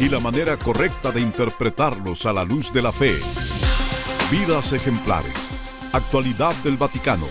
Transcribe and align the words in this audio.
y 0.00 0.08
la 0.08 0.20
manera 0.20 0.56
correcta 0.56 1.10
de 1.10 1.20
interpretarlos 1.20 2.24
a 2.26 2.32
la 2.32 2.44
luz 2.44 2.72
de 2.72 2.82
la 2.82 2.92
fe. 2.92 3.18
Vidas 4.30 4.72
ejemplares, 4.72 5.50
actualidad 5.92 6.54
del 6.56 6.76
Vaticano, 6.76 7.26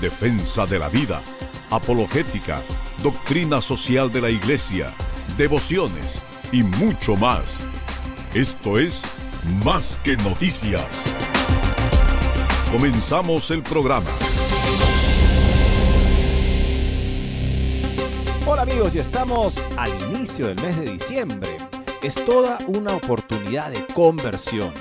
defensa 0.00 0.66
de 0.66 0.78
la 0.78 0.88
vida, 0.88 1.22
apologética, 1.70 2.62
doctrina 3.02 3.62
social 3.62 4.12
de 4.12 4.20
la 4.20 4.30
Iglesia, 4.30 4.94
devociones 5.38 6.22
y 6.52 6.62
mucho 6.62 7.16
más. 7.16 7.64
Esto 8.34 8.78
es 8.78 9.08
Más 9.64 9.98
que 10.04 10.16
Noticias. 10.18 11.04
Comenzamos 12.70 13.50
el 13.50 13.62
programa. 13.62 14.10
Hola 18.46 18.62
amigos, 18.62 18.94
y 18.94 18.98
estamos 18.98 19.62
al 19.78 19.90
inicio 20.10 20.48
del 20.48 20.60
mes 20.62 20.78
de 20.78 20.90
diciembre. 20.92 21.56
Es 22.02 22.24
toda 22.24 22.58
una 22.66 22.96
oportunidad 22.96 23.70
de 23.70 23.86
conversión. 23.86 24.72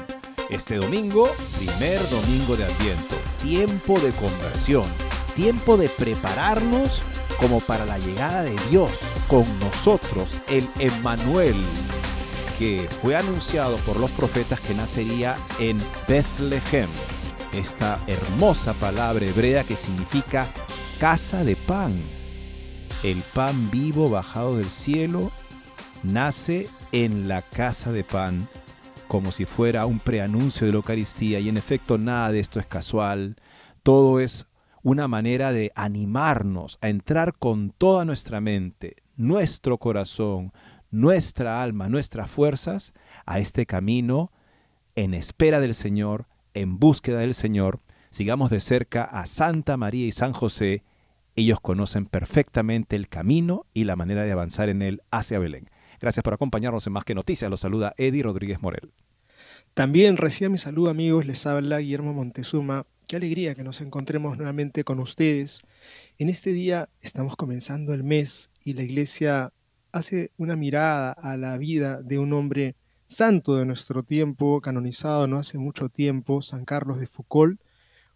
Este 0.49 0.77
domingo, 0.77 1.29
primer 1.55 1.99
domingo 2.09 2.57
de 2.57 2.63
Adviento, 2.63 3.15
tiempo 3.43 3.99
de 3.99 4.11
conversión, 4.13 4.91
tiempo 5.35 5.77
de 5.77 5.87
prepararnos 5.89 7.03
como 7.39 7.59
para 7.59 7.85
la 7.85 7.99
llegada 7.99 8.41
de 8.41 8.55
Dios 8.71 8.89
con 9.27 9.43
nosotros, 9.59 10.39
el 10.49 10.67
Emmanuel, 10.79 11.53
que 12.57 12.89
fue 13.03 13.15
anunciado 13.15 13.77
por 13.77 13.97
los 13.97 14.09
profetas 14.09 14.59
que 14.59 14.73
nacería 14.73 15.37
en 15.59 15.79
Bethlehem. 16.07 16.89
Esta 17.53 17.99
hermosa 18.07 18.73
palabra 18.73 19.27
hebrea 19.27 19.63
que 19.63 19.77
significa 19.77 20.51
casa 20.99 21.43
de 21.43 21.55
pan. 21.55 22.01
El 23.03 23.21
pan 23.35 23.69
vivo 23.69 24.09
bajado 24.09 24.57
del 24.57 24.71
cielo 24.71 25.31
nace 26.03 26.67
en 26.91 27.27
la 27.27 27.41
casa 27.41 27.91
de 27.91 28.03
pan 28.03 28.47
como 29.11 29.33
si 29.33 29.43
fuera 29.43 29.85
un 29.85 29.99
preanuncio 29.99 30.65
de 30.65 30.71
la 30.71 30.77
Eucaristía 30.77 31.41
y 31.41 31.49
en 31.49 31.57
efecto 31.57 31.97
nada 31.97 32.31
de 32.31 32.39
esto 32.39 32.61
es 32.61 32.65
casual, 32.65 33.35
todo 33.83 34.21
es 34.21 34.47
una 34.83 35.09
manera 35.09 35.51
de 35.51 35.73
animarnos 35.75 36.77
a 36.81 36.87
entrar 36.87 37.33
con 37.37 37.71
toda 37.71 38.05
nuestra 38.05 38.39
mente, 38.39 38.95
nuestro 39.17 39.77
corazón, 39.79 40.53
nuestra 40.91 41.61
alma, 41.61 41.89
nuestras 41.89 42.29
fuerzas 42.29 42.93
a 43.25 43.39
este 43.39 43.65
camino 43.65 44.31
en 44.95 45.13
espera 45.13 45.59
del 45.59 45.73
Señor, 45.73 46.27
en 46.53 46.79
búsqueda 46.79 47.19
del 47.19 47.33
Señor. 47.33 47.81
Sigamos 48.11 48.49
de 48.49 48.61
cerca 48.61 49.03
a 49.03 49.25
Santa 49.25 49.75
María 49.75 50.07
y 50.07 50.13
San 50.13 50.31
José. 50.31 50.83
Ellos 51.35 51.59
conocen 51.59 52.05
perfectamente 52.05 52.95
el 52.95 53.09
camino 53.09 53.65
y 53.73 53.83
la 53.83 53.97
manera 53.97 54.23
de 54.23 54.31
avanzar 54.31 54.69
en 54.69 54.81
él 54.81 55.01
hacia 55.11 55.37
Belén. 55.37 55.69
Gracias 56.01 56.23
por 56.23 56.33
acompañarnos 56.33 56.87
en 56.87 56.93
Más 56.93 57.05
que 57.05 57.13
Noticias. 57.13 57.51
Los 57.51 57.59
saluda 57.59 57.93
Eddie 57.95 58.23
Rodríguez 58.23 58.59
Morel. 58.59 58.91
También 59.75 60.17
reciba 60.17 60.49
mi 60.49 60.57
saludo 60.57 60.89
amigos, 60.89 61.27
les 61.27 61.45
habla 61.45 61.77
Guillermo 61.77 62.11
Montezuma 62.11 62.87
Qué 63.07 63.17
alegría 63.17 63.53
que 63.53 63.63
nos 63.63 63.81
encontremos 63.81 64.37
nuevamente 64.37 64.83
con 64.83 64.99
ustedes. 64.99 65.61
En 66.17 66.29
este 66.29 66.53
día 66.53 66.89
estamos 67.01 67.35
comenzando 67.35 67.93
el 67.93 68.03
mes 68.03 68.49
y 68.63 68.73
la 68.73 68.81
iglesia 68.81 69.53
hace 69.91 70.31
una 70.37 70.55
mirada 70.55 71.11
a 71.11 71.37
la 71.37 71.57
vida 71.57 72.01
de 72.01 72.17
un 72.17 72.33
hombre 72.33 72.75
santo 73.05 73.57
de 73.57 73.65
nuestro 73.65 74.01
tiempo, 74.01 74.59
canonizado 74.59 75.27
no 75.27 75.37
hace 75.37 75.57
mucho 75.57 75.89
tiempo, 75.89 76.41
San 76.41 76.65
Carlos 76.65 76.99
de 76.99 77.07
Foucault. 77.07 77.59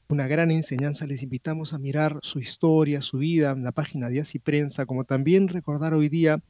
Una 0.08 0.28
gran 0.28 0.50
enseñanza, 0.50 1.06
les 1.06 1.22
invitamos 1.22 1.74
a 1.74 1.78
mirar 1.78 2.20
su 2.24 2.40
historia, 2.40 3.02
su 3.02 3.20
vida, 3.20 3.52
en 3.52 3.64
la 3.64 3.74
página 3.74 4.10
de 4.10 4.22
Así 4.22 4.40
Prensa, 4.40 4.86
como 4.86 5.04
también 5.04 5.50
recordar 5.50 5.94
hoy 5.94 6.10
día 6.10 6.42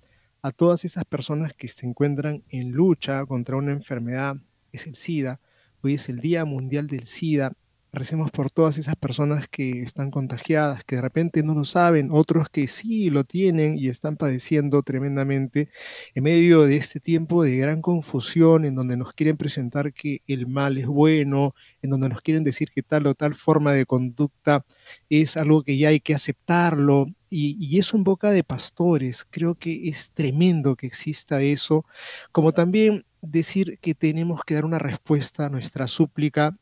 a 0.45 0.51
todas 0.51 0.85
esas 0.85 1.05
personas 1.05 1.53
que 1.53 1.67
se 1.67 1.87
encuentran 1.87 2.43
en 2.49 2.71
lucha 2.71 3.25
contra 3.25 3.55
una 3.55 3.71
enfermedad, 3.71 4.35
es 4.71 4.85
el 4.85 4.95
SIDA. 4.95 5.41
Hoy 5.81 5.95
es 5.95 6.07
el 6.07 6.19
Día 6.19 6.45
Mundial 6.45 6.85
del 6.85 7.07
SIDA 7.07 7.51
Recemos 7.95 8.29
por 8.29 8.51
todas 8.51 8.77
esas 8.77 8.97
personas 8.97 9.47
que 9.47 9.81
están 9.81 10.11
contagiadas, 10.11 10.83
que 10.83 10.97
de 10.97 11.01
repente 11.01 11.43
no 11.43 11.53
lo 11.53 11.63
saben, 11.63 12.09
otros 12.11 12.49
que 12.49 12.67
sí 12.67 13.09
lo 13.09 13.23
tienen 13.23 13.77
y 13.77 13.87
están 13.87 14.17
padeciendo 14.17 14.83
tremendamente 14.83 15.69
en 16.13 16.23
medio 16.23 16.65
de 16.65 16.75
este 16.75 16.99
tiempo 16.99 17.41
de 17.43 17.55
gran 17.55 17.81
confusión 17.81 18.65
en 18.65 18.75
donde 18.75 18.97
nos 18.97 19.13
quieren 19.13 19.37
presentar 19.37 19.93
que 19.93 20.21
el 20.27 20.45
mal 20.45 20.77
es 20.77 20.87
bueno, 20.87 21.55
en 21.81 21.89
donde 21.89 22.09
nos 22.09 22.19
quieren 22.19 22.43
decir 22.43 22.69
que 22.75 22.83
tal 22.83 23.07
o 23.07 23.15
tal 23.15 23.33
forma 23.33 23.71
de 23.71 23.85
conducta 23.85 24.65
es 25.09 25.37
algo 25.37 25.63
que 25.63 25.77
ya 25.77 25.87
hay 25.87 26.01
que 26.01 26.15
aceptarlo. 26.15 27.05
Y, 27.37 27.77
eso 27.77 27.97
en 27.97 28.05
boca 28.05 28.31
de 28.31 28.45
pastores, 28.45 29.25
creo 29.29 29.55
que 29.55 29.89
es 29.89 30.11
tremendo 30.11 30.77
que 30.77 30.87
exista 30.87 31.41
eso, 31.41 31.85
como 32.31 32.53
también 32.53 33.03
decir 33.21 33.77
que 33.81 33.93
tenemos 33.93 34.41
que 34.45 34.55
dar 34.55 34.63
una 34.63 34.79
respuesta 34.79 35.45
a 35.45 35.49
nuestra 35.49 35.87
súplica 35.87 36.57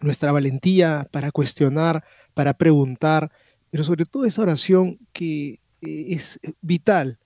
nuestra 0.00 0.30
valentía 0.30 1.08
para 1.10 1.32
cuestionar, 1.32 2.04
para 2.34 2.54
preguntar, 2.54 3.32
pero 3.70 3.82
sobre 3.82 4.04
todo 4.04 4.24
esa 4.24 4.42
oración 4.42 4.98
que 5.12 5.60
eh, 5.80 6.06
es 6.10 6.38
vital 6.60 7.18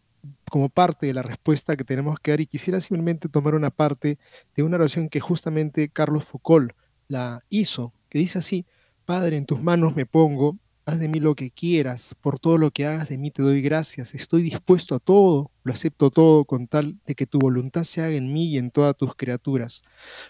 como 0.51 0.71
parte 0.71 1.07
de 1.07 1.15
la 1.15 1.23
respuesta 1.23 1.77
que 1.77 1.85
tenemos 1.85 2.19
que 2.19 2.31
dar 2.31 2.41
y 2.41 2.47
quisiera 2.47 2.81
simplemente 2.81 3.29
tomar 3.29 3.55
una 3.55 3.71
parte 3.71 4.19
de 4.55 4.63
una 4.63 4.77
oración 4.77 5.09
que 5.09 5.21
justamente 5.21 5.91
Carlos 5.91 6.25
Foucault 6.25 6.73
la 7.09 7.43
hizo, 7.51 7.93
que 8.09 8.19
dice 8.19 8.39
así, 8.39 8.65
Padre, 9.05 9.37
en 9.37 9.47
tus 9.47 9.61
manos 9.61 9.97
me 9.97 10.07
pongo, 10.07 10.57
haz 10.85 10.99
de 10.99 11.09
mí 11.09 11.21
lo 11.21 11.35
que 11.35 11.51
quieras, 11.51 12.15
por 12.21 12.39
todo 12.39 12.59
lo 12.59 12.71
que 12.71 12.87
hagas 12.87 13.09
de 13.09 13.19
mí 13.19 13.31
te 13.31 13.43
doy 13.43 13.63
gracias, 13.63 14.15
estoy 14.15 14.43
dispuesto 14.43 14.95
a 14.95 14.99
todo, 14.99 15.51
lo 15.63 15.73
acepto 15.73 16.11
todo 16.11 16.45
con 16.45 16.67
tal 16.67 16.99
de 17.07 17.15
que 17.15 17.27
tu 17.27 17.39
voluntad 17.39 17.85
se 17.85 18.03
haga 18.03 18.15
en 18.15 18.33
mí 18.33 18.47
y 18.47 18.59
en 18.59 18.71
todas 18.71 18.97
tus 18.97 19.15
criaturas. 19.15 19.83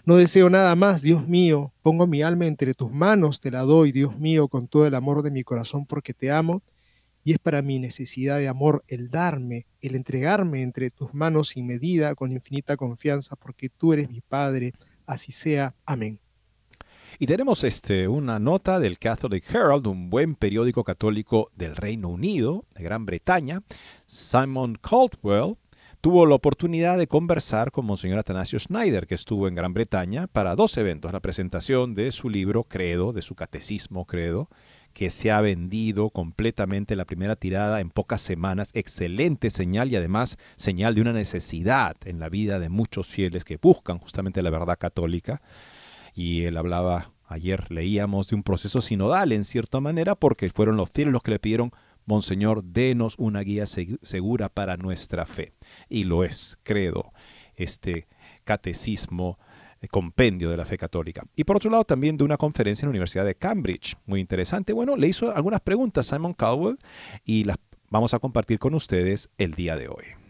No 0.05 0.15
deseo 0.15 0.49
nada 0.49 0.75
más, 0.75 1.01
Dios 1.01 1.27
mío, 1.27 1.73
pongo 1.81 2.05
mi 2.07 2.21
alma 2.21 2.45
entre 2.45 2.73
tus 2.73 2.91
manos, 2.91 3.39
te 3.39 3.51
la 3.51 3.61
doy, 3.61 3.91
Dios 3.91 4.17
mío, 4.19 4.47
con 4.47 4.67
todo 4.67 4.85
el 4.85 4.95
amor 4.95 5.23
de 5.23 5.31
mi 5.31 5.43
corazón 5.43 5.85
porque 5.85 6.13
te 6.13 6.31
amo, 6.31 6.61
y 7.23 7.31
es 7.31 7.39
para 7.39 7.61
mi 7.61 7.79
necesidad 7.79 8.37
de 8.37 8.49
amor 8.49 8.83
el 8.87 9.09
darme, 9.09 9.65
el 9.81 9.95
entregarme 9.95 10.61
entre 10.61 10.89
tus 10.89 11.13
manos 11.13 11.49
sin 11.49 11.65
medida, 11.65 12.15
con 12.15 12.31
infinita 12.31 12.75
confianza, 12.77 13.35
porque 13.35 13.69
tú 13.69 13.93
eres 13.93 14.09
mi 14.09 14.21
Padre, 14.21 14.73
así 15.05 15.31
sea. 15.31 15.73
Amén. 15.85 16.22
Y 17.19 17.27
tenemos 17.27 17.63
este, 17.63 18.07
una 18.07 18.39
nota 18.39 18.79
del 18.79 18.97
Catholic 18.97 19.43
Herald, 19.53 19.85
un 19.85 20.09
buen 20.09 20.35
periódico 20.35 20.83
católico 20.83 21.51
del 21.55 21.75
Reino 21.75 22.09
Unido, 22.09 22.65
de 22.75 22.83
Gran 22.83 23.05
Bretaña. 23.05 23.61
Simon 24.07 24.79
Caldwell 24.81 25.57
tuvo 26.01 26.25
la 26.25 26.35
oportunidad 26.35 26.97
de 26.97 27.07
conversar 27.07 27.71
con 27.71 27.85
Monseñor 27.85 28.17
Atanasio 28.17 28.57
Schneider, 28.57 29.05
que 29.05 29.15
estuvo 29.15 29.47
en 29.47 29.53
Gran 29.53 29.73
Bretaña, 29.73 30.25
para 30.25 30.55
dos 30.55 30.75
eventos. 30.77 31.13
La 31.13 31.19
presentación 31.19 31.93
de 31.93 32.11
su 32.11 32.29
libro 32.29 32.63
Credo, 32.63 33.13
de 33.13 33.21
su 33.21 33.35
catecismo 33.35 34.05
Credo, 34.05 34.49
que 34.93 35.11
se 35.11 35.31
ha 35.31 35.39
vendido 35.39 36.09
completamente 36.09 36.95
la 36.95 37.05
primera 37.05 37.35
tirada 37.35 37.79
en 37.79 37.91
pocas 37.91 38.21
semanas. 38.21 38.71
Excelente 38.73 39.51
señal 39.51 39.91
y 39.91 39.97
además 39.97 40.37
señal 40.55 40.95
de 40.95 41.01
una 41.01 41.13
necesidad 41.13 41.95
en 42.05 42.19
la 42.19 42.29
vida 42.29 42.59
de 42.59 42.69
muchos 42.69 43.07
fieles 43.07 43.45
que 43.45 43.57
buscan 43.57 43.99
justamente 43.99 44.41
la 44.41 44.49
verdad 44.49 44.79
católica 44.79 45.41
y 46.13 46.43
él 46.43 46.57
hablaba, 46.57 47.13
ayer 47.25 47.71
leíamos 47.71 48.27
de 48.27 48.35
un 48.35 48.43
proceso 48.43 48.81
sinodal 48.81 49.31
en 49.31 49.43
cierta 49.43 49.79
manera, 49.79 50.15
porque 50.15 50.49
fueron 50.49 50.77
los 50.77 50.89
fieles 50.89 51.13
los 51.13 51.23
que 51.23 51.31
le 51.31 51.39
pidieron, 51.39 51.71
Monseñor, 52.05 52.63
denos 52.63 53.15
una 53.17 53.41
guía 53.41 53.65
segura 53.65 54.49
para 54.49 54.77
nuestra 54.77 55.25
fe. 55.25 55.53
Y 55.89 56.03
lo 56.03 56.23
es, 56.23 56.59
credo, 56.63 57.13
este 57.55 58.07
catecismo 58.43 59.39
eh, 59.81 59.87
compendio 59.87 60.49
de 60.49 60.57
la 60.57 60.65
fe 60.65 60.77
católica. 60.77 61.23
Y 61.35 61.45
por 61.45 61.57
otro 61.57 61.71
lado, 61.71 61.85
también 61.85 62.17
de 62.17 62.23
una 62.23 62.37
conferencia 62.37 62.85
en 62.85 62.89
la 62.89 62.91
Universidad 62.91 63.25
de 63.25 63.35
Cambridge, 63.35 63.95
muy 64.05 64.19
interesante. 64.19 64.73
Bueno, 64.73 64.97
le 64.97 65.07
hizo 65.07 65.33
algunas 65.33 65.61
preguntas 65.61 66.11
a 66.11 66.15
Simon 66.17 66.33
Caldwell 66.33 66.77
y 67.23 67.45
las 67.45 67.57
vamos 67.89 68.13
a 68.13 68.19
compartir 68.19 68.59
con 68.59 68.73
ustedes 68.73 69.29
el 69.37 69.53
día 69.53 69.77
de 69.77 69.87
hoy. 69.87 70.22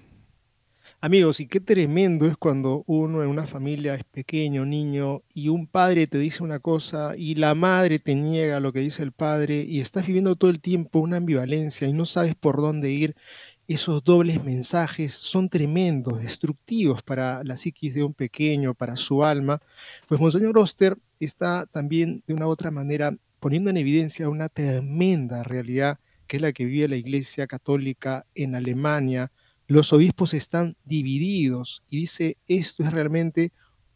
Amigos, 1.05 1.41
y 1.41 1.47
qué 1.47 1.59
tremendo 1.59 2.25
es 2.27 2.37
cuando 2.37 2.85
uno 2.87 3.23
en 3.23 3.27
una 3.27 3.45
familia 3.45 3.93
es 3.93 4.05
pequeño, 4.05 4.65
niño, 4.65 5.21
y 5.33 5.49
un 5.49 5.67
padre 5.67 6.07
te 6.07 6.17
dice 6.17 6.43
una 6.43 6.59
cosa 6.59 7.13
y 7.17 7.35
la 7.35 7.55
madre 7.55 7.99
te 7.99 8.15
niega 8.15 8.61
lo 8.61 8.71
que 8.71 8.79
dice 8.79 9.03
el 9.03 9.11
padre 9.11 9.65
y 9.67 9.81
estás 9.81 10.07
viviendo 10.07 10.37
todo 10.37 10.49
el 10.49 10.61
tiempo 10.61 10.99
una 10.99 11.17
ambivalencia 11.17 11.89
y 11.89 11.91
no 11.91 12.05
sabes 12.05 12.35
por 12.35 12.61
dónde 12.61 12.91
ir 12.91 13.17
esos 13.67 14.01
dobles 14.05 14.45
mensajes 14.45 15.11
son 15.11 15.49
tremendos, 15.49 16.21
destructivos 16.21 17.03
para 17.03 17.43
la 17.43 17.57
psiquis 17.57 17.93
de 17.93 18.03
un 18.03 18.13
pequeño, 18.13 18.73
para 18.73 18.95
su 18.95 19.25
alma, 19.25 19.59
pues 20.07 20.21
Monseñor 20.21 20.57
Oster 20.57 20.97
está 21.19 21.65
también 21.65 22.23
de 22.27 22.33
una 22.33 22.47
u 22.47 22.49
otra 22.49 22.71
manera 22.71 23.11
poniendo 23.41 23.69
en 23.69 23.75
evidencia 23.75 24.29
una 24.29 24.47
tremenda 24.47 25.43
realidad 25.43 25.99
que 26.27 26.37
es 26.37 26.41
la 26.41 26.53
que 26.53 26.63
vive 26.63 26.87
la 26.87 26.95
Iglesia 26.95 27.45
Católica 27.45 28.25
en 28.35 28.55
Alemania. 28.55 29.33
Los 29.67 29.93
obispos 29.93 30.33
están 30.33 30.75
divididos 30.83 31.83
y 31.89 32.01
dice 32.01 32.37
esto 32.47 32.83
es 32.83 32.91
realmente 32.91 33.51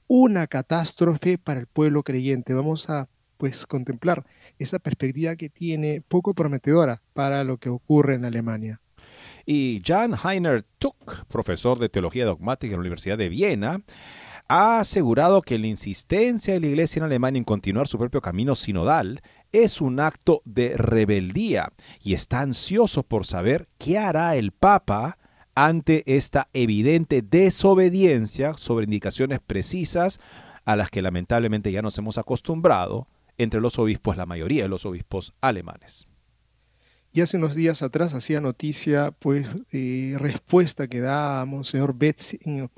una 0.08 0.48
catástrofe 0.48 1.38
para 1.38 1.60
el 1.60 1.68
pueblo 1.68 2.04
creyente. 2.04 2.54
Vamos 2.54 2.90
a 2.90 3.10
pues 3.38 3.66
contemplar 3.66 4.26
esa 4.58 4.80
perspectiva 4.80 5.36
que 5.36 5.50
tiene 5.50 6.02
poco 6.08 6.34
prometedora 6.34 7.02
para 7.14 7.44
lo 7.44 7.58
que 7.58 7.70
ocurre 7.70 8.16
en 8.16 8.26
Alemania. 8.26 8.82
Y 9.46 9.82
Jan 9.86 10.16
Heiner 10.24 10.66
Tuck, 10.80 11.26
profesor 11.28 11.80
de 11.80 11.90
teología 11.90 12.26
dogmática 12.26 12.74
en 12.74 12.80
la 12.80 12.82
Universidad 12.82 13.18
de 13.18 13.30
Viena, 13.30 13.82
ha 14.48 14.80
asegurado 14.80 15.42
que 15.42 15.60
la 15.60 15.68
insistencia 15.68 16.54
de 16.54 16.62
la 16.62 16.68
Iglesia 16.68 17.00
en 17.00 17.06
Alemania 17.06 17.40
en 17.40 17.44
continuar 17.44 17.88
su 17.88 17.98
propio 17.98 18.22
camino 18.22 18.56
sinodal 18.56 19.22
es 19.52 19.82
un 19.82 20.00
acto 20.00 20.42
de 20.46 20.78
rebeldía 20.78 21.74
y 22.02 22.14
está 22.14 22.42
ansioso 22.42 23.04
por 23.04 23.26
saber 23.26 23.68
qué 23.78 23.98
hará 23.98 24.36
el 24.36 24.52
Papa 24.52 25.18
ante 25.58 26.04
esta 26.06 26.50
evidente 26.54 27.24
desobediencia 27.24 28.54
sobre 28.54 28.84
indicaciones 28.84 29.40
precisas 29.40 30.20
a 30.66 30.76
las 30.76 30.92
que 30.92 31.02
lamentablemente 31.02 31.72
ya 31.72 31.82
nos 31.82 31.98
hemos 31.98 32.20
acostumbrado 32.20 33.08
entre 33.40 33.60
los 33.60 33.80
obispos, 33.80 34.18
la 34.18 34.28
mayoría 34.28 34.62
de 34.62 34.70
los 34.70 34.86
obispos 34.86 35.34
alemanes. 35.42 36.08
Y 37.12 37.22
hace 37.22 37.38
unos 37.38 37.56
días 37.56 37.82
atrás 37.82 38.14
hacía 38.14 38.40
noticia, 38.40 39.10
pues, 39.18 39.48
eh, 39.72 40.16
respuesta 40.20 40.88
que 40.88 41.00
da 41.00 41.44
Monseñor 41.46 41.98
Betzing 41.98 42.70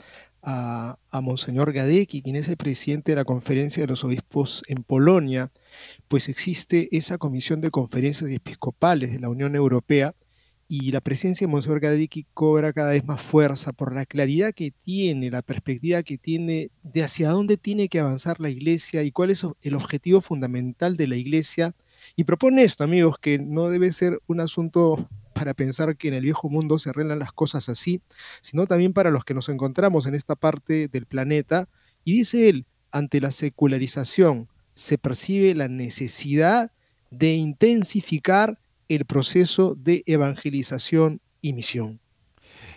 a, 0.42 0.98
a 1.12 1.20
Monseñor 1.20 1.74
Gadecki, 1.74 2.22
quien 2.22 2.38
es 2.38 2.48
el 2.48 2.56
presidente 2.56 3.12
de 3.12 3.18
la 3.18 3.26
Conferencia 3.26 3.84
de 3.84 3.88
los 3.88 4.06
Obispos 4.06 4.64
en 4.70 4.84
Polonia, 4.84 5.52
pues 6.08 6.30
existe 6.30 6.88
esa 6.96 7.18
comisión 7.18 7.60
de 7.60 7.72
conferencias 7.72 8.32
episcopales 8.32 9.12
de 9.12 9.20
la 9.20 9.28
Unión 9.28 9.54
Europea 9.54 10.16
y 10.72 10.92
la 10.92 11.02
presencia 11.02 11.48
de 11.48 11.52
Monseñor 11.52 11.80
Gadecki 11.80 12.28
cobra 12.36 12.72
cada 12.72 12.92
vez 12.92 13.04
más 13.04 13.20
fuerza 13.20 13.74
por 13.74 13.92
la 13.92 14.06
claridad 14.06 14.54
que 14.54 14.70
tiene, 14.70 15.32
la 15.32 15.42
perspectiva 15.42 16.04
que 16.04 16.20
tiene 16.20 16.70
de 16.84 17.02
hacia 17.02 17.32
dónde 17.32 17.58
tiene 17.58 17.90
que 17.90 18.00
avanzar 18.00 18.40
la 18.40 18.52
Iglesia 18.52 19.02
y 19.02 19.12
cuál 19.12 19.32
es 19.32 19.44
el 19.62 19.74
objetivo 19.74 20.22
fundamental 20.22 20.96
de 20.96 21.08
la 21.08 21.16
Iglesia. 21.16 21.74
Y 22.16 22.24
propone 22.24 22.64
esto, 22.64 22.84
amigos, 22.84 23.18
que 23.18 23.40
no 23.40 23.70
debe 23.70 23.92
ser 23.92 24.22
un 24.28 24.42
asunto 24.42 25.10
para 25.34 25.56
pensar 25.56 25.98
que 25.98 26.10
en 26.10 26.14
el 26.14 26.24
viejo 26.24 26.50
mundo 26.50 26.78
se 26.78 26.92
arreglan 26.92 27.18
las 27.18 27.34
cosas 27.34 27.68
así, 27.68 28.04
sino 28.42 28.68
también 28.68 28.94
para 28.94 29.10
los 29.10 29.26
que 29.26 29.34
nos 29.34 29.50
encontramos 29.50 30.06
en 30.06 30.14
esta 30.14 30.36
parte 30.36 30.88
del 30.88 31.08
planeta. 31.08 31.68
Y 32.04 32.14
dice 32.14 32.48
él, 32.48 32.68
ante 32.92 33.20
la 33.22 33.32
secularización 33.32 34.48
se 34.76 35.00
percibe 35.00 35.56
la 35.56 35.68
necesidad 35.68 36.72
de 37.10 37.34
intensificar 37.34 38.60
el 38.90 39.06
proceso 39.06 39.76
de 39.76 40.04
evangelización 40.06 41.22
y 41.42 41.54
misión. 41.54 42.02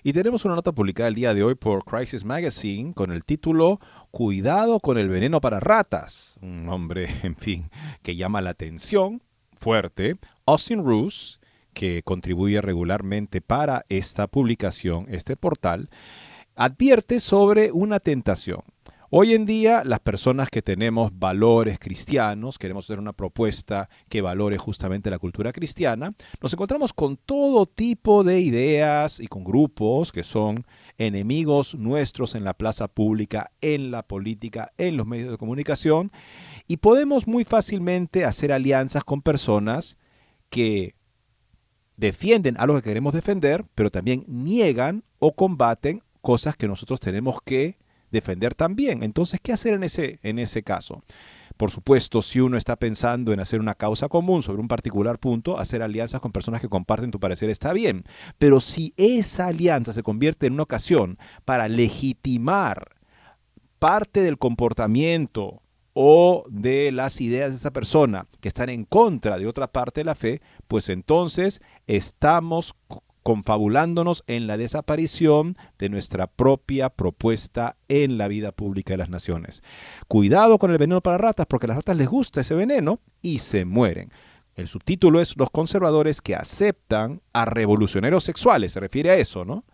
Y 0.05 0.12
tenemos 0.12 0.44
una 0.44 0.55
nota 0.55 0.73
publicada 0.73 1.09
el 1.09 1.14
día 1.14 1.32
de 1.32 1.43
hoy 1.43 1.55
por 1.55 1.85
Crisis 1.85 2.25
Magazine 2.25 2.93
con 2.93 3.12
el 3.12 3.25
título 3.25 3.79
Cuidado 4.11 4.81
con 4.81 4.99
el 4.99 5.09
veneno 5.09 5.41
para 5.41 5.61
ratas. 5.61 6.38
Un 6.43 6.64
nombre, 6.64 7.09
en 7.23 7.37
fin, 7.37 7.70
que 8.03 8.17
llama 8.17 8.43
la 8.43 8.50
atención 8.50 9.23
fuerte. 9.59 10.17
Austin 10.44 10.85
Roos, 10.85 11.41
que 11.73 12.03
contribuye 12.03 12.61
regularmente 12.61 13.41
para 13.41 13.85
esta 13.88 14.26
publicación, 14.26 15.06
este 15.09 15.37
portal, 15.37 15.88
advierte 16.56 17.20
sobre 17.20 17.73
una 17.73 18.00
tentación. 18.00 18.62
Hoy 19.14 19.35
en 19.35 19.44
día, 19.44 19.82
las 19.85 20.00
personas 20.00 20.49
que 20.49 20.62
tenemos 20.62 21.11
valores 21.19 21.79
cristianos, 21.79 22.59
queremos 22.59 22.87
hacer 22.87 22.99
una 22.99 23.12
propuesta 23.12 23.91
que 24.09 24.23
valore 24.23 24.56
justamente 24.56 25.11
la 25.11 25.19
cultura 25.19 25.53
cristiana, 25.53 26.14
nos 26.41 26.55
encontramos 26.55 26.94
con 26.94 27.19
todo 27.19 27.67
tipo 27.67 28.25
de 28.25 28.41
ideas 28.41 29.20
y 29.20 29.26
con 29.26 29.44
grupos 29.44 30.12
que 30.12 30.23
son 30.23 30.64
enemigos 30.97 31.75
nuestros 31.75 32.35
en 32.35 32.44
la 32.44 32.55
plaza 32.55 32.88
pública, 32.88 33.50
en 33.61 33.91
la 33.91 34.03
política, 34.03 34.73
en 34.79 34.97
los 34.97 35.06
medios 35.06 35.31
de 35.31 35.37
comunicación, 35.37 36.11
y 36.67 36.79
podemos 36.79 37.29
muy 37.29 37.44
fácilmente 37.44 38.25
hacer 38.25 38.50
alianzas 38.50 39.05
con 39.05 39.20
personas 39.20 39.99
que 40.49 40.94
defienden 41.99 42.56
a 42.59 42.64
lo 42.64 42.76
que 42.76 42.88
queremos 42.88 43.12
defender, 43.12 43.67
pero 43.75 43.91
también 43.91 44.25
niegan 44.26 45.05
o 45.19 45.35
combaten 45.35 46.03
cosas 46.23 46.56
que 46.56 46.67
nosotros 46.67 46.99
tenemos 46.99 47.43
que 47.44 47.81
defender 48.12 48.55
también. 48.55 49.03
Entonces, 49.03 49.41
¿qué 49.43 49.53
hacer 49.53 49.75
en 49.75 49.82
ese, 49.82 50.20
en 50.23 50.38
ese 50.38 50.62
caso? 50.62 51.03
Por 51.56 51.70
supuesto, 51.70 52.23
si 52.23 52.41
uno 52.41 52.56
está 52.56 52.76
pensando 52.76 53.32
en 53.32 53.41
hacer 53.41 53.61
una 53.61 53.75
causa 53.75 54.09
común 54.09 54.43
sobre 54.43 54.61
un 54.61 54.69
particular 54.69 55.19
punto, 55.19 55.59
hacer 55.59 55.82
alianzas 55.82 56.20
con 56.20 56.32
personas 56.32 56.61
que 56.61 56.69
comparten 56.69 57.11
tu 57.11 57.20
parecer 57.20 57.50
está 57.50 57.73
bien. 57.73 58.05
Pero 58.38 58.61
si 58.61 58.94
esa 58.97 59.49
alianza 59.49 59.93
se 59.93 60.03
convierte 60.03 60.47
en 60.47 60.55
una 60.55 60.62
ocasión 60.62 61.19
para 61.44 61.69
legitimar 61.69 62.97
parte 63.79 64.20
del 64.20 64.38
comportamiento 64.38 65.62
o 65.94 66.44
de 66.49 66.91
las 66.93 67.20
ideas 67.20 67.50
de 67.50 67.56
esa 67.56 67.73
persona 67.73 68.26
que 68.41 68.49
están 68.49 68.69
en 68.69 68.85
contra 68.85 69.37
de 69.38 69.47
otra 69.47 69.67
parte 69.67 70.00
de 70.00 70.05
la 70.05 70.14
fe, 70.14 70.41
pues 70.69 70.88
entonces 70.88 71.61
estamos 71.87 72.75
confabulándonos 73.23 74.25
en 74.27 74.47
la 74.47 74.57
desaparición 74.57 75.57
de 75.79 75.89
nuestra 75.89 76.27
propia 76.27 76.91
propuesta 76.91 77.77
en 77.89 78.19
la 78.19 78.29
vida 78.29 78.53
pública 78.53 78.95
de 78.95 78.99
las 78.99 79.11
naciones. 79.11 79.63
Cuidado 80.09 80.59
con 80.59 80.71
el 80.71 80.79
veneno 80.79 81.01
para 81.01 81.19
ratas, 81.19 81.47
porque 81.47 81.67
a 81.67 81.69
las 81.69 81.77
ratas 81.79 81.97
les 81.97 82.09
gusta 82.09 82.41
ese 82.41 82.55
veneno 82.55 83.01
y 83.21 83.39
se 83.39 83.65
mueren. 83.65 84.11
El 84.55 84.67
subtítulo 84.67 85.21
es 85.21 85.37
Los 85.37 85.51
conservadores 85.51 86.21
que 86.21 86.35
aceptan 86.35 87.23
a 87.33 87.45
revolucionarios 87.45 88.25
sexuales, 88.25 88.73
se 88.73 88.81
refiere 88.81 89.11
a 89.11 89.17
eso, 89.17 89.45
¿no? 89.45 89.65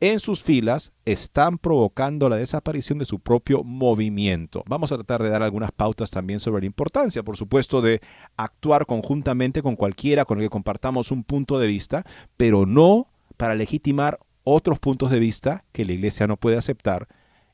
En 0.00 0.20
sus 0.20 0.42
filas 0.42 0.92
están 1.04 1.58
provocando 1.58 2.28
la 2.28 2.36
desaparición 2.36 2.98
de 2.98 3.04
su 3.04 3.18
propio 3.18 3.64
movimiento. 3.64 4.62
Vamos 4.68 4.92
a 4.92 4.96
tratar 4.96 5.22
de 5.22 5.30
dar 5.30 5.42
algunas 5.42 5.72
pautas 5.72 6.10
también 6.10 6.38
sobre 6.38 6.60
la 6.60 6.66
importancia, 6.66 7.22
por 7.22 7.36
supuesto, 7.36 7.80
de 7.80 8.00
actuar 8.36 8.86
conjuntamente 8.86 9.62
con 9.62 9.74
cualquiera 9.74 10.24
con 10.24 10.38
el 10.38 10.44
que 10.44 10.50
compartamos 10.50 11.10
un 11.10 11.24
punto 11.24 11.58
de 11.58 11.66
vista, 11.66 12.04
pero 12.36 12.64
no 12.64 13.08
para 13.36 13.54
legitimar 13.54 14.20
otros 14.44 14.78
puntos 14.78 15.10
de 15.10 15.18
vista 15.18 15.64
que 15.72 15.84
la 15.84 15.92
Iglesia 15.92 16.26
no 16.26 16.36
puede 16.36 16.56
aceptar 16.56 17.08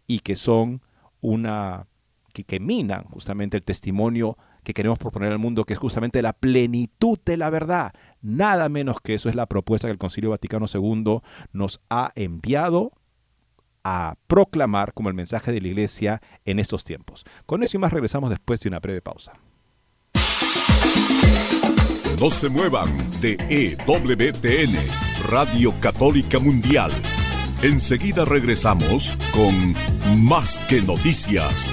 y 0.07 0.21
que 0.21 0.37
son 0.37 0.83
una 1.21 1.87
que, 2.35 2.45
que 2.45 2.61
minan 2.61 3.05
justamente 3.05 3.57
el 3.57 3.63
testimonio 3.63 4.37
que 4.65 4.75
queremos 4.75 4.99
proponer 4.99 5.31
al 5.31 5.39
mundo, 5.39 5.65
que 5.65 5.75
es 5.75 5.79
justamente 5.79 6.23
la 6.23 6.33
plenitud 6.33 7.19
de 7.25 7.37
la 7.37 7.51
verdad. 7.51 7.93
Nada 8.23 8.69
menos 8.69 9.01
que 9.01 9.15
eso 9.15 9.29
es 9.29 9.37
la 9.37 9.47
propuesta 9.47 9.87
que 9.87 9.93
el 9.93 9.99
Concilio 9.99 10.31
Vaticano 10.31 10.67
II 10.73 11.21
nos 11.53 11.81
ha 11.91 12.11
enviado 12.17 12.93
a 13.85 14.17
proclamar 14.27 14.95
como 14.95 15.11
el 15.11 15.15
mensaje 15.15 15.53
de 15.53 15.61
la 15.61 15.69
Iglesia 15.69 16.23
en 16.45 16.59
estos 16.59 16.85
tiempos. 16.85 17.25
Con 17.47 17.63
eso 17.63 17.77
y 17.77 17.81
más 17.81 17.93
regresamos 17.93 18.31
después 18.31 18.61
de 18.61 18.71
una 18.71 18.81
breve 18.81 19.03
pausa. 19.03 19.33
No 22.21 22.31
se 22.31 22.49
muevan 22.49 22.89
de 23.21 23.37
EWTN, 23.51 24.75
Radio 25.31 25.75
Católica 25.81 26.39
Mundial. 26.39 26.93
Enseguida 27.63 28.25
regresamos 28.25 29.13
con 29.33 30.25
Más 30.25 30.61
que 30.69 30.81
Noticias. 30.83 31.73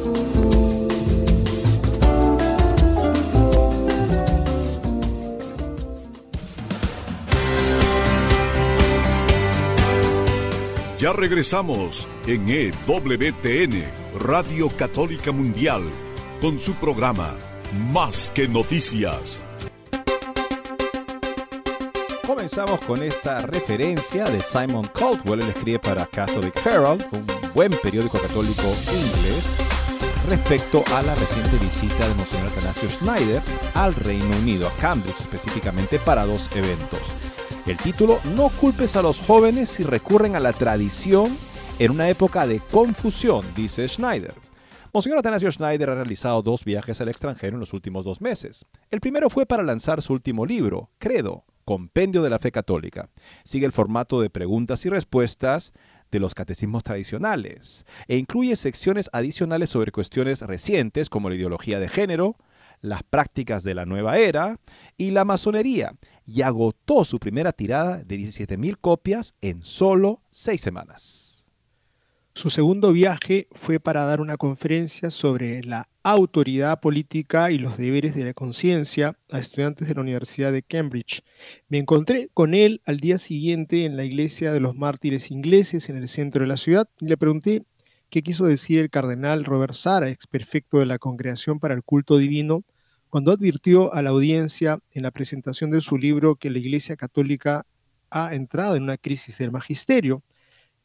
Ya 11.01 11.11
regresamos 11.13 12.07
en 12.27 12.47
EWTN, 12.47 13.83
Radio 14.19 14.69
Católica 14.69 15.31
Mundial, 15.31 15.81
con 16.39 16.59
su 16.59 16.75
programa 16.75 17.35
Más 17.91 18.29
que 18.29 18.47
Noticias. 18.47 19.43
Comenzamos 22.27 22.79
con 22.81 23.01
esta 23.01 23.41
referencia 23.41 24.25
de 24.25 24.41
Simon 24.43 24.91
Caldwell, 24.93 25.41
él 25.41 25.49
escribe 25.49 25.79
para 25.79 26.05
Catholic 26.05 26.63
Herald, 26.63 27.03
un 27.11 27.25
buen 27.55 27.71
periódico 27.81 28.19
católico 28.19 28.61
inglés, 28.61 29.57
respecto 30.29 30.83
a 30.93 31.01
la 31.01 31.15
reciente 31.15 31.57
visita 31.57 32.07
de 32.07 32.13
Monseñor 32.13 32.49
Atanasio 32.49 32.87
Schneider 32.87 33.41
al 33.73 33.95
Reino 33.95 34.37
Unido, 34.37 34.67
a 34.67 34.75
Cambridge 34.75 35.21
específicamente, 35.21 35.97
para 35.97 36.27
dos 36.27 36.47
eventos. 36.53 37.15
El 37.67 37.77
título, 37.77 38.19
No 38.35 38.49
culpes 38.49 38.95
a 38.95 39.03
los 39.03 39.19
jóvenes 39.19 39.69
si 39.69 39.83
recurren 39.83 40.35
a 40.35 40.39
la 40.39 40.51
tradición 40.51 41.37
en 41.77 41.91
una 41.91 42.09
época 42.09 42.47
de 42.47 42.59
confusión, 42.59 43.45
dice 43.55 43.87
Schneider. 43.87 44.33
Monseñor 44.91 45.19
Atanasio 45.19 45.51
Schneider 45.51 45.91
ha 45.91 45.95
realizado 45.95 46.41
dos 46.41 46.65
viajes 46.65 46.99
al 47.01 47.09
extranjero 47.09 47.55
en 47.55 47.59
los 47.59 47.73
últimos 47.73 48.03
dos 48.03 48.19
meses. 48.19 48.65
El 48.89 48.99
primero 48.99 49.29
fue 49.29 49.45
para 49.45 49.61
lanzar 49.61 50.01
su 50.01 50.11
último 50.13 50.47
libro, 50.47 50.89
Credo, 50.97 51.45
Compendio 51.63 52.23
de 52.23 52.31
la 52.31 52.39
Fe 52.39 52.51
Católica. 52.51 53.09
Sigue 53.43 53.67
el 53.67 53.71
formato 53.71 54.19
de 54.21 54.31
preguntas 54.31 54.83
y 54.87 54.89
respuestas 54.89 55.71
de 56.09 56.19
los 56.19 56.33
catecismos 56.33 56.83
tradicionales 56.83 57.85
e 58.07 58.17
incluye 58.17 58.55
secciones 58.55 59.07
adicionales 59.13 59.69
sobre 59.69 59.91
cuestiones 59.91 60.41
recientes 60.41 61.09
como 61.09 61.29
la 61.29 61.35
ideología 61.35 61.79
de 61.79 61.87
género, 61.87 62.37
las 62.81 63.03
prácticas 63.03 63.63
de 63.63 63.75
la 63.75 63.85
nueva 63.85 64.17
era 64.17 64.59
y 64.97 65.11
la 65.11 65.23
masonería, 65.23 65.93
y 66.33 66.41
agotó 66.43 67.03
su 67.03 67.19
primera 67.19 67.51
tirada 67.51 67.97
de 68.03 68.17
17.000 68.17 68.77
copias 68.79 69.33
en 69.41 69.63
solo 69.63 70.21
seis 70.31 70.61
semanas. 70.61 71.45
Su 72.33 72.49
segundo 72.49 72.93
viaje 72.93 73.49
fue 73.51 73.81
para 73.81 74.05
dar 74.05 74.21
una 74.21 74.37
conferencia 74.37 75.11
sobre 75.11 75.61
la 75.63 75.89
autoridad 76.03 76.79
política 76.79 77.51
y 77.51 77.57
los 77.57 77.77
deberes 77.77 78.15
de 78.15 78.23
la 78.23 78.33
conciencia 78.33 79.17
a 79.29 79.39
estudiantes 79.39 79.89
de 79.89 79.95
la 79.95 80.01
Universidad 80.01 80.53
de 80.53 80.63
Cambridge. 80.63 81.21
Me 81.67 81.77
encontré 81.77 82.29
con 82.33 82.53
él 82.53 82.81
al 82.85 82.97
día 82.97 83.17
siguiente 83.17 83.83
en 83.83 83.97
la 83.97 84.05
iglesia 84.05 84.53
de 84.53 84.61
los 84.61 84.75
mártires 84.75 85.29
ingleses 85.29 85.89
en 85.89 85.97
el 85.97 86.07
centro 86.07 86.43
de 86.43 86.47
la 86.47 86.57
ciudad 86.57 86.87
y 87.01 87.07
le 87.07 87.17
pregunté 87.17 87.65
qué 88.09 88.23
quiso 88.23 88.45
decir 88.45 88.79
el 88.79 88.89
cardenal 88.89 89.43
Robert 89.43 89.73
Sara, 89.73 90.09
ex 90.09 90.27
prefecto 90.27 90.79
de 90.79 90.85
la 90.85 90.99
Congregación 90.99 91.59
para 91.59 91.73
el 91.73 91.83
Culto 91.83 92.17
Divino, 92.17 92.63
cuando 93.11 93.33
advirtió 93.33 93.93
a 93.93 94.01
la 94.01 94.11
audiencia 94.11 94.79
en 94.93 95.03
la 95.03 95.11
presentación 95.11 95.69
de 95.69 95.81
su 95.81 95.97
libro 95.97 96.37
que 96.37 96.49
la 96.49 96.59
Iglesia 96.59 96.95
Católica 96.95 97.65
ha 98.09 98.33
entrado 98.33 98.77
en 98.77 98.83
una 98.83 98.95
crisis 98.95 99.37
del 99.37 99.51
magisterio. 99.51 100.23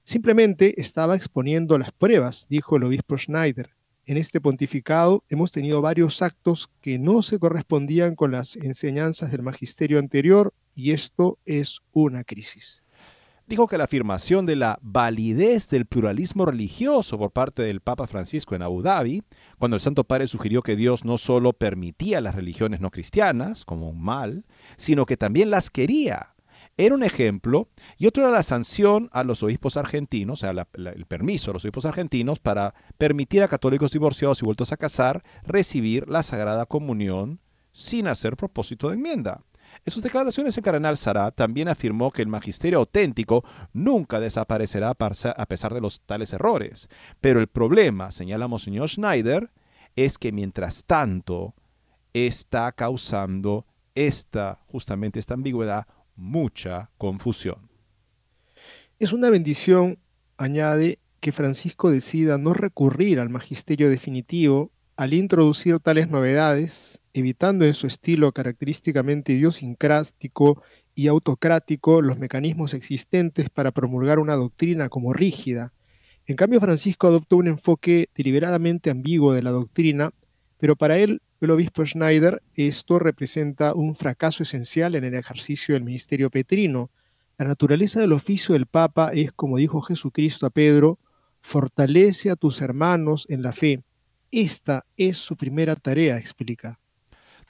Simplemente 0.02 0.80
estaba 0.80 1.14
exponiendo 1.14 1.78
las 1.78 1.92
pruebas, 1.92 2.46
dijo 2.50 2.76
el 2.76 2.82
obispo 2.82 3.16
Schneider. 3.16 3.70
En 4.06 4.16
este 4.16 4.40
pontificado 4.40 5.22
hemos 5.28 5.52
tenido 5.52 5.80
varios 5.80 6.20
actos 6.20 6.68
que 6.80 6.98
no 6.98 7.22
se 7.22 7.38
correspondían 7.38 8.16
con 8.16 8.32
las 8.32 8.56
enseñanzas 8.56 9.30
del 9.30 9.42
magisterio 9.42 10.00
anterior 10.00 10.52
y 10.74 10.90
esto 10.90 11.38
es 11.44 11.78
una 11.92 12.24
crisis 12.24 12.82
dijo 13.46 13.68
que 13.68 13.78
la 13.78 13.84
afirmación 13.84 14.44
de 14.44 14.56
la 14.56 14.78
validez 14.82 15.68
del 15.68 15.86
pluralismo 15.86 16.46
religioso 16.46 17.18
por 17.18 17.30
parte 17.30 17.62
del 17.62 17.80
Papa 17.80 18.06
Francisco 18.06 18.54
en 18.54 18.62
Abu 18.62 18.82
Dhabi, 18.82 19.22
cuando 19.58 19.76
el 19.76 19.80
Santo 19.80 20.04
Padre 20.04 20.26
sugirió 20.26 20.62
que 20.62 20.76
Dios 20.76 21.04
no 21.04 21.16
solo 21.16 21.52
permitía 21.52 22.20
las 22.20 22.34
religiones 22.34 22.80
no 22.80 22.90
cristianas 22.90 23.64
como 23.64 23.88
un 23.90 24.02
mal, 24.02 24.44
sino 24.76 25.06
que 25.06 25.16
también 25.16 25.50
las 25.50 25.70
quería. 25.70 26.34
Era 26.78 26.94
un 26.94 27.02
ejemplo, 27.02 27.68
y 27.96 28.06
otro 28.06 28.24
era 28.24 28.32
la 28.32 28.42
sanción 28.42 29.08
a 29.12 29.24
los 29.24 29.42
obispos 29.42 29.78
argentinos, 29.78 30.40
o 30.40 30.52
sea, 30.52 30.66
el 30.74 31.06
permiso 31.06 31.50
a 31.50 31.54
los 31.54 31.64
obispos 31.64 31.86
argentinos 31.86 32.38
para 32.38 32.74
permitir 32.98 33.42
a 33.42 33.48
católicos 33.48 33.92
divorciados 33.92 34.42
y 34.42 34.44
vueltos 34.44 34.72
a 34.72 34.76
casar 34.76 35.22
recibir 35.44 36.06
la 36.08 36.22
Sagrada 36.22 36.66
Comunión 36.66 37.40
sin 37.72 38.08
hacer 38.08 38.36
propósito 38.36 38.88
de 38.88 38.96
enmienda. 38.96 39.42
En 39.86 39.92
sus 39.92 40.02
declaraciones, 40.02 40.56
el 40.56 40.64
cardenal 40.64 40.96
Sará 40.96 41.30
también 41.30 41.68
afirmó 41.68 42.10
que 42.10 42.20
el 42.20 42.26
magisterio 42.26 42.80
auténtico 42.80 43.44
nunca 43.72 44.18
desaparecerá 44.18 44.90
a 44.90 45.46
pesar 45.46 45.74
de 45.74 45.80
los 45.80 46.00
tales 46.00 46.32
errores. 46.32 46.88
Pero 47.20 47.38
el 47.38 47.46
problema, 47.46 48.10
señala 48.10 48.48
Monseñor 48.48 48.88
Schneider, 48.88 49.52
es 49.94 50.18
que 50.18 50.32
mientras 50.32 50.82
tanto 50.84 51.54
está 52.12 52.72
causando 52.72 53.64
esta, 53.94 54.58
justamente 54.66 55.20
esta 55.20 55.34
ambigüedad, 55.34 55.86
mucha 56.16 56.90
confusión. 56.98 57.70
Es 58.98 59.12
una 59.12 59.30
bendición, 59.30 60.00
añade, 60.36 60.98
que 61.20 61.30
Francisco 61.30 61.92
decida 61.92 62.38
no 62.38 62.54
recurrir 62.54 63.20
al 63.20 63.30
magisterio 63.30 63.88
definitivo 63.88 64.72
al 64.96 65.12
introducir 65.12 65.78
tales 65.78 66.10
novedades, 66.10 67.02
evitando 67.16 67.64
en 67.64 67.74
su 67.74 67.86
estilo 67.86 68.32
característicamente 68.32 69.32
idiosincrático 69.32 70.62
y 70.94 71.06
autocrático 71.08 72.02
los 72.02 72.18
mecanismos 72.18 72.74
existentes 72.74 73.50
para 73.50 73.72
promulgar 73.72 74.18
una 74.18 74.34
doctrina 74.34 74.88
como 74.88 75.12
rígida. 75.12 75.72
En 76.26 76.36
cambio, 76.36 76.60
Francisco 76.60 77.06
adoptó 77.06 77.36
un 77.36 77.48
enfoque 77.48 78.08
deliberadamente 78.14 78.90
ambiguo 78.90 79.32
de 79.32 79.42
la 79.42 79.50
doctrina, 79.50 80.10
pero 80.58 80.76
para 80.76 80.98
él, 80.98 81.22
el 81.40 81.50
obispo 81.50 81.84
Schneider, 81.84 82.42
esto 82.54 82.98
representa 82.98 83.74
un 83.74 83.94
fracaso 83.94 84.42
esencial 84.42 84.94
en 84.94 85.04
el 85.04 85.14
ejercicio 85.14 85.74
del 85.74 85.84
ministerio 85.84 86.30
petrino. 86.30 86.90
La 87.38 87.46
naturaleza 87.46 88.00
del 88.00 88.12
oficio 88.12 88.54
del 88.54 88.66
Papa 88.66 89.10
es, 89.12 89.32
como 89.32 89.58
dijo 89.58 89.82
Jesucristo 89.82 90.46
a 90.46 90.50
Pedro, 90.50 90.98
fortalece 91.40 92.30
a 92.30 92.36
tus 92.36 92.60
hermanos 92.60 93.26
en 93.28 93.42
la 93.42 93.52
fe 93.52 93.84
esta 94.30 94.84
es 94.96 95.18
su 95.18 95.36
primera 95.36 95.76
tarea, 95.76 96.18
explica. 96.18 96.78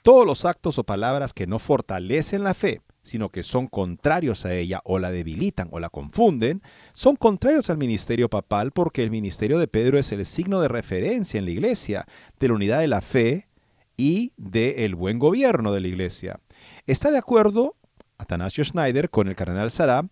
Todos 0.07 0.25
los 0.25 0.45
actos 0.45 0.79
o 0.79 0.85
palabras 0.85 1.33
que 1.33 1.47
no 1.47 1.59
fortalecen 1.59 2.41
la 2.41 2.53
fe, 2.53 2.81
sino 3.01 3.27
que 3.27 3.43
son 3.43 3.67
contrarios 3.67 4.45
a 4.45 4.53
ella 4.53 4.79
o 4.85 4.99
la 4.99 5.11
debilitan 5.11 5.67
o 5.69 5.81
la 5.81 5.89
confunden, 5.89 6.61
son 6.93 7.17
contrarios 7.17 7.69
al 7.69 7.77
ministerio 7.77 8.29
papal 8.29 8.71
porque 8.71 9.03
el 9.03 9.11
ministerio 9.11 9.59
de 9.59 9.67
Pedro 9.67 9.99
es 9.99 10.13
el 10.13 10.25
signo 10.25 10.61
de 10.61 10.69
referencia 10.69 11.39
en 11.39 11.43
la 11.43 11.51
iglesia 11.51 12.05
de 12.39 12.47
la 12.47 12.53
unidad 12.53 12.79
de 12.79 12.87
la 12.87 13.01
fe 13.01 13.49
y 13.97 14.31
del 14.37 14.95
buen 14.95 15.19
gobierno 15.19 15.73
de 15.73 15.81
la 15.81 15.89
iglesia. 15.89 16.39
Está 16.85 17.11
de 17.11 17.17
acuerdo 17.17 17.75
Atanasio 18.17 18.63
Schneider 18.63 19.09
con 19.09 19.27
el 19.27 19.35
cardenal 19.35 19.71
Sará 19.71 20.07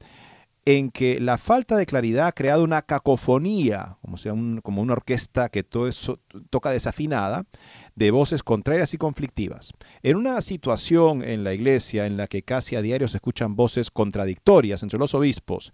en 0.65 0.89
que 0.89 1.19
la 1.19 1.37
falta 1.37 1.77
de 1.77 1.85
claridad 1.85 2.27
ha 2.27 2.31
creado 2.31 2.63
una 2.63 2.81
cacofonía, 2.81 3.99
como, 4.01 4.17
sea 4.17 4.33
como 4.63 4.81
una 4.81 4.93
orquesta 4.93 5.49
que 5.49 5.63
todo 5.63 5.87
eso 5.87 6.19
toca 6.49 6.71
desafinada, 6.71 7.45
de 7.93 8.09
voces 8.09 8.41
contrarias 8.41 8.95
y 8.95 8.97
conflictivas. 8.97 9.73
En 10.01 10.17
una 10.17 10.41
situación 10.41 11.23
en 11.23 11.43
la 11.43 11.53
iglesia 11.53 12.07
en 12.07 12.17
la 12.17 12.25
que 12.25 12.41
casi 12.41 12.75
a 12.75 12.81
diario 12.81 13.07
se 13.07 13.17
escuchan 13.17 13.55
voces 13.55 13.91
contradictorias 13.91 14.81
entre 14.81 14.97
los 14.97 15.13
obispos, 15.13 15.71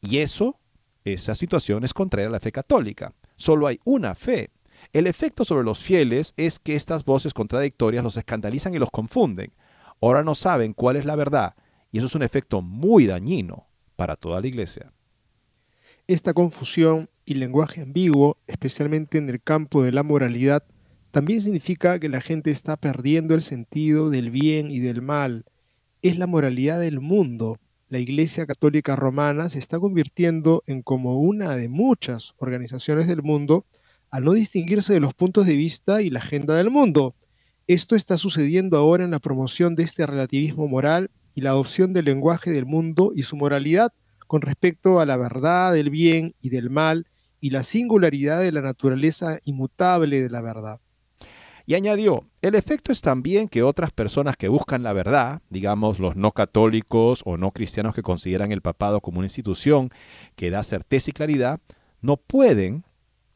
y 0.00 0.18
eso, 0.18 0.58
esa 1.04 1.34
situación 1.34 1.84
es 1.84 1.92
contraria 1.92 2.28
a 2.28 2.32
la 2.32 2.40
fe 2.40 2.50
católica. 2.50 3.12
Solo 3.36 3.66
hay 3.66 3.78
una 3.84 4.14
fe. 4.14 4.50
El 4.94 5.06
efecto 5.06 5.44
sobre 5.44 5.64
los 5.64 5.78
fieles 5.80 6.32
es 6.38 6.58
que 6.58 6.76
estas 6.76 7.04
voces 7.04 7.34
contradictorias 7.34 8.02
los 8.02 8.16
escandalizan 8.16 8.74
y 8.74 8.78
los 8.78 8.90
confunden. 8.90 9.52
Ahora 10.00 10.24
no 10.24 10.34
saben 10.34 10.72
cuál 10.72 10.96
es 10.96 11.04
la 11.04 11.14
verdad, 11.14 11.56
y 11.92 11.98
eso 11.98 12.06
es 12.06 12.14
un 12.14 12.22
efecto 12.22 12.62
muy 12.62 13.06
dañino 13.06 13.66
para 13.96 14.16
toda 14.16 14.40
la 14.40 14.46
iglesia. 14.46 14.92
Esta 16.06 16.34
confusión 16.34 17.08
y 17.24 17.34
lenguaje 17.34 17.80
ambiguo, 17.80 18.36
especialmente 18.46 19.18
en 19.18 19.30
el 19.30 19.40
campo 19.40 19.82
de 19.82 19.92
la 19.92 20.02
moralidad, 20.02 20.64
también 21.10 21.40
significa 21.40 21.98
que 21.98 22.08
la 22.08 22.20
gente 22.20 22.50
está 22.50 22.76
perdiendo 22.76 23.34
el 23.34 23.42
sentido 23.42 24.10
del 24.10 24.30
bien 24.30 24.70
y 24.70 24.80
del 24.80 25.00
mal. 25.00 25.44
Es 26.02 26.18
la 26.18 26.26
moralidad 26.26 26.80
del 26.80 27.00
mundo. 27.00 27.58
La 27.88 28.00
Iglesia 28.00 28.46
Católica 28.46 28.96
Romana 28.96 29.48
se 29.48 29.58
está 29.58 29.78
convirtiendo 29.78 30.62
en 30.66 30.82
como 30.82 31.20
una 31.20 31.54
de 31.56 31.68
muchas 31.68 32.34
organizaciones 32.38 33.06
del 33.06 33.22
mundo 33.22 33.64
al 34.10 34.24
no 34.24 34.32
distinguirse 34.32 34.92
de 34.92 35.00
los 35.00 35.14
puntos 35.14 35.46
de 35.46 35.56
vista 35.56 36.02
y 36.02 36.10
la 36.10 36.18
agenda 36.18 36.54
del 36.54 36.70
mundo. 36.70 37.14
Esto 37.66 37.96
está 37.96 38.18
sucediendo 38.18 38.76
ahora 38.76 39.04
en 39.04 39.10
la 39.10 39.20
promoción 39.20 39.74
de 39.74 39.84
este 39.84 40.06
relativismo 40.06 40.68
moral 40.68 41.10
y 41.34 41.40
la 41.40 41.50
adopción 41.50 41.92
del 41.92 42.06
lenguaje 42.06 42.50
del 42.50 42.66
mundo 42.66 43.12
y 43.14 43.24
su 43.24 43.36
moralidad 43.36 43.92
con 44.26 44.40
respecto 44.40 45.00
a 45.00 45.06
la 45.06 45.16
verdad 45.16 45.72
del 45.72 45.90
bien 45.90 46.34
y 46.40 46.50
del 46.50 46.70
mal 46.70 47.06
y 47.40 47.50
la 47.50 47.62
singularidad 47.62 48.40
de 48.40 48.52
la 48.52 48.62
naturaleza 48.62 49.38
inmutable 49.44 50.22
de 50.22 50.30
la 50.30 50.40
verdad. 50.40 50.80
Y 51.66 51.74
añadió, 51.74 52.26
el 52.42 52.54
efecto 52.54 52.92
es 52.92 53.00
también 53.00 53.48
que 53.48 53.62
otras 53.62 53.90
personas 53.90 54.36
que 54.36 54.48
buscan 54.48 54.82
la 54.82 54.92
verdad, 54.92 55.40
digamos 55.48 55.98
los 55.98 56.14
no 56.14 56.32
católicos 56.32 57.22
o 57.24 57.38
no 57.38 57.52
cristianos 57.52 57.94
que 57.94 58.02
consideran 58.02 58.52
el 58.52 58.60
papado 58.60 59.00
como 59.00 59.18
una 59.18 59.26
institución 59.26 59.90
que 60.36 60.50
da 60.50 60.62
certeza 60.62 61.10
y 61.10 61.14
claridad, 61.14 61.60
no 62.02 62.18
pueden 62.18 62.84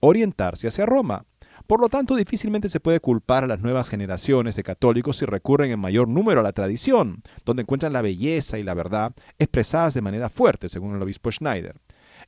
orientarse 0.00 0.68
hacia 0.68 0.84
Roma. 0.84 1.24
Por 1.68 1.82
lo 1.82 1.90
tanto, 1.90 2.16
difícilmente 2.16 2.70
se 2.70 2.80
puede 2.80 2.98
culpar 2.98 3.44
a 3.44 3.46
las 3.46 3.60
nuevas 3.60 3.90
generaciones 3.90 4.56
de 4.56 4.62
católicos 4.62 5.18
si 5.18 5.26
recurren 5.26 5.70
en 5.70 5.78
mayor 5.78 6.08
número 6.08 6.40
a 6.40 6.42
la 6.42 6.52
tradición, 6.52 7.22
donde 7.44 7.60
encuentran 7.60 7.92
la 7.92 8.00
belleza 8.00 8.58
y 8.58 8.62
la 8.62 8.72
verdad 8.72 9.12
expresadas 9.38 9.92
de 9.92 10.00
manera 10.00 10.30
fuerte, 10.30 10.70
según 10.70 10.96
el 10.96 11.02
obispo 11.02 11.30
Schneider. 11.30 11.76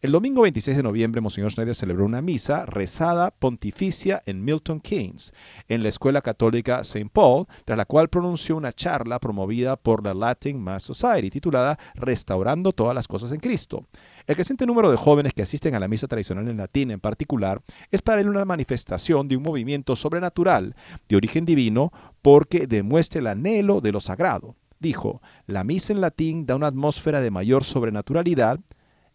El 0.02 0.12
domingo 0.12 0.42
26 0.42 0.76
de 0.76 0.82
noviembre, 0.82 1.22
Monseñor 1.22 1.52
Schneider 1.52 1.74
celebró 1.74 2.04
una 2.04 2.20
misa 2.20 2.66
rezada 2.66 3.30
pontificia 3.30 4.22
en 4.26 4.44
Milton 4.44 4.78
Keynes, 4.78 5.32
en 5.68 5.82
la 5.82 5.88
Escuela 5.88 6.20
Católica 6.20 6.80
St. 6.80 7.08
Paul, 7.10 7.46
tras 7.64 7.78
la 7.78 7.86
cual 7.86 8.10
pronunció 8.10 8.58
una 8.58 8.74
charla 8.74 9.18
promovida 9.20 9.76
por 9.76 10.04
la 10.04 10.12
Latin 10.12 10.62
Mass 10.62 10.82
Society 10.82 11.30
titulada 11.30 11.78
Restaurando 11.94 12.72
todas 12.72 12.94
las 12.94 13.08
cosas 13.08 13.32
en 13.32 13.40
Cristo. 13.40 13.86
El 14.30 14.36
creciente 14.36 14.64
número 14.64 14.92
de 14.92 14.96
jóvenes 14.96 15.34
que 15.34 15.42
asisten 15.42 15.74
a 15.74 15.80
la 15.80 15.88
misa 15.88 16.06
tradicional 16.06 16.46
en 16.46 16.56
latín 16.56 16.92
en 16.92 17.00
particular 17.00 17.62
es 17.90 18.00
para 18.00 18.20
él 18.20 18.28
una 18.28 18.44
manifestación 18.44 19.26
de 19.26 19.36
un 19.36 19.42
movimiento 19.42 19.96
sobrenatural 19.96 20.76
de 21.08 21.16
origen 21.16 21.44
divino 21.44 21.92
porque 22.22 22.68
demuestra 22.68 23.18
el 23.18 23.26
anhelo 23.26 23.80
de 23.80 23.90
lo 23.90 23.98
sagrado. 23.98 24.54
Dijo, 24.78 25.20
la 25.46 25.64
misa 25.64 25.92
en 25.92 26.00
latín 26.00 26.46
da 26.46 26.54
una 26.54 26.68
atmósfera 26.68 27.20
de 27.20 27.32
mayor 27.32 27.64
sobrenaturalidad 27.64 28.60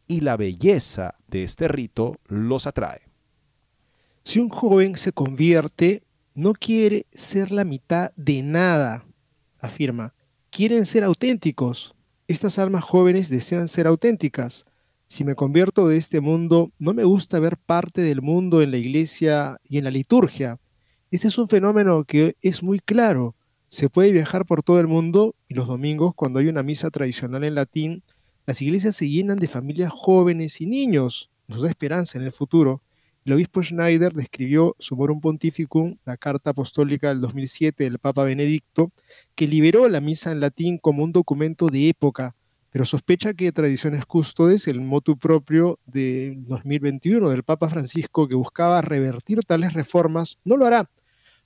y 0.06 0.20
la 0.20 0.36
belleza 0.36 1.16
de 1.30 1.44
este 1.44 1.70
rito 1.70 2.18
los 2.28 2.68
atrae. 2.68 3.04
Si 4.26 4.42
un 4.42 4.50
joven 4.50 4.98
se 4.98 5.14
convierte, 5.14 6.04
no 6.34 6.52
quiere 6.52 7.06
ser 7.14 7.54
la 7.54 7.64
mitad 7.64 8.12
de 8.18 8.44
nada, 8.44 9.06
afirma. 9.62 10.14
Quieren 10.50 10.86
ser 10.86 11.06
auténticos. 11.06 11.96
Estas 12.28 12.60
almas 12.60 12.84
jóvenes 12.84 13.30
desean 13.30 13.70
ser 13.70 13.88
auténticas. 13.88 14.66
Si 15.08 15.24
me 15.24 15.36
convierto 15.36 15.88
de 15.88 15.98
este 15.98 16.20
mundo, 16.20 16.72
no 16.80 16.94
me 16.94 17.04
gusta 17.04 17.40
ver 17.40 17.58
parte 17.58 18.02
del 18.02 18.24
mundo 18.24 18.64
en 18.64 18.72
la 18.72 18.78
iglesia 18.78 19.58
y 19.70 19.78
en 19.78 19.84
la 19.84 19.92
liturgia. 19.92 20.60
Este 21.12 21.28
es 21.28 21.38
un 21.38 21.48
fenómeno 21.48 22.06
que 22.06 22.36
es 22.42 22.64
muy 22.64 22.80
claro. 22.80 23.36
Se 23.70 23.88
puede 23.88 24.12
viajar 24.12 24.46
por 24.46 24.64
todo 24.64 24.80
el 24.80 24.88
mundo 24.88 25.36
y 25.48 25.54
los 25.54 25.68
domingos, 25.68 26.14
cuando 26.16 26.40
hay 26.40 26.48
una 26.48 26.64
misa 26.64 26.90
tradicional 26.90 27.44
en 27.44 27.54
latín, 27.54 28.04
las 28.48 28.62
iglesias 28.64 28.96
se 28.96 29.08
llenan 29.08 29.38
de 29.38 29.48
familias 29.48 29.92
jóvenes 29.92 30.60
y 30.60 30.66
niños. 30.66 31.30
Nos 31.48 31.62
da 31.62 31.70
esperanza 31.70 32.18
en 32.18 32.26
el 32.26 32.32
futuro. 32.32 32.82
El 33.26 33.34
obispo 33.34 33.62
Schneider 33.62 34.14
describió 34.14 34.76
Sumorum 34.80 35.22
Pontificum, 35.22 35.98
la 36.06 36.18
carta 36.18 36.50
apostólica 36.50 37.10
del 37.10 37.22
2007 37.22 37.84
del 37.84 38.00
Papa 38.00 38.24
Benedicto, 38.24 38.90
que 39.36 39.48
liberó 39.48 39.88
la 39.88 40.02
misa 40.02 40.32
en 40.32 40.40
latín 40.40 40.80
como 40.80 41.04
un 41.04 41.12
documento 41.12 41.70
de 41.70 41.90
época, 41.90 42.36
pero 42.76 42.84
sospecha 42.84 43.34
que 43.34 43.54
Tradiciones 43.54 44.06
Cústodes, 44.06 44.68
el 44.68 44.82
motu 44.82 45.18
propio 45.18 45.80
del 45.86 46.44
2021 46.44 47.30
del 47.30 47.44
Papa 47.44 47.70
Francisco 47.70 48.28
que 48.28 48.36
buscaba 48.36 48.82
revertir 48.82 49.40
tales 49.48 49.72
reformas, 49.72 50.40
no 50.44 50.58
lo 50.58 50.66
hará. 50.66 50.92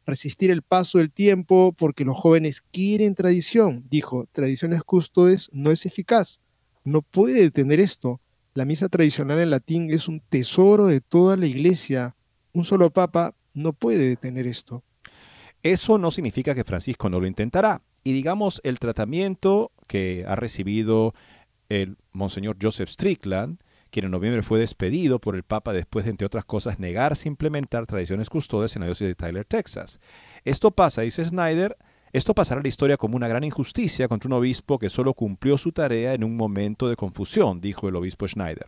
Resistir 0.07 0.49
el 0.49 0.63
paso 0.63 0.97
del 0.97 1.11
tiempo 1.11 1.71
porque 1.77 2.03
los 2.03 2.17
jóvenes 2.17 2.61
quieren 2.61 3.13
tradición, 3.13 3.85
dijo, 3.91 4.27
Tradiciones 4.31 4.81
Cústodes 4.81 5.51
no 5.53 5.69
es 5.69 5.85
eficaz 5.85 6.41
no 6.83 7.03
puede 7.03 7.41
detener 7.41 7.79
esto. 7.79 8.21
La 8.55 8.65
misa 8.65 8.89
tradicional 8.89 9.37
en 9.37 9.51
latín 9.51 9.91
es 9.91 10.07
un 10.07 10.21
tesoro 10.21 10.87
de 10.87 10.99
toda 10.99 11.37
la 11.37 11.45
iglesia. 11.45 12.15
Un 12.53 12.65
solo 12.65 12.89
papa 12.89 13.35
no 13.53 13.73
puede 13.73 14.09
detener 14.09 14.47
esto. 14.47 14.83
Eso 15.61 15.99
no 15.99 16.09
significa 16.09 16.55
que 16.55 16.63
Francisco 16.63 17.07
no 17.07 17.19
lo 17.19 17.27
intentará. 17.27 17.83
Y 18.03 18.13
digamos, 18.13 18.61
el 18.63 18.79
tratamiento 18.79 19.71
que 19.89 20.23
ha 20.27 20.35
recibido 20.35 21.15
el 21.67 21.97
Monseñor 22.11 22.57
Joseph 22.61 22.89
Strickland, 22.89 23.59
quien 23.89 24.05
en 24.05 24.11
noviembre 24.11 24.43
fue 24.43 24.59
despedido 24.59 25.19
por 25.19 25.35
el 25.35 25.43
Papa 25.43 25.73
después 25.73 26.05
de, 26.05 26.11
entre 26.11 26.27
otras 26.27 26.45
cosas, 26.45 26.79
negarse 26.79 27.27
a 27.27 27.31
implementar 27.31 27.87
tradiciones 27.87 28.29
custodias 28.29 28.75
en 28.75 28.81
la 28.81 28.85
diócesis 28.85 29.07
de 29.07 29.15
Tyler, 29.15 29.45
Texas. 29.45 29.99
Esto 30.45 30.69
pasa, 30.69 31.01
dice 31.01 31.25
Snyder, 31.25 31.75
esto 32.13 32.35
pasará 32.35 32.59
a 32.59 32.63
la 32.63 32.69
historia 32.69 32.97
como 32.97 33.15
una 33.15 33.27
gran 33.27 33.43
injusticia 33.43 34.07
contra 34.07 34.27
un 34.27 34.33
obispo 34.33 34.77
que 34.77 34.91
solo 34.91 35.15
cumplió 35.15 35.57
su 35.57 35.71
tarea 35.71 36.13
en 36.13 36.23
un 36.23 36.37
momento 36.37 36.87
de 36.87 36.95
confusión, 36.95 37.61
dijo 37.61 37.89
el 37.89 37.95
obispo 37.95 38.27
Schneider. 38.27 38.67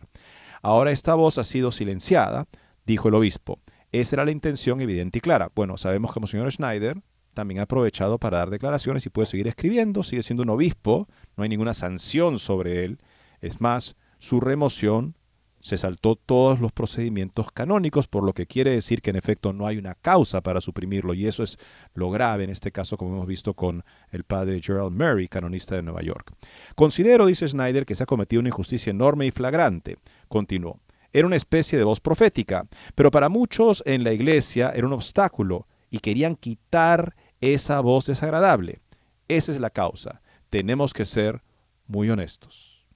Ahora 0.60 0.90
esta 0.90 1.14
voz 1.14 1.38
ha 1.38 1.44
sido 1.44 1.70
silenciada, 1.70 2.48
dijo 2.84 3.08
el 3.08 3.14
obispo. 3.14 3.60
Esa 3.92 4.16
era 4.16 4.24
la 4.24 4.30
intención 4.32 4.80
evidente 4.80 5.18
y 5.18 5.20
clara. 5.20 5.52
Bueno, 5.54 5.76
sabemos 5.76 6.12
que 6.12 6.20
el 6.20 6.26
señor 6.26 6.50
Schneider 6.50 7.00
también 7.34 7.60
ha 7.60 7.64
aprovechado 7.64 8.18
para 8.18 8.38
dar 8.38 8.50
declaraciones 8.50 9.06
y 9.06 9.10
puede 9.10 9.26
seguir 9.26 9.48
escribiendo, 9.48 10.02
sigue 10.02 10.22
siendo 10.22 10.42
un 10.42 10.50
obispo, 10.50 11.08
no 11.36 11.42
hay 11.42 11.48
ninguna 11.48 11.74
sanción 11.74 12.38
sobre 12.38 12.84
él. 12.84 12.98
Es 13.40 13.60
más, 13.60 13.96
su 14.18 14.40
remoción 14.40 15.16
se 15.62 15.78
saltó 15.78 16.16
todos 16.16 16.60
los 16.60 16.72
procedimientos 16.72 17.52
canónicos, 17.52 18.08
por 18.08 18.24
lo 18.24 18.32
que 18.32 18.46
quiere 18.46 18.72
decir 18.72 19.00
que 19.00 19.10
en 19.10 19.16
efecto 19.16 19.52
no 19.52 19.68
hay 19.68 19.78
una 19.78 19.94
causa 19.94 20.40
para 20.40 20.60
suprimirlo, 20.60 21.14
y 21.14 21.26
eso 21.26 21.44
es 21.44 21.56
lo 21.94 22.10
grave 22.10 22.42
en 22.42 22.50
este 22.50 22.72
caso, 22.72 22.96
como 22.96 23.14
hemos 23.14 23.28
visto 23.28 23.54
con 23.54 23.84
el 24.10 24.24
padre 24.24 24.60
Gerald 24.60 24.90
Murray, 24.90 25.28
canonista 25.28 25.76
de 25.76 25.82
Nueva 25.82 26.02
York. 26.02 26.32
Considero, 26.74 27.26
dice 27.26 27.46
Snyder, 27.46 27.86
que 27.86 27.94
se 27.94 28.02
ha 28.02 28.06
cometido 28.06 28.40
una 28.40 28.48
injusticia 28.48 28.90
enorme 28.90 29.26
y 29.26 29.30
flagrante. 29.30 29.98
Continuó. 30.26 30.80
Era 31.12 31.28
una 31.28 31.36
especie 31.36 31.78
de 31.78 31.84
voz 31.84 32.00
profética, 32.00 32.66
pero 32.96 33.12
para 33.12 33.28
muchos 33.28 33.84
en 33.86 34.02
la 34.02 34.12
iglesia 34.12 34.72
era 34.74 34.88
un 34.88 34.94
obstáculo 34.94 35.68
y 35.90 36.00
querían 36.00 36.34
quitar 36.34 37.14
esa 37.42 37.80
voz 37.80 38.06
desagradable. 38.06 38.80
Esa 39.28 39.52
es 39.52 39.60
la 39.60 39.68
causa. 39.68 40.22
Tenemos 40.48 40.94
que 40.94 41.04
ser 41.04 41.42
muy 41.86 42.08
honestos. 42.08 42.86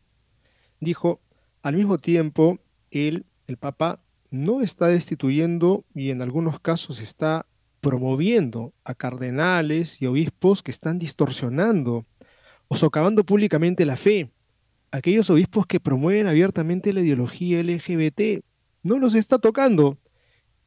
Dijo, 0.80 1.20
al 1.62 1.74
mismo 1.76 1.98
tiempo, 1.98 2.58
él, 2.90 3.26
el 3.46 3.58
Papa, 3.58 4.00
no 4.30 4.62
está 4.62 4.86
destituyendo 4.86 5.84
y 5.94 6.10
en 6.10 6.22
algunos 6.22 6.60
casos 6.60 7.00
está 7.00 7.46
promoviendo 7.80 8.72
a 8.84 8.94
cardenales 8.94 10.00
y 10.00 10.06
obispos 10.06 10.62
que 10.62 10.70
están 10.70 10.98
distorsionando 10.98 12.06
o 12.68 12.76
socavando 12.76 13.24
públicamente 13.24 13.84
la 13.84 13.96
fe. 13.96 14.30
Aquellos 14.90 15.28
obispos 15.30 15.66
que 15.66 15.80
promueven 15.80 16.26
abiertamente 16.26 16.92
la 16.92 17.00
ideología 17.00 17.62
LGBT, 17.62 18.44
no 18.82 18.98
los 18.98 19.14
está 19.14 19.38
tocando. 19.38 19.98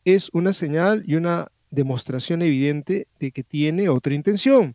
Es 0.06 0.30
una 0.34 0.54
señal 0.54 1.04
y 1.08 1.16
una 1.16 1.52
demostración 1.72 2.42
evidente 2.42 3.08
de 3.20 3.32
que 3.32 3.44
tiene 3.44 3.90
otra 3.90 4.14
intención, 4.14 4.74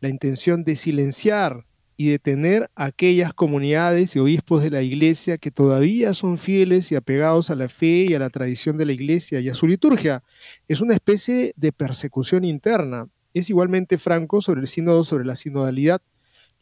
la 0.00 0.08
intención 0.08 0.64
de 0.64 0.76
silenciar, 0.76 1.66
y 2.00 2.08
detener 2.08 2.70
a 2.76 2.86
aquellas 2.86 3.34
comunidades 3.34 4.16
y 4.16 4.20
obispos 4.20 4.62
de 4.62 4.70
la 4.70 4.80
iglesia 4.80 5.36
que 5.36 5.50
todavía 5.50 6.14
son 6.14 6.38
fieles 6.38 6.90
y 6.90 6.94
apegados 6.94 7.50
a 7.50 7.54
la 7.54 7.68
fe 7.68 8.06
y 8.08 8.14
a 8.14 8.18
la 8.18 8.30
tradición 8.30 8.78
de 8.78 8.86
la 8.86 8.92
iglesia 8.92 9.38
y 9.40 9.50
a 9.50 9.54
su 9.54 9.66
liturgia. 9.66 10.24
Es 10.66 10.80
una 10.80 10.94
especie 10.94 11.52
de 11.58 11.72
persecución 11.72 12.46
interna. 12.46 13.10
Es 13.34 13.50
igualmente 13.50 13.98
franco 13.98 14.40
sobre 14.40 14.62
el 14.62 14.66
sínodo, 14.66 15.04
sobre 15.04 15.26
la 15.26 15.36
sinodalidad. 15.36 16.00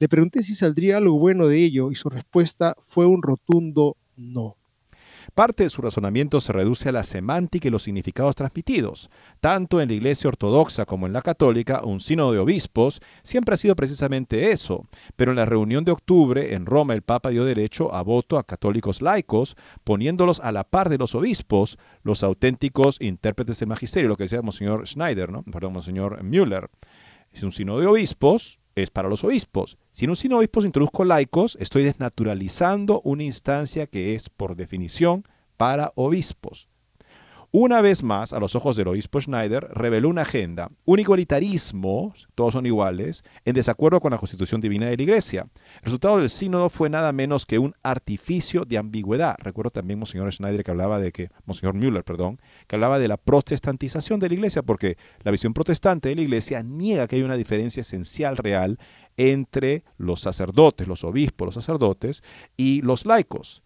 Le 0.00 0.08
pregunté 0.08 0.42
si 0.42 0.56
saldría 0.56 0.96
algo 0.96 1.16
bueno 1.20 1.46
de 1.46 1.62
ello 1.62 1.92
y 1.92 1.94
su 1.94 2.08
respuesta 2.08 2.74
fue 2.80 3.06
un 3.06 3.22
rotundo 3.22 3.96
no. 4.16 4.57
Parte 5.38 5.62
de 5.62 5.70
su 5.70 5.82
razonamiento 5.82 6.40
se 6.40 6.52
reduce 6.52 6.88
a 6.88 6.92
la 6.92 7.04
semántica 7.04 7.68
y 7.68 7.70
los 7.70 7.84
significados 7.84 8.34
transmitidos. 8.34 9.08
Tanto 9.38 9.80
en 9.80 9.86
la 9.86 9.94
Iglesia 9.94 10.26
Ortodoxa 10.26 10.84
como 10.84 11.06
en 11.06 11.12
la 11.12 11.22
Católica, 11.22 11.82
un 11.84 12.00
sínodo 12.00 12.32
de 12.32 12.40
obispos 12.40 13.00
siempre 13.22 13.54
ha 13.54 13.56
sido 13.56 13.76
precisamente 13.76 14.50
eso. 14.50 14.84
Pero 15.14 15.30
en 15.30 15.36
la 15.36 15.44
reunión 15.44 15.84
de 15.84 15.92
octubre 15.92 16.54
en 16.54 16.66
Roma 16.66 16.92
el 16.92 17.02
Papa 17.02 17.30
dio 17.30 17.44
derecho 17.44 17.94
a 17.94 18.02
voto 18.02 18.36
a 18.36 18.42
católicos 18.42 19.00
laicos, 19.00 19.54
poniéndolos 19.84 20.40
a 20.40 20.50
la 20.50 20.64
par 20.64 20.88
de 20.88 20.98
los 20.98 21.14
obispos, 21.14 21.78
los 22.02 22.24
auténticos 22.24 23.00
intérpretes 23.00 23.60
del 23.60 23.68
magisterio, 23.68 24.08
lo 24.08 24.16
que 24.16 24.24
decía 24.24 24.42
Monseñor 24.42 24.88
Schneider, 24.88 25.30
¿no? 25.30 25.44
perdón, 25.44 25.74
Monseñor 25.74 26.20
Müller. 26.24 26.68
Es 27.30 27.44
un 27.44 27.52
sínodo 27.52 27.78
de 27.78 27.86
obispos, 27.86 28.57
es 28.82 28.90
para 28.90 29.08
los 29.08 29.24
obispos. 29.24 29.78
Si 29.90 30.04
en 30.04 30.10
un 30.10 30.16
de 30.16 30.40
obispos 30.40 30.64
introduzco 30.64 31.04
laicos, 31.04 31.56
estoy 31.60 31.84
desnaturalizando 31.84 33.00
una 33.04 33.24
instancia 33.24 33.86
que 33.86 34.14
es, 34.14 34.28
por 34.30 34.56
definición, 34.56 35.24
para 35.56 35.92
obispos. 35.94 36.68
Una 37.50 37.80
vez 37.80 38.02
más, 38.02 38.34
a 38.34 38.40
los 38.40 38.54
ojos 38.56 38.76
del 38.76 38.88
obispo 38.88 39.22
Schneider, 39.22 39.68
reveló 39.72 40.10
una 40.10 40.20
agenda, 40.20 40.70
un 40.84 40.98
igualitarismo, 40.98 42.12
todos 42.34 42.52
son 42.52 42.66
iguales, 42.66 43.24
en 43.46 43.54
desacuerdo 43.54 44.00
con 44.00 44.12
la 44.12 44.18
constitución 44.18 44.60
divina 44.60 44.84
de 44.84 44.98
la 44.98 45.02
Iglesia. 45.02 45.48
El 45.78 45.84
resultado 45.84 46.18
del 46.18 46.28
sínodo 46.28 46.68
fue 46.68 46.90
nada 46.90 47.10
menos 47.10 47.46
que 47.46 47.58
un 47.58 47.74
artificio 47.82 48.66
de 48.66 48.76
ambigüedad. 48.76 49.34
Recuerdo 49.38 49.70
también 49.70 49.98
Monseñor 49.98 50.30
Schneider 50.30 50.62
que 50.62 50.70
hablaba 50.70 51.00
de 51.00 51.10
que, 51.10 51.30
Monseñor 51.46 51.72
Müller, 51.74 52.04
perdón, 52.04 52.38
que 52.66 52.76
hablaba 52.76 52.98
de 52.98 53.08
la 53.08 53.16
protestantización 53.16 54.20
de 54.20 54.28
la 54.28 54.34
Iglesia, 54.34 54.62
porque 54.62 54.98
la 55.22 55.30
visión 55.30 55.54
protestante 55.54 56.10
de 56.10 56.16
la 56.16 56.22
Iglesia 56.22 56.62
niega 56.62 57.08
que 57.08 57.16
hay 57.16 57.22
una 57.22 57.36
diferencia 57.36 57.80
esencial 57.80 58.36
real 58.36 58.78
entre 59.16 59.84
los 59.96 60.20
sacerdotes, 60.20 60.86
los 60.86 61.02
obispos, 61.02 61.46
los 61.46 61.54
sacerdotes 61.54 62.22
y 62.58 62.82
los 62.82 63.06
laicos. 63.06 63.62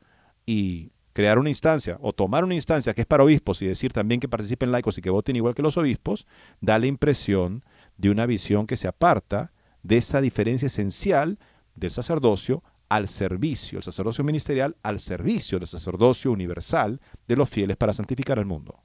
Y 0.47 0.92
crear 1.13 1.39
una 1.39 1.49
instancia 1.49 1.99
o 2.01 2.13
tomar 2.13 2.45
una 2.45 2.55
instancia 2.55 2.95
que 2.95 3.03
es 3.03 3.07
para 3.07 3.25
obispos 3.25 3.61
y 3.63 3.67
decir 3.67 3.93
también 3.93 4.21
que 4.21 4.29
participen 4.29 4.73
laicos 4.73 4.99
y 4.99 5.03
que 5.03 5.11
voten 5.11 5.37
igual 5.37 5.55
que 5.55 5.63
los 5.63 5.77
obispos, 5.77 6.27
da 6.61 6.79
la 6.79 6.87
impresión 6.87 7.65
de 7.97 8.11
una 8.11 8.27
visión 8.27 8.67
que 8.67 8.77
se 8.77 8.89
aparta 8.89 9.53
de 9.83 9.99
esa 9.99 10.21
diferencia 10.21 10.67
esencial 10.67 11.39
del 11.75 11.91
sacerdocio 11.91 12.63
al 12.89 13.09
servicio, 13.09 13.79
el 13.79 13.85
sacerdocio 13.85 14.23
ministerial 14.23 14.77
al 14.83 14.99
servicio 14.99 15.59
del 15.59 15.69
sacerdocio 15.69 16.31
universal 16.31 17.01
de 17.27 17.37
los 17.37 17.49
fieles 17.49 17.77
para 17.77 17.93
santificar 17.93 18.39
al 18.39 18.45
mundo. 18.45 18.83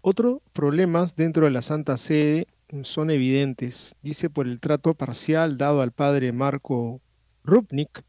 Otros 0.00 0.38
problemas 0.52 1.16
dentro 1.16 1.44
de 1.44 1.50
la 1.50 1.62
Santa 1.62 1.96
Sede 1.96 2.46
son 2.82 3.10
evidentes, 3.10 3.96
dice 4.02 4.30
por 4.30 4.46
el 4.46 4.60
trato 4.60 4.94
parcial 4.94 5.58
dado 5.58 5.82
al 5.82 5.92
padre 5.92 6.32
Marco 6.32 7.00
Rupnik, 7.44 8.04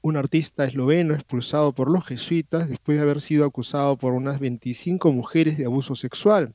un 0.00 0.16
artista 0.16 0.64
esloveno 0.64 1.14
expulsado 1.14 1.72
por 1.72 1.90
los 1.90 2.06
jesuitas 2.06 2.68
después 2.68 2.96
de 2.96 3.02
haber 3.02 3.20
sido 3.20 3.44
acusado 3.44 3.96
por 3.96 4.12
unas 4.12 4.40
25 4.40 5.12
mujeres 5.12 5.58
de 5.58 5.64
abuso 5.64 5.94
sexual. 5.94 6.54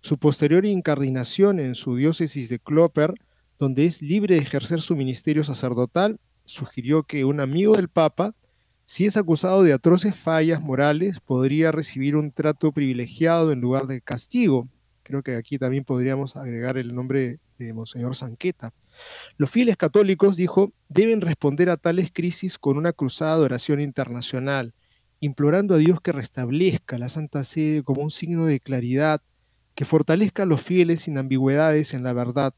Su 0.00 0.18
posterior 0.18 0.66
incardinación 0.66 1.60
en 1.60 1.74
su 1.74 1.96
diócesis 1.96 2.50
de 2.50 2.58
Klopper, 2.58 3.14
donde 3.58 3.86
es 3.86 4.02
libre 4.02 4.34
de 4.34 4.42
ejercer 4.42 4.82
su 4.82 4.96
ministerio 4.96 5.44
sacerdotal, 5.44 6.20
sugirió 6.44 7.04
que 7.04 7.24
un 7.24 7.40
amigo 7.40 7.74
del 7.74 7.88
Papa, 7.88 8.34
si 8.84 9.06
es 9.06 9.16
acusado 9.16 9.62
de 9.62 9.72
atroces 9.72 10.14
fallas 10.14 10.62
morales, 10.62 11.20
podría 11.20 11.72
recibir 11.72 12.16
un 12.16 12.32
trato 12.32 12.72
privilegiado 12.72 13.50
en 13.50 13.62
lugar 13.62 13.86
de 13.86 14.02
castigo. 14.02 14.68
Creo 15.02 15.22
que 15.22 15.36
aquí 15.36 15.58
también 15.58 15.84
podríamos 15.84 16.36
agregar 16.36 16.76
el 16.76 16.94
nombre 16.94 17.38
de 17.58 17.72
Monseñor 17.72 18.16
Sanqueta. 18.16 18.72
Los 19.36 19.50
fieles 19.50 19.76
católicos, 19.76 20.36
dijo, 20.36 20.72
deben 20.88 21.20
responder 21.20 21.70
a 21.70 21.76
tales 21.76 22.10
crisis 22.12 22.58
con 22.58 22.76
una 22.78 22.92
cruzada 22.92 23.38
de 23.38 23.44
oración 23.44 23.80
internacional, 23.80 24.74
implorando 25.20 25.74
a 25.74 25.78
Dios 25.78 26.00
que 26.00 26.12
restablezca 26.12 26.98
la 26.98 27.08
Santa 27.08 27.44
Sede 27.44 27.82
como 27.82 28.02
un 28.02 28.10
signo 28.10 28.46
de 28.46 28.60
claridad, 28.60 29.22
que 29.74 29.84
fortalezca 29.84 30.44
a 30.44 30.46
los 30.46 30.62
fieles 30.62 31.02
sin 31.02 31.18
ambigüedades 31.18 31.94
en 31.94 32.02
la 32.02 32.12
verdad. 32.12 32.54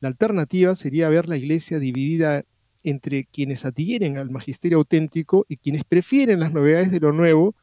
La 0.00 0.08
alternativa 0.08 0.74
sería 0.74 1.08
ver 1.08 1.28
la 1.28 1.36
Iglesia 1.36 1.78
dividida 1.78 2.44
entre 2.82 3.24
quienes 3.24 3.64
adhieren 3.64 4.16
al 4.16 4.30
magisterio 4.30 4.78
auténtico 4.78 5.44
y 5.48 5.56
quienes 5.56 5.84
prefieren 5.84 6.40
las 6.40 6.52
novedades 6.52 6.90
de 6.90 7.00
lo 7.00 7.12
nuevo, 7.12 7.54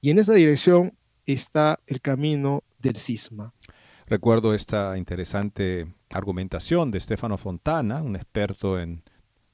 y 0.00 0.10
en 0.10 0.18
esa 0.18 0.34
dirección 0.34 0.92
está 1.26 1.80
el 1.86 2.00
camino 2.00 2.62
del 2.78 2.96
cisma. 2.96 3.54
Recuerdo 4.06 4.54
esta 4.54 4.98
interesante 4.98 5.86
argumentación 6.14 6.90
de 6.90 7.00
Stefano 7.00 7.36
Fontana, 7.36 8.02
un 8.02 8.16
experto 8.16 8.78
en 8.78 9.02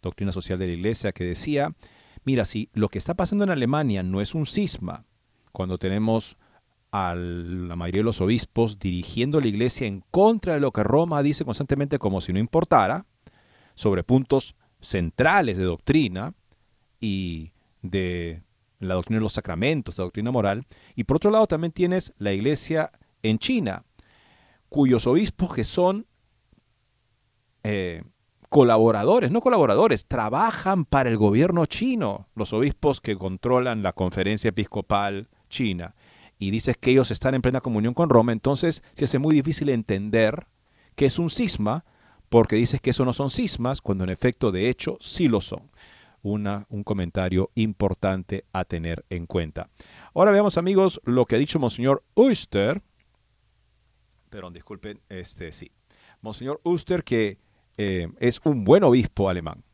doctrina 0.03 0.31
social 0.31 0.59
de 0.59 0.67
la 0.67 0.73
Iglesia, 0.73 1.13
que 1.13 1.25
decía, 1.25 1.75
mira, 2.25 2.45
si 2.45 2.69
lo 2.75 2.89
que 2.89 2.99
está 2.99 3.15
pasando 3.15 3.45
en 3.45 3.51
Alemania 3.51 4.03
no 4.03 4.21
es 4.21 4.35
un 4.35 4.47
cisma, 4.47 5.05
cuando 5.53 5.79
tenemos 5.79 6.37
a 6.93 7.15
la 7.15 7.77
mayoría 7.77 8.01
de 8.01 8.05
los 8.05 8.21
obispos 8.21 8.79
dirigiendo 8.79 9.41
la 9.41 9.47
iglesia 9.47 9.87
en 9.87 10.03
contra 10.11 10.55
de 10.55 10.61
lo 10.61 10.73
que 10.73 10.83
Roma 10.83 11.23
dice 11.23 11.45
constantemente 11.45 11.99
como 11.99 12.21
si 12.21 12.33
no 12.33 12.39
importara, 12.39 13.07
sobre 13.75 14.03
puntos 14.03 14.57
centrales 14.81 15.57
de 15.57 15.65
doctrina 15.65 16.35
y 17.01 17.53
de 17.83 18.43
la 18.81 18.95
doctrina 18.95 19.19
de 19.19 19.23
los 19.23 19.35
sacramentos, 19.35 19.97
la 19.99 20.05
doctrina 20.05 20.31
moral. 20.31 20.67
Y 20.97 21.05
por 21.05 21.17
otro 21.17 21.31
lado 21.31 21.47
también 21.47 21.73
tienes 21.73 22.13
la 22.19 22.33
iglesia 22.33 22.91
en 23.23 23.39
China, 23.39 23.85
cuyos 24.69 25.07
obispos 25.07 25.55
que 25.55 25.65
son 25.65 26.07
eh, 27.65 28.03
colaboradores, 28.49 29.31
no 29.31 29.41
colaboradores, 29.41 30.07
trabajan 30.07 30.85
para 30.85 31.09
el 31.09 31.17
gobierno 31.17 31.67
chino, 31.67 32.29
los 32.35 32.53
obispos 32.53 33.01
que 33.01 33.17
controlan 33.17 33.83
la 33.83 33.93
conferencia 33.93 34.49
episcopal 34.49 35.29
china 35.49 35.95
y 36.41 36.51
dices 36.51 36.77
que 36.79 36.91
ellos 36.91 37.11
están 37.11 37.35
en 37.35 37.43
plena 37.43 37.61
comunión 37.61 37.93
con 37.93 38.09
Roma, 38.09 38.33
entonces 38.33 38.83
se 38.95 39.05
hace 39.05 39.19
muy 39.19 39.35
difícil 39.35 39.69
entender 39.69 40.47
que 40.97 41.05
es 41.05 41.19
un 41.19 41.29
cisma, 41.29 41.85
porque 42.31 42.57
dices 42.57 42.81
que 42.81 42.91
eso 42.91 43.05
no 43.05 43.13
son 43.13 43.29
cismas, 43.29 43.83
cuando 43.83 44.05
en 44.05 44.11
efecto 44.11 44.51
de 44.51 44.71
hecho 44.71 44.97
sí 45.01 45.29
lo 45.29 45.41
son. 45.41 45.71
Una, 46.23 46.67
un 46.69 46.83
comentario 46.83 47.51
importante 47.55 48.45
a 48.53 48.65
tener 48.65 49.07
en 49.09 49.27
cuenta. 49.27 49.71
Ahora 50.15 50.31
veamos 50.31 50.59
amigos 50.59 51.01
lo 51.05 51.25
que 51.25 51.37
ha 51.37 51.39
dicho 51.39 51.59
Monseñor 51.59 52.03
Uster. 52.15 52.83
Perdón, 54.29 54.53
disculpen, 54.53 55.01
este 55.09 55.53
sí. 55.53 55.71
Monseñor 56.21 56.61
Uster 56.63 57.05
que 57.05 57.39
eh, 57.83 58.09
es 58.19 58.43
un 58.45 58.65
buen 58.65 58.85
obispo 58.85 59.31
alemán. 59.31 59.65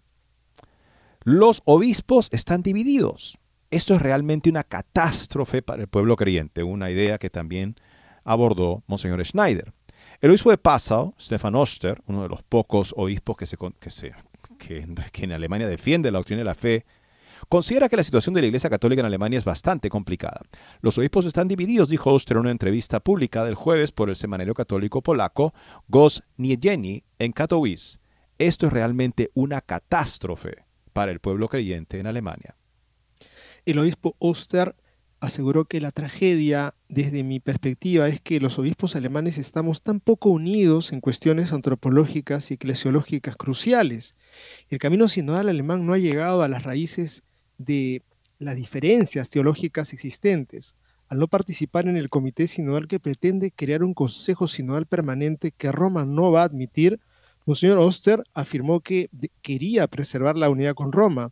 Los 1.25 1.61
obispos 1.65 2.29
están 2.31 2.63
divididos. 2.63 3.37
Esto 3.73 3.95
es 3.95 4.01
realmente 4.01 4.49
una 4.49 4.63
catástrofe 4.63 5.61
para 5.61 5.83
el 5.83 5.89
pueblo 5.89 6.15
creyente, 6.15 6.63
una 6.63 6.89
idea 6.89 7.19
que 7.19 7.31
también 7.31 7.75
abordó 8.23 8.85
Monseñor 8.87 9.25
Schneider. 9.27 9.73
El 10.21 10.31
obispo 10.31 10.51
de 10.51 10.59
Passau, 10.59 11.15
Stefan 11.21 11.57
Oster, 11.57 12.01
uno 12.07 12.23
de 12.23 12.29
los 12.29 12.45
pocos 12.45 12.95
obispos 12.97 13.37
que, 13.37 13.47
se, 13.47 13.57
que, 14.57 14.87
que 15.11 15.25
en 15.25 15.33
Alemania 15.33 15.67
defiende 15.67 16.13
la 16.13 16.19
doctrina 16.19 16.43
de 16.43 16.45
la 16.45 16.55
fe, 16.55 16.87
considera 17.49 17.89
que 17.89 17.97
la 17.97 18.05
situación 18.05 18.35
de 18.35 18.41
la 18.41 18.47
Iglesia 18.47 18.71
Católica 18.71 19.01
en 19.01 19.07
Alemania 19.07 19.39
es 19.39 19.45
bastante 19.45 19.89
complicada. 19.89 20.41
Los 20.81 20.99
obispos 20.99 21.25
están 21.25 21.49
divididos, 21.49 21.89
dijo 21.89 22.13
Oster 22.13 22.37
en 22.37 22.43
una 22.43 22.51
entrevista 22.51 23.01
pública 23.01 23.45
del 23.45 23.55
jueves 23.55 23.93
por 23.93 24.09
el 24.09 24.17
semanario 24.17 24.55
católico 24.55 25.03
polaco 25.03 25.55
Gos 25.89 26.23
en 26.39 27.33
Katowice. 27.33 27.99
Esto 28.39 28.67
es 28.67 28.73
realmente 28.73 29.31
una 29.35 29.61
catástrofe 29.61 30.67
para 30.93 31.13
el 31.13 31.21
pueblo 31.21 31.49
creyente 31.49 31.99
en 31.99 32.07
Alemania. 32.07 32.57
El 33.65 33.79
obispo 33.79 34.15
Oster 34.19 34.77
aseguró 35.21 35.65
que 35.65 35.81
la 35.81 35.91
tragedia, 35.91 36.75
desde 36.89 37.23
mi 37.23 37.41
perspectiva, 37.41 38.09
es 38.09 38.21
que 38.21 38.41
los 38.41 38.59
obispos 38.59 38.97
alemanes 38.97 39.39
estamos 39.39 39.83
tan 39.83 40.01
poco 40.01 40.31
unidos 40.31 40.93
en 40.93 41.01
cuestiones 41.01 41.53
antropológicas 41.53 42.51
y 42.51 42.55
eclesiológicas 42.55 43.37
cruciales. 43.37 44.17
El 44.69 44.79
camino 44.79 45.09
sinodal 45.09 45.49
alemán 45.49 45.87
no 45.87 45.95
ha 45.95 45.99
llegado 45.99 46.43
a 46.43 46.49
las 46.49 46.63
raíces 46.63 47.23
de 47.59 48.03
las 48.39 48.57
diferencias 48.57 49.31
teológicas 49.31 49.93
existentes. 49.93 50.75
Al 51.09 51.19
no 51.19 51.29
participar 51.29 51.87
en 51.89 51.97
el 51.97 52.09
comité 52.09 52.47
sinodal 52.47 52.89
que 52.89 53.01
pretende 53.01 53.53
crear 53.53 53.85
un 53.85 53.95
consejo 53.95 54.49
sinodal 54.49 54.87
permanente 54.87 55.53
que 55.53 55.71
Roma 55.71 56.05
no 56.05 56.33
va 56.33 56.43
a 56.43 56.47
admitir, 56.47 57.01
Monseñor 57.45 57.79
Oster 57.79 58.25
afirmó 58.35 58.81
que 58.81 59.09
quería 59.41 59.87
preservar 59.87 60.37
la 60.37 60.51
unidad 60.51 60.75
con 60.75 60.91
Roma. 60.91 61.31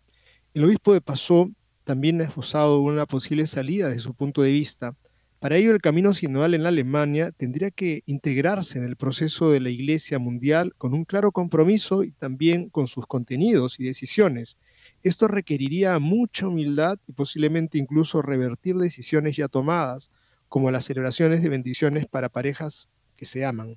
El 0.55 0.65
obispo 0.65 0.93
de 0.93 1.01
Passau 1.01 1.53
también 1.83 2.21
ha 2.21 2.25
esbozado 2.25 2.81
una 2.81 3.05
posible 3.05 3.49
salida 3.49 3.89
desde 3.89 4.03
su 4.03 4.15
punto 4.15 4.43
de 4.43 4.53
vista. 4.53 4.97
Para 5.41 5.57
ello, 5.57 5.73
el 5.73 5.83
camino 5.83 6.15
sinodal 6.15 6.55
en 6.55 6.65
Alemania 6.65 7.31
tendría 7.33 7.71
que 7.71 8.03
integrarse 8.07 8.79
en 8.79 8.85
el 8.85 8.97
proceso 8.97 9.51
de 9.51 9.61
la 9.61 9.71
Iglesia 9.71 10.19
mundial 10.19 10.73
con 10.79 10.95
un 10.95 11.05
claro 11.05 11.33
compromiso 11.33 12.05
y 12.05 12.13
también 12.13 12.71
con 12.71 12.87
sus 12.87 13.07
contenidos 13.07 13.79
y 13.81 13.85
decisiones. 13.85 14.57
Esto 15.05 15.29
requeriría 15.29 15.99
mucha 15.99 16.49
humildad 16.49 16.99
y 17.07 17.13
posiblemente 17.13 17.77
incluso 17.77 18.23
revertir 18.23 18.77
decisiones 18.77 19.37
ya 19.37 19.49
tomadas, 19.49 20.11
como 20.49 20.71
las 20.71 20.87
celebraciones 20.87 21.43
de 21.43 21.51
bendiciones 21.51 22.07
para 22.07 22.31
parejas 22.31 22.89
que 23.15 23.27
se 23.27 23.45
aman. 23.45 23.77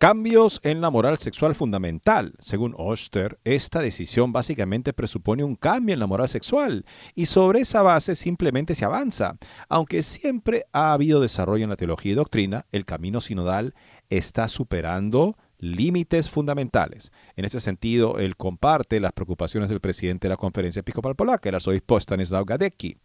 Cambios 0.00 0.60
en 0.64 0.80
la 0.80 0.90
moral 0.90 1.18
sexual 1.18 1.54
fundamental. 1.54 2.34
Según 2.40 2.74
Oster, 2.76 3.38
esta 3.44 3.80
decisión 3.80 4.32
básicamente 4.32 4.92
presupone 4.92 5.44
un 5.44 5.54
cambio 5.54 5.92
en 5.92 6.00
la 6.00 6.08
moral 6.08 6.28
sexual 6.28 6.84
y 7.14 7.26
sobre 7.26 7.60
esa 7.60 7.82
base 7.82 8.16
simplemente 8.16 8.74
se 8.74 8.84
avanza. 8.84 9.36
Aunque 9.68 10.02
siempre 10.02 10.64
ha 10.72 10.94
habido 10.94 11.20
desarrollo 11.20 11.62
en 11.62 11.70
la 11.70 11.76
teología 11.76 12.12
y 12.12 12.16
doctrina, 12.16 12.66
el 12.72 12.86
camino 12.86 13.20
sinodal 13.20 13.74
está 14.08 14.48
superando 14.48 15.36
límites 15.60 16.28
fundamentales. 16.28 17.12
En 17.36 17.44
ese 17.44 17.60
sentido, 17.60 18.18
él 18.18 18.36
comparte 18.36 18.98
las 18.98 19.12
preocupaciones 19.12 19.70
del 19.70 19.80
presidente 19.80 20.26
de 20.26 20.30
la 20.30 20.36
Conferencia 20.36 20.80
Episcopal 20.80 21.14
Polaca, 21.14 21.48
el 21.48 21.54
arzobispo 21.54 22.00
Stanislaw 22.00 22.44
Gadecki. 22.44 22.96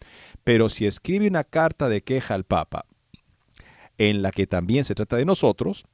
Pero 0.44 0.70
si 0.70 0.86
escribe 0.86 1.28
una 1.28 1.44
carta 1.44 1.90
de 1.90 2.02
queja 2.02 2.34
al 2.34 2.46
Papa, 2.46 2.86
en 3.98 4.22
la 4.22 4.32
que 4.32 4.48
también 4.48 4.84
se 4.84 4.96
trata 4.96 5.18
de 5.18 5.26
nosotros, 5.26 5.86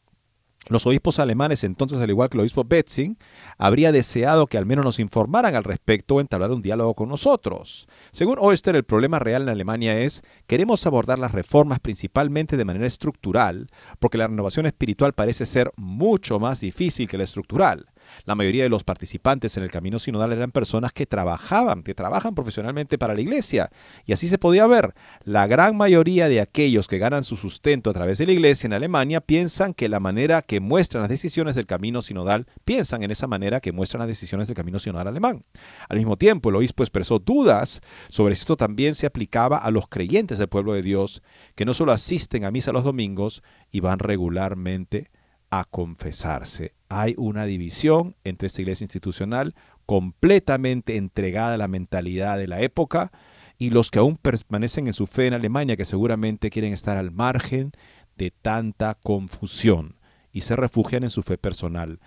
los 0.67 0.86
obispos 0.86 1.19
alemanes, 1.19 1.63
entonces, 1.63 2.00
al 2.00 2.10
igual 2.10 2.30
que 2.30 2.38
el 2.38 2.41
obispo 2.41 2.63
Betzing, 2.63 3.17
habría 3.58 3.91
deseado 3.91 4.47
que 4.47 4.58
al 4.58 4.65
menos 4.65 4.86
nos 4.86 5.00
informaran 5.00 5.56
al 5.56 5.63
respecto 5.63 6.15
o 6.15 6.21
entablar 6.21 6.52
un 6.52 6.62
diálogo 6.62 6.93
con 6.93 7.10
nosotros. 7.10 7.88
Según 8.12 8.38
Oester, 8.39 8.76
el 8.76 8.84
problema 8.84 9.19
real 9.19 9.43
en 9.43 9.50
Alemania 9.50 10.00
es, 10.00 10.21
queremos 10.47 10.86
abordar 10.86 11.19
las 11.19 11.32
reformas 11.32 11.80
principalmente 11.80 12.58
de 12.58 12.65
manera 12.65 12.88
estructural, 12.88 13.69
porque 14.00 14.17
la 14.17 14.28
renovación 14.28 14.65
espiritual 14.65 15.13
parece 15.13 15.45
ser 15.45 15.71
mucho 15.76 16.39
más 16.39 16.60
difícil 16.60 17.08
que 17.08 17.17
la 17.17 17.24
estructural. 17.24 17.91
La 18.26 18.36
mayoría 18.36 18.63
de 18.63 18.69
los 18.69 18.84
participantes 18.84 19.58
en 19.58 19.63
el 19.63 19.71
camino 19.71 20.00
sinodal 20.00 20.32
eran 20.32 20.52
personas 20.52 20.93
que 20.93 21.06
trabajaban, 21.06 21.84
que 21.84 21.95
trabajan 21.95 22.36
profesionalmente 22.36 22.97
para 22.97 23.13
la 23.13 23.21
iglesia. 23.21 23.69
Y 24.06 24.13
así 24.13 24.28
se 24.28 24.38
podía 24.38 24.67
ver. 24.67 24.93
La 25.24 25.47
gran 25.47 25.78
mayoría 25.78 26.28
de 26.28 26.41
aquellos 26.41 26.88
que 26.88 26.97
ganan 26.97 27.24
su 27.24 27.38
sustento 27.38 27.89
a 27.89 27.93
través 27.93 28.17
de 28.17 28.26
la 28.26 28.34
iglesia 28.34 28.67
en 28.67 28.74
Alemania 28.74 29.21
piensan 29.21 29.74
que 29.74 29.89
la 29.89 30.00
manera 30.00 30.41
que 30.41 30.60
muestran 30.60 31.02
las 31.02 31.10
decisiones 31.10 31.56
del 31.56 31.65
camino 31.65 32.02
sinodal, 32.02 32.47
piensan 32.65 33.04
en 33.04 33.12
esa 33.12 33.28
manera 33.28 33.60
que 33.60 33.71
muestran 33.71 34.00
las 34.00 34.08
decisiones 34.08 34.47
del 34.47 34.56
camino 34.56 34.80
sinodal 34.80 35.08
alemán. 35.08 35.43
Al 35.89 35.97
mismo 35.97 36.17
tiempo, 36.17 36.50
el 36.50 36.56
obispo 36.56 36.84
expresó 36.84 37.19
dudas 37.19 37.82
sobre 38.10 38.36
si 38.36 38.41
esto 38.41 38.58
también 38.58 38.95
se 38.95 39.06
aplicaba 39.06 39.58
a 39.58 39.71
los 39.71 39.88
creyentes 39.88 40.38
del 40.38 40.47
pueblo 40.47 40.74
de 40.74 40.82
Dios, 40.82 41.21
que 41.56 41.65
no 41.65 41.74
solo 41.74 41.91
asisten 41.91 42.43
a 42.43 42.52
misa 42.52 42.71
los 42.71 42.84
domingos 42.84 43.43
y 43.71 43.80
van 43.80 44.00
regularmente 44.00 45.12
a 45.52 45.66
confesarse. 45.66 46.74
Hay 46.90 47.14
una 47.18 47.46
división 47.46 48.16
entre 48.24 48.48
esta 48.48 48.62
iglesia 48.62 48.86
institucional 48.86 49.54
completamente 49.86 50.96
entregada 50.96 51.56
a 51.56 51.58
la 51.58 51.68
mentalidad 51.68 52.38
de 52.38 52.48
la 52.48 52.62
época 52.62 53.12
y 53.58 53.70
los 53.70 53.92
que 53.92 54.00
aún 54.00 54.16
permanecen 54.16 54.88
en 54.88 54.94
su 54.94 55.06
fe 55.08 55.28
en 55.28 55.34
Alemania, 55.34 55.76
que 55.76 55.86
seguramente 55.86 56.50
quieren 56.50 56.74
estar 56.74 56.98
al 56.98 57.12
margen 57.12 57.74
de 58.18 58.32
tanta 58.32 58.96
confusión 58.96 59.98
y 60.32 60.42
se 60.42 60.56
refugian 60.56 61.04
en 61.04 61.10
su 61.10 61.22
fe 61.22 61.38
personal. 61.38 62.00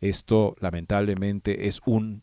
Esto 0.00 0.54
lamentablemente 0.60 1.66
es 1.66 1.80
un, 1.84 2.22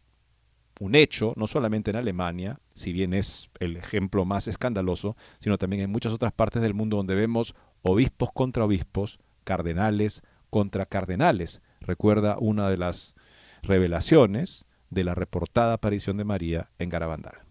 un 0.79 0.95
hecho, 0.95 1.33
no 1.35 1.47
solamente 1.47 1.91
en 1.91 1.97
Alemania, 1.97 2.61
si 2.73 2.93
bien 2.93 3.13
es 3.13 3.49
el 3.59 3.75
ejemplo 3.75 4.23
más 4.23 4.47
escandaloso, 4.47 5.17
sino 5.39 5.57
también 5.57 5.81
en 5.81 5.91
muchas 5.91 6.13
otras 6.13 6.31
partes 6.31 6.61
del 6.61 6.73
mundo 6.73 6.97
donde 6.97 7.15
vemos 7.15 7.53
obispos 7.81 8.29
contra 8.33 8.63
obispos, 8.63 9.19
cardenales 9.43 10.21
contra 10.49 10.85
cardenales. 10.85 11.61
Recuerda 11.81 12.37
una 12.39 12.69
de 12.69 12.77
las 12.77 13.15
revelaciones 13.61 14.65
de 14.89 15.03
la 15.03 15.15
reportada 15.15 15.73
aparición 15.73 16.17
de 16.17 16.25
María 16.25 16.69
en 16.79 16.89
Garabandal. 16.89 17.48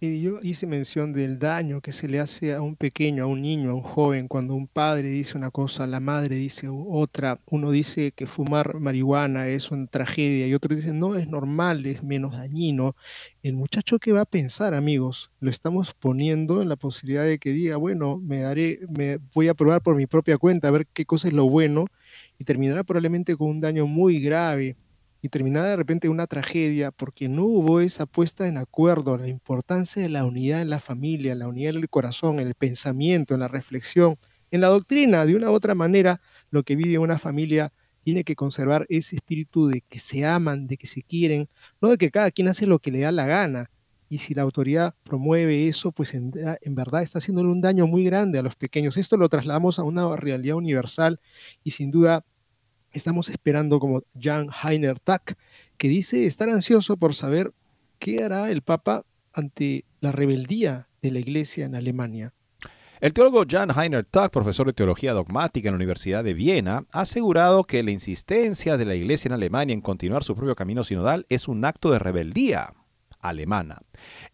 Y 0.00 0.20
yo 0.20 0.38
hice 0.44 0.68
mención 0.68 1.12
del 1.12 1.40
daño 1.40 1.80
que 1.80 1.90
se 1.90 2.06
le 2.06 2.20
hace 2.20 2.54
a 2.54 2.62
un 2.62 2.76
pequeño, 2.76 3.24
a 3.24 3.26
un 3.26 3.42
niño, 3.42 3.70
a 3.70 3.74
un 3.74 3.82
joven, 3.82 4.28
cuando 4.28 4.54
un 4.54 4.68
padre 4.68 5.10
dice 5.10 5.36
una 5.36 5.50
cosa, 5.50 5.88
la 5.88 5.98
madre 5.98 6.36
dice 6.36 6.68
otra. 6.70 7.40
Uno 7.46 7.72
dice 7.72 8.12
que 8.12 8.28
fumar 8.28 8.78
marihuana 8.78 9.48
es 9.48 9.72
una 9.72 9.88
tragedia 9.88 10.46
y 10.46 10.54
otro 10.54 10.76
dice 10.76 10.92
no, 10.92 11.16
es 11.16 11.28
normal, 11.28 11.84
es 11.84 12.04
menos 12.04 12.34
dañino. 12.36 12.94
El 13.42 13.54
muchacho 13.54 13.98
que 13.98 14.12
va 14.12 14.20
a 14.20 14.24
pensar, 14.24 14.72
amigos, 14.72 15.32
lo 15.40 15.50
estamos 15.50 15.94
poniendo 15.94 16.62
en 16.62 16.68
la 16.68 16.76
posibilidad 16.76 17.24
de 17.24 17.40
que 17.40 17.52
diga, 17.52 17.76
bueno, 17.76 18.18
me 18.18 18.38
daré, 18.38 18.78
me 18.96 19.18
voy 19.34 19.48
a 19.48 19.54
probar 19.54 19.82
por 19.82 19.96
mi 19.96 20.06
propia 20.06 20.38
cuenta 20.38 20.68
a 20.68 20.70
ver 20.70 20.86
qué 20.86 21.06
cosa 21.06 21.26
es 21.26 21.34
lo 21.34 21.48
bueno 21.48 21.86
y 22.38 22.44
terminará 22.44 22.84
probablemente 22.84 23.36
con 23.36 23.48
un 23.48 23.60
daño 23.60 23.88
muy 23.88 24.20
grave 24.20 24.76
y 25.20 25.28
terminada 25.28 25.68
de 25.68 25.76
repente 25.76 26.08
una 26.08 26.26
tragedia 26.26 26.90
porque 26.90 27.28
no 27.28 27.44
hubo 27.44 27.80
esa 27.80 28.06
puesta 28.06 28.46
en 28.46 28.56
acuerdo, 28.56 29.16
la 29.16 29.28
importancia 29.28 30.02
de 30.02 30.08
la 30.08 30.24
unidad 30.24 30.62
en 30.62 30.70
la 30.70 30.78
familia, 30.78 31.34
la 31.34 31.48
unidad 31.48 31.70
en 31.74 31.82
el 31.82 31.88
corazón, 31.88 32.38
en 32.38 32.46
el 32.46 32.54
pensamiento, 32.54 33.34
en 33.34 33.40
la 33.40 33.48
reflexión, 33.48 34.16
en 34.50 34.60
la 34.60 34.68
doctrina. 34.68 35.26
De 35.26 35.34
una 35.34 35.50
u 35.50 35.54
otra 35.54 35.74
manera, 35.74 36.20
lo 36.50 36.62
que 36.62 36.76
vive 36.76 36.98
una 36.98 37.18
familia 37.18 37.72
tiene 38.02 38.24
que 38.24 38.36
conservar 38.36 38.86
ese 38.88 39.16
espíritu 39.16 39.66
de 39.66 39.82
que 39.82 39.98
se 39.98 40.24
aman, 40.24 40.66
de 40.66 40.76
que 40.76 40.86
se 40.86 41.02
quieren, 41.02 41.48
no 41.80 41.90
de 41.90 41.98
que 41.98 42.10
cada 42.10 42.30
quien 42.30 42.48
hace 42.48 42.66
lo 42.66 42.78
que 42.78 42.92
le 42.92 43.00
da 43.00 43.12
la 43.12 43.26
gana. 43.26 43.70
Y 44.08 44.18
si 44.18 44.32
la 44.32 44.42
autoridad 44.42 44.94
promueve 45.04 45.68
eso, 45.68 45.92
pues 45.92 46.14
en, 46.14 46.32
en 46.62 46.74
verdad 46.74 47.02
está 47.02 47.18
haciéndole 47.18 47.50
un 47.50 47.60
daño 47.60 47.86
muy 47.86 48.04
grande 48.04 48.38
a 48.38 48.42
los 48.42 48.56
pequeños. 48.56 48.96
Esto 48.96 49.18
lo 49.18 49.28
trasladamos 49.28 49.78
a 49.78 49.82
una 49.82 50.16
realidad 50.16 50.56
universal 50.56 51.20
y 51.62 51.72
sin 51.72 51.90
duda 51.90 52.24
Estamos 52.98 53.28
esperando 53.28 53.78
como 53.78 54.02
Jan 54.20 54.48
Heiner 54.50 54.98
Tack, 54.98 55.38
que 55.76 55.86
dice 55.86 56.26
estar 56.26 56.48
ansioso 56.50 56.96
por 56.96 57.14
saber 57.14 57.52
qué 58.00 58.24
hará 58.24 58.50
el 58.50 58.62
Papa 58.62 59.04
ante 59.32 59.84
la 60.00 60.10
rebeldía 60.10 60.88
de 61.00 61.12
la 61.12 61.20
Iglesia 61.20 61.66
en 61.66 61.76
Alemania. 61.76 62.34
El 63.00 63.12
teólogo 63.12 63.44
Jan 63.48 63.70
Heiner 63.70 64.04
Tack, 64.04 64.32
profesor 64.32 64.66
de 64.66 64.72
teología 64.72 65.12
dogmática 65.12 65.68
en 65.68 65.74
la 65.74 65.76
Universidad 65.76 66.24
de 66.24 66.34
Viena, 66.34 66.86
ha 66.90 67.02
asegurado 67.02 67.62
que 67.62 67.84
la 67.84 67.92
insistencia 67.92 68.76
de 68.76 68.84
la 68.84 68.96
Iglesia 68.96 69.28
en 69.28 69.34
Alemania 69.34 69.74
en 69.74 69.80
continuar 69.80 70.24
su 70.24 70.34
propio 70.34 70.56
camino 70.56 70.82
sinodal 70.82 71.24
es 71.28 71.46
un 71.46 71.64
acto 71.64 71.92
de 71.92 72.00
rebeldía 72.00 72.74
alemana. 73.20 73.80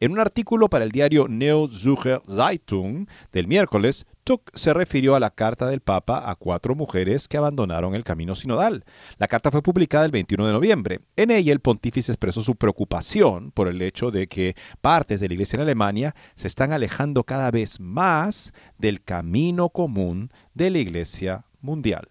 En 0.00 0.12
un 0.12 0.20
artículo 0.20 0.68
para 0.68 0.84
el 0.84 0.92
diario 0.92 1.26
Neo 1.28 1.68
Zürcher 1.68 2.20
Zeitung 2.26 3.06
del 3.32 3.46
miércoles, 3.46 4.06
Tuck 4.24 4.50
se 4.54 4.72
refirió 4.72 5.14
a 5.14 5.20
la 5.20 5.30
carta 5.30 5.66
del 5.66 5.80
Papa 5.80 6.30
a 6.30 6.34
cuatro 6.34 6.74
mujeres 6.74 7.28
que 7.28 7.36
abandonaron 7.36 7.94
el 7.94 8.04
camino 8.04 8.34
sinodal. 8.34 8.84
La 9.18 9.28
carta 9.28 9.50
fue 9.50 9.62
publicada 9.62 10.06
el 10.06 10.10
21 10.10 10.46
de 10.46 10.52
noviembre. 10.52 11.00
En 11.16 11.30
ella 11.30 11.52
el 11.52 11.60
pontífice 11.60 12.12
expresó 12.12 12.40
su 12.40 12.56
preocupación 12.56 13.50
por 13.52 13.68
el 13.68 13.82
hecho 13.82 14.10
de 14.10 14.26
que 14.26 14.56
partes 14.80 15.20
de 15.20 15.28
la 15.28 15.34
iglesia 15.34 15.56
en 15.56 15.62
Alemania 15.62 16.14
se 16.34 16.48
están 16.48 16.72
alejando 16.72 17.24
cada 17.24 17.50
vez 17.50 17.80
más 17.80 18.52
del 18.78 19.02
camino 19.02 19.68
común 19.68 20.30
de 20.54 20.70
la 20.70 20.78
iglesia 20.78 21.44
mundial. 21.60 22.08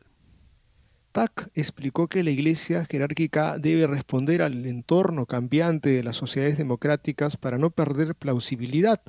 Tack 1.13 1.51
explicó 1.53 2.07
que 2.07 2.23
la 2.23 2.31
Iglesia 2.31 2.85
jerárquica 2.85 3.59
debe 3.59 3.85
responder 3.85 4.41
al 4.41 4.65
entorno 4.65 5.27
cambiante 5.27 5.91
de 5.91 6.03
las 6.03 6.15
sociedades 6.15 6.57
democráticas 6.57 7.37
para 7.37 7.59
no 7.59 7.69
perder 7.69 8.15
plausibilidad. 8.15 8.99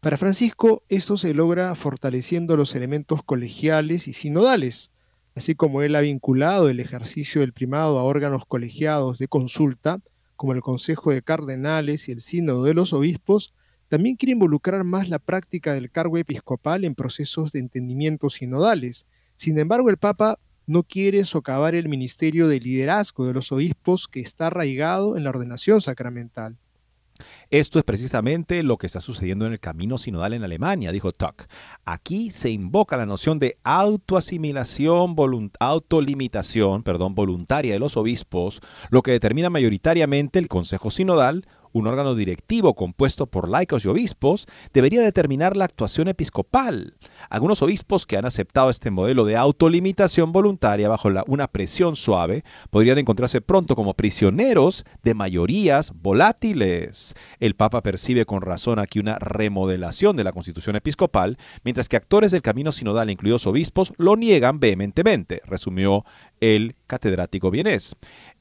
Para 0.00 0.16
Francisco, 0.16 0.82
esto 0.88 1.16
se 1.16 1.34
logra 1.34 1.72
fortaleciendo 1.76 2.56
los 2.56 2.74
elementos 2.74 3.22
colegiales 3.22 4.08
y 4.08 4.12
sinodales, 4.12 4.90
así 5.36 5.54
como 5.54 5.82
él 5.82 5.94
ha 5.94 6.00
vinculado 6.00 6.68
el 6.68 6.80
ejercicio 6.80 7.40
del 7.42 7.52
primado 7.52 8.00
a 8.00 8.02
órganos 8.02 8.44
colegiados 8.44 9.18
de 9.18 9.28
consulta, 9.28 10.00
como 10.34 10.52
el 10.52 10.62
Consejo 10.62 11.12
de 11.12 11.22
Cardenales 11.22 12.08
y 12.08 12.12
el 12.12 12.20
Sínodo 12.20 12.64
de 12.64 12.74
los 12.74 12.92
Obispos, 12.92 13.54
también 13.88 14.16
quiere 14.16 14.32
involucrar 14.32 14.82
más 14.82 15.08
la 15.08 15.20
práctica 15.20 15.74
del 15.74 15.92
cargo 15.92 16.18
episcopal 16.18 16.84
en 16.84 16.96
procesos 16.96 17.52
de 17.52 17.60
entendimiento 17.60 18.30
sinodales. 18.30 19.06
Sin 19.36 19.56
embargo, 19.60 19.90
el 19.90 19.96
Papa 19.96 20.40
no 20.66 20.82
quiere 20.82 21.24
socavar 21.24 21.74
el 21.74 21.88
ministerio 21.88 22.48
de 22.48 22.60
liderazgo 22.60 23.26
de 23.26 23.34
los 23.34 23.52
obispos 23.52 24.08
que 24.08 24.20
está 24.20 24.48
arraigado 24.48 25.16
en 25.16 25.24
la 25.24 25.30
ordenación 25.30 25.80
sacramental. 25.80 26.56
Esto 27.50 27.78
es 27.78 27.84
precisamente 27.84 28.62
lo 28.62 28.76
que 28.76 28.86
está 28.86 29.00
sucediendo 29.00 29.46
en 29.46 29.52
el 29.52 29.60
camino 29.60 29.98
sinodal 29.98 30.34
en 30.34 30.44
Alemania, 30.44 30.92
dijo 30.92 31.12
Tuck. 31.12 31.44
Aquí 31.84 32.30
se 32.30 32.50
invoca 32.50 32.96
la 32.96 33.06
noción 33.06 33.38
de 33.38 33.56
autoasimilación, 33.64 35.16
autolimitación, 35.60 36.82
perdón, 36.82 37.14
voluntaria 37.14 37.72
de 37.72 37.78
los 37.78 37.96
obispos, 37.96 38.60
lo 38.90 39.02
que 39.02 39.12
determina 39.12 39.50
mayoritariamente 39.50 40.38
el 40.38 40.48
Consejo 40.48 40.90
Sinodal, 40.90 41.46
un 41.76 41.86
órgano 41.86 42.14
directivo 42.14 42.74
compuesto 42.74 43.26
por 43.26 43.50
laicos 43.50 43.84
y 43.84 43.88
obispos 43.88 44.46
debería 44.72 45.02
determinar 45.02 45.58
la 45.58 45.66
actuación 45.66 46.08
episcopal. 46.08 46.96
Algunos 47.28 47.60
obispos 47.60 48.06
que 48.06 48.16
han 48.16 48.24
aceptado 48.24 48.70
este 48.70 48.90
modelo 48.90 49.26
de 49.26 49.36
autolimitación 49.36 50.32
voluntaria 50.32 50.88
bajo 50.88 51.10
una 51.26 51.48
presión 51.48 51.94
suave 51.94 52.44
podrían 52.70 52.96
encontrarse 52.96 53.42
pronto 53.42 53.76
como 53.76 53.92
prisioneros 53.92 54.84
de 55.02 55.12
mayorías 55.12 55.92
volátiles. 55.94 57.14
El 57.40 57.56
Papa 57.56 57.82
percibe 57.82 58.24
con 58.24 58.40
razón 58.40 58.78
aquí 58.78 58.98
una 58.98 59.18
remodelación 59.18 60.16
de 60.16 60.24
la 60.24 60.32
constitución 60.32 60.76
episcopal, 60.76 61.36
mientras 61.62 61.90
que 61.90 61.96
actores 61.96 62.30
del 62.30 62.40
camino 62.40 62.72
sinodal, 62.72 63.10
incluidos 63.10 63.46
obispos, 63.46 63.92
lo 63.98 64.16
niegan 64.16 64.60
vehementemente, 64.60 65.42
resumió 65.44 66.06
el 66.40 66.74
catedrático 66.86 67.50
vienés 67.50 67.96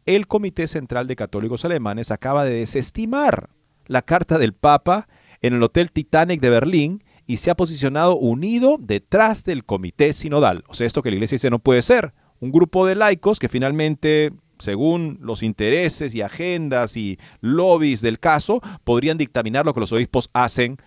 el 0.06 0.28
Comité 0.28 0.68
Central 0.68 1.08
de 1.08 1.16
Católicos 1.16 1.66
Alemanes 1.66 2.12
acaba 2.12 2.44
de 2.44 2.54
desestimar 2.54 3.50
la 3.88 4.02
carta 4.02 4.38
del 4.38 4.54
Papa 4.54 5.08
en 5.42 5.54
el 5.54 5.64
Hotel 5.64 5.92
Titanic 5.92 6.42
de 6.42 6.50
Berlín 6.50 7.04
y 7.28 7.38
se 7.38 7.50
ha 7.50 7.56
posicionado 7.56 8.16
unido 8.18 8.78
detrás 8.80 9.44
del 9.44 9.66
Comité 9.66 10.14
Sinodal. 10.14 10.64
O 10.68 10.74
sea, 10.74 10.86
esto 10.86 11.02
que 11.02 11.10
la 11.10 11.16
Iglesia 11.16 11.36
dice 11.36 11.50
no 11.50 11.60
puede 11.60 11.82
ser. 11.82 12.14
Un 12.40 12.52
grupo 12.52 12.86
de 12.86 12.96
laicos 12.96 13.40
que 13.40 13.50
finalmente 13.50 14.32
según 14.60 15.18
los 15.22 15.44
intereses 15.44 16.16
y 16.16 16.22
agendas 16.22 16.96
y 16.98 17.20
lobbies 17.42 18.02
del 18.02 18.20
caso, 18.20 18.62
podrían 18.84 19.18
dictaminar 19.18 19.66
lo 19.66 19.74
que 19.74 19.80
los 19.80 19.92
obispos 19.92 20.30
hacen, 20.34 20.78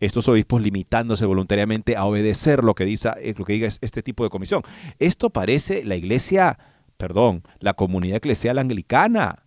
estos 0.00 0.28
obispos 0.28 0.62
limitándose 0.62 1.26
voluntariamente 1.26 1.96
a 1.96 2.06
obedecer 2.06 2.64
lo 2.64 2.74
que, 2.74 2.84
dice, 2.86 3.10
lo 3.36 3.44
que 3.44 3.52
diga 3.52 3.68
este 3.68 4.02
tipo 4.02 4.24
de 4.24 4.30
comisión. 4.30 4.62
Esto 4.98 5.30
parece 5.30 5.84
la 5.84 5.96
iglesia 5.96 6.58
perdón, 7.00 7.42
la 7.60 7.72
comunidad 7.72 8.18
eclesial 8.18 8.58
anglicana, 8.58 9.46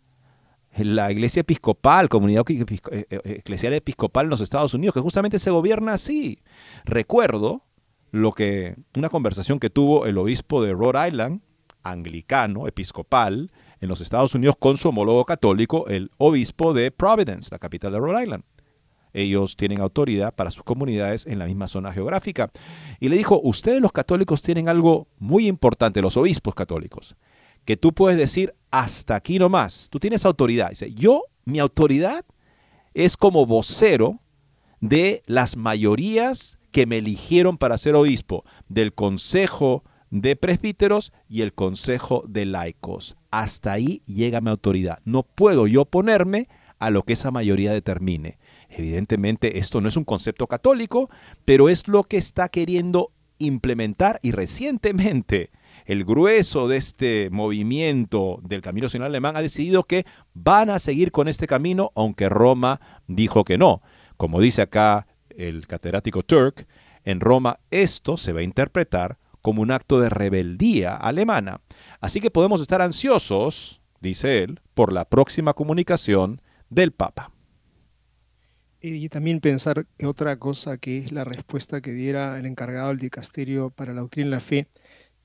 la 0.76 1.12
iglesia 1.12 1.42
episcopal, 1.42 2.10
comunidad 2.10 2.44
eh, 2.50 2.66
eh, 2.92 3.20
eclesial 3.26 3.74
episcopal 3.74 4.26
en 4.26 4.32
los 4.32 4.42
Estados 4.42 4.74
Unidos, 4.74 4.96
que 4.96 5.02
justamente 5.02 5.38
se 5.38 5.52
gobierna 5.52 5.94
así. 5.94 6.40
Recuerdo 6.84 7.62
lo 8.10 8.32
que 8.32 8.76
una 8.98 9.10
conversación 9.10 9.60
que 9.60 9.70
tuvo 9.70 10.08
el 10.08 10.18
obispo 10.18 10.64
de 10.64 10.74
Rhode 10.74 11.10
Island, 11.10 11.42
anglicano, 11.84 12.68
episcopal, 12.68 13.52
en 13.80 13.88
los 13.88 14.02
Estados 14.02 14.34
Unidos 14.34 14.56
con 14.58 14.78
su 14.78 14.90
homólogo 14.90 15.24
católico, 15.24 15.86
el 15.90 16.10
obispo 16.18 16.74
de 16.74 16.90
Providence, 16.90 17.50
la 17.52 17.60
capital 17.60 17.92
de 17.92 18.00
Rhode 18.00 18.24
Island. 18.24 18.44
Ellos 19.14 19.56
tienen 19.56 19.80
autoridad 19.80 20.34
para 20.34 20.50
sus 20.50 20.64
comunidades 20.64 21.28
en 21.28 21.38
la 21.38 21.46
misma 21.46 21.68
zona 21.68 21.94
geográfica. 21.94 22.50
Y 23.00 23.10
le 23.10 23.18
dijo, 23.18 23.40
ustedes 23.44 23.80
los 23.80 23.92
católicos 23.92 24.42
tienen 24.42 24.68
algo 24.68 25.08
muy 25.20 25.48
importante, 25.48 26.02
los 26.02 26.18
obispos 26.18 26.56
católicos, 26.56 27.16
que 27.66 27.78
tú 27.78 27.94
puedes 27.94 28.18
decir 28.18 28.54
hasta 28.72 29.16
aquí 29.16 29.40
nomás. 29.40 29.88
Tú 29.90 30.00
tienes 30.00 30.26
autoridad. 30.26 30.70
Dice, 30.70 30.94
yo, 30.94 31.24
mi 31.46 31.60
autoridad 31.60 32.26
es 32.94 33.18
como 33.18 33.46
vocero 33.46 34.20
de 34.80 35.24
las 35.26 35.56
mayorías 35.56 36.60
que 36.72 36.86
me 36.86 36.98
eligieron 36.98 37.58
para 37.58 37.78
ser 37.78 37.96
obispo, 37.96 38.44
del 38.68 38.94
consejo 38.94 39.84
de 40.10 40.36
presbíteros 40.36 41.14
y 41.30 41.42
el 41.42 41.54
consejo 41.54 42.24
de 42.28 42.46
laicos. 42.46 43.16
Hasta 43.32 43.72
ahí 43.72 44.02
llega 44.06 44.42
mi 44.42 44.50
autoridad. 44.50 45.00
No 45.06 45.24
puedo 45.24 45.68
yo 45.68 45.86
ponerme 45.86 46.50
a 46.80 46.90
lo 46.90 47.04
que 47.04 47.14
esa 47.14 47.32
mayoría 47.32 47.72
determine. 47.72 48.38
Evidentemente 48.70 49.60
esto 49.60 49.82
no 49.82 49.88
es 49.88 49.96
un 49.96 50.04
concepto 50.04 50.48
católico, 50.48 51.10
pero 51.46 51.70
es 51.70 51.88
lo 51.88 52.04
que 52.04 52.18
está 52.18 52.50
queriendo 52.50 53.12
implementar 53.40 54.20
y 54.22 54.32
recientemente 54.32 55.50
el 55.86 56.06
grueso 56.06 56.68
de 56.68 56.78
este 56.78 57.30
movimiento 57.30 58.40
del 58.44 58.62
Camino 58.62 58.86
Nacional 58.86 59.10
Alemán 59.10 59.36
ha 59.36 59.42
decidido 59.42 59.84
que 59.84 60.06
van 60.34 60.70
a 60.70 60.80
seguir 60.80 61.12
con 61.12 61.28
este 61.28 61.48
camino, 61.48 61.92
aunque 61.96 62.30
Roma 62.30 62.80
dijo 63.08 63.44
que 63.44 63.58
no. 63.58 63.82
Como 64.18 64.40
dice 64.40 64.62
acá 64.62 65.08
el 65.30 65.68
catedrático 65.68 66.24
Turk, 66.24 66.68
en 67.04 67.20
Roma 67.20 67.60
esto 67.72 68.18
se 68.18 68.34
va 68.34 68.42
a 68.42 68.44
interpretar 68.44 69.18
como 69.42 69.62
un 69.62 69.72
acto 69.72 70.00
de 70.00 70.10
rebeldía 70.10 70.96
alemana. 70.96 71.62
Así 72.00 72.22
que 72.22 72.32
podemos 72.32 72.62
estar 72.62 72.82
ansiosos, 72.82 73.82
dice 74.00 74.44
él, 74.44 74.62
por 74.74 74.94
la 74.94 75.06
próxima 75.06 75.54
comunicación 75.54 76.42
del 76.70 76.94
Papa. 76.94 77.32
Y 78.86 79.08
también 79.08 79.40
pensar 79.40 79.86
otra 80.04 80.38
cosa 80.38 80.78
que 80.78 80.98
es 80.98 81.14
la 81.14 81.24
respuesta 81.24 81.80
que 81.80 81.94
diera 81.94 82.38
el 82.38 82.46
encargado 82.46 82.90
del 82.90 82.98
dicasterio 82.98 83.70
para 83.70 83.94
la 83.94 84.02
doctrina 84.02 84.28
y 84.28 84.32
la 84.32 84.40
fe, 84.42 84.68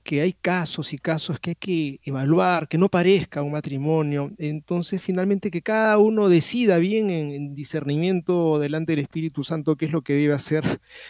que 0.03 0.21
hay 0.21 0.33
casos 0.33 0.93
y 0.93 0.97
casos 0.97 1.39
que 1.39 1.51
hay 1.51 1.55
que 1.55 1.99
evaluar, 2.03 2.67
que 2.67 2.77
no 2.77 2.89
parezca 2.89 3.43
un 3.43 3.51
matrimonio. 3.51 4.31
Entonces, 4.37 5.01
finalmente, 5.01 5.51
que 5.51 5.61
cada 5.61 5.97
uno 5.97 6.29
decida 6.29 6.77
bien 6.77 7.09
en, 7.09 7.53
discernimiento 7.53 8.59
delante 8.59 8.93
del 8.93 9.01
Espíritu 9.01 9.43
Santo 9.43 9.75
qué 9.75 9.85
es 9.85 9.91
lo 9.91 10.01
que 10.01 10.13
debe 10.13 10.33
hacer, 10.33 10.63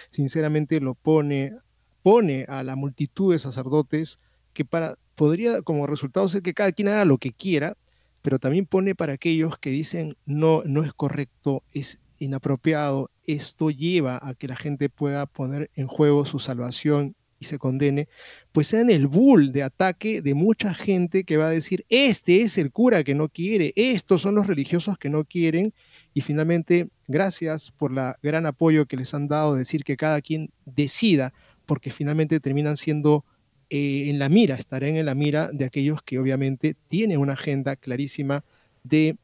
sinceramente 0.09 0.79
lo 0.79 0.95
pone 0.95 1.53
pone 2.01 2.45
a 2.47 2.63
la 2.63 2.75
multitud 2.75 3.33
de 3.33 3.39
sacerdotes 3.39 4.19
que 4.53 4.65
para, 4.65 4.95
podría 5.15 5.61
como 5.61 5.85
resultado 5.85 6.27
ser 6.29 6.41
que 6.41 6.53
cada 6.53 6.71
quien 6.71 6.87
haga 6.87 7.05
lo 7.05 7.17
que 7.17 7.31
quiera, 7.31 7.75
pero 8.21 8.39
también 8.39 8.65
pone 8.65 8.95
para 8.95 9.13
aquellos 9.13 9.57
que 9.57 9.69
dicen 9.69 10.15
no, 10.25 10.63
no 10.65 10.83
es 10.83 10.93
correcto, 10.93 11.63
es 11.73 11.99
inapropiado, 12.17 13.11
esto 13.25 13.69
lleva 13.69 14.19
a 14.21 14.33
que 14.33 14.47
la 14.47 14.55
gente 14.55 14.89
pueda 14.89 15.25
poner 15.25 15.69
en 15.75 15.87
juego 15.87 16.25
su 16.25 16.39
salvación 16.39 17.15
y 17.39 17.45
se 17.45 17.57
condene, 17.57 18.07
pues 18.51 18.67
sean 18.67 18.89
el 18.89 19.07
bull 19.07 19.51
de 19.51 19.63
ataque 19.63 20.21
de 20.21 20.33
mucha 20.33 20.73
gente 20.73 21.23
que 21.23 21.37
va 21.37 21.47
a 21.47 21.51
decir, 21.51 21.85
este 21.89 22.41
es 22.41 22.57
el 22.57 22.71
cura 22.71 23.03
que 23.03 23.15
no 23.15 23.29
quiere, 23.29 23.73
estos 23.75 24.21
son 24.21 24.35
los 24.35 24.47
religiosos 24.47 24.97
que 24.97 25.09
no 25.09 25.23
quieren, 25.23 25.73
y 26.13 26.21
finalmente, 26.21 26.89
gracias 27.07 27.71
por 27.71 27.91
la 27.93 28.17
gran 28.21 28.45
apoyo 28.45 28.85
que 28.85 28.97
les 28.97 29.13
han 29.13 29.27
dado, 29.27 29.55
decir 29.55 29.83
que 29.83 29.97
cada 29.97 30.21
quien 30.21 30.51
decida 30.65 31.33
porque 31.65 31.91
finalmente 31.91 32.39
terminan 32.39 32.77
siendo 32.77 33.23
eh, 33.69 34.09
en 34.09 34.17
la 34.19 34.29
mira, 34.29 34.55
estarán 34.55 34.95
en 34.95 35.05
la 35.05 35.15
mira 35.15 35.49
de 35.51 35.65
aquellos 35.65 36.01
que 36.01 36.17
obviamente 36.17 36.75
tienen 36.87 37.19
una 37.19 37.33
agenda 37.33 37.75
clarísima 37.75 38.43
de 38.83 39.15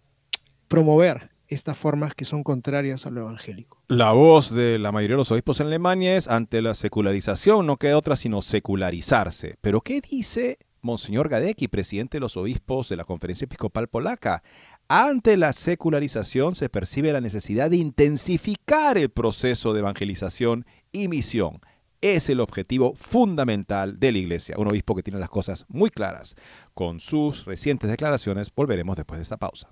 promover 0.67 1.34
estas 1.55 1.77
formas 1.77 2.13
que 2.13 2.25
son 2.25 2.43
contrarias 2.43 3.05
a 3.05 3.09
lo 3.09 3.21
evangélico. 3.21 3.81
La 3.87 4.11
voz 4.11 4.53
de 4.53 4.77
la 4.77 4.91
mayoría 4.91 5.15
de 5.15 5.19
los 5.19 5.31
obispos 5.31 5.59
en 5.59 5.67
Alemania 5.67 6.17
es 6.17 6.27
ante 6.27 6.61
la 6.61 6.75
secularización, 6.75 7.65
no 7.65 7.77
queda 7.77 7.97
otra 7.97 8.15
sino 8.15 8.41
secularizarse. 8.41 9.57
Pero 9.61 9.81
¿qué 9.81 10.01
dice 10.01 10.57
Monseñor 10.81 11.29
Gadecki, 11.29 11.67
presidente 11.67 12.17
de 12.17 12.21
los 12.21 12.37
obispos 12.37 12.89
de 12.89 12.97
la 12.97 13.05
Conferencia 13.05 13.45
Episcopal 13.45 13.87
Polaca? 13.87 14.43
Ante 14.87 15.35
la 15.35 15.51
secularización 15.51 16.53
se 16.53 16.69
percibe 16.69 17.11
la 17.11 17.21
necesidad 17.21 17.71
de 17.71 17.77
intensificar 17.77 18.99
el 18.99 19.09
proceso 19.09 19.73
de 19.73 19.79
evangelización 19.79 20.65
y 20.91 21.07
misión 21.07 21.61
es 22.01 22.29
el 22.29 22.39
objetivo 22.39 22.93
fundamental 22.95 23.99
de 23.99 24.11
la 24.11 24.17
Iglesia. 24.19 24.55
Un 24.59 24.67
obispo 24.67 24.95
que 24.95 25.01
tiene 25.01 25.19
las 25.19 25.29
cosas 25.29 25.65
muy 25.69 25.89
claras. 25.89 26.35
Con 26.75 26.99
sus 26.99 27.45
recientes 27.45 27.89
declaraciones 27.89 28.51
volveremos 28.55 28.95
después 28.95 29.17
de 29.17 29.23
esta 29.23 29.37
pausa. 29.37 29.71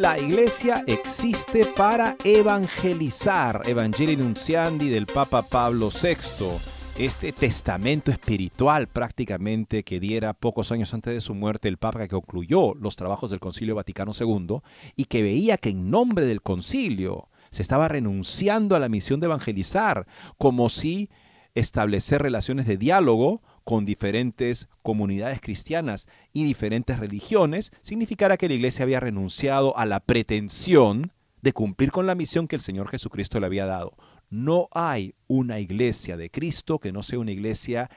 La 0.00 0.18
iglesia 0.18 0.82
existe 0.86 1.66
para 1.76 2.16
evangelizar. 2.24 3.60
Evangelii 3.66 4.16
Nunciandi 4.16 4.88
del 4.88 5.04
Papa 5.04 5.42
Pablo 5.42 5.90
VI. 5.90 6.46
Este 6.96 7.32
testamento 7.32 8.10
espiritual 8.10 8.86
prácticamente 8.86 9.82
que 9.82 10.00
diera 10.00 10.32
pocos 10.32 10.72
años 10.72 10.94
antes 10.94 11.12
de 11.12 11.20
su 11.20 11.34
muerte 11.34 11.68
el 11.68 11.76
Papa 11.76 12.00
que 12.00 12.08
concluyó 12.08 12.72
los 12.76 12.96
trabajos 12.96 13.30
del 13.30 13.40
Concilio 13.40 13.74
Vaticano 13.74 14.12
II 14.18 14.60
y 14.96 15.04
que 15.04 15.22
veía 15.22 15.58
que 15.58 15.68
en 15.68 15.90
nombre 15.90 16.24
del 16.24 16.40
concilio 16.40 17.28
se 17.50 17.60
estaba 17.60 17.86
renunciando 17.86 18.76
a 18.76 18.80
la 18.80 18.88
misión 18.88 19.20
de 19.20 19.26
evangelizar, 19.26 20.06
como 20.38 20.70
si 20.70 21.10
establecer 21.54 22.22
relaciones 22.22 22.66
de 22.66 22.78
diálogo 22.78 23.42
con 23.64 23.84
diferentes 23.84 24.68
comunidades 24.82 25.40
cristianas 25.40 26.08
y 26.32 26.44
diferentes 26.44 26.98
religiones, 26.98 27.72
significara 27.82 28.36
que 28.36 28.48
la 28.48 28.54
iglesia 28.54 28.84
había 28.84 29.00
renunciado 29.00 29.76
a 29.76 29.86
la 29.86 30.00
pretensión 30.00 31.12
de 31.42 31.52
cumplir 31.52 31.90
con 31.90 32.06
la 32.06 32.14
misión 32.14 32.48
que 32.48 32.56
el 32.56 32.62
Señor 32.62 32.88
Jesucristo 32.88 33.40
le 33.40 33.46
había 33.46 33.66
dado. 33.66 33.96
No 34.28 34.68
hay 34.72 35.14
una 35.26 35.58
iglesia 35.58 36.16
de 36.16 36.30
Cristo 36.30 36.78
que 36.78 36.92
no 36.92 37.02
sea 37.02 37.18
una 37.18 37.32
iglesia 37.32 37.90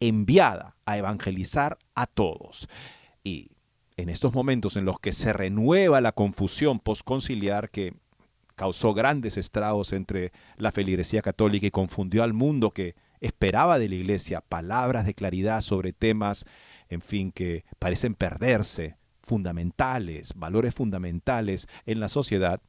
enviada 0.00 0.76
a 0.86 0.98
evangelizar 0.98 1.78
a 1.94 2.06
todos. 2.06 2.68
Y 3.22 3.50
en 3.96 4.08
estos 4.08 4.34
momentos 4.34 4.76
en 4.76 4.86
los 4.86 4.98
que 4.98 5.12
se 5.12 5.32
renueva 5.32 6.00
la 6.00 6.12
confusión 6.12 6.80
postconciliar 6.80 7.70
que 7.70 7.94
causó 8.56 8.92
grandes 8.92 9.36
estragos 9.36 9.92
entre 9.92 10.32
la 10.56 10.72
feligresía 10.72 11.22
católica 11.22 11.66
y 11.66 11.70
confundió 11.70 12.22
al 12.22 12.32
mundo 12.32 12.72
que 12.72 12.94
esperaba 13.20 13.78
de 13.78 13.88
la 13.88 13.94
iglesia 13.96 14.40
palabras 14.40 15.06
de 15.06 15.14
claridad 15.14 15.60
sobre 15.60 15.92
temas, 15.92 16.44
en 16.88 17.00
fin, 17.00 17.32
que 17.32 17.64
parecen 17.78 18.14
perderse, 18.14 18.96
fundamentales, 19.22 20.34
valores 20.34 20.74
fundamentales 20.74 21.68
en 21.86 22.00
la 22.00 22.08
sociedad, 22.08 22.60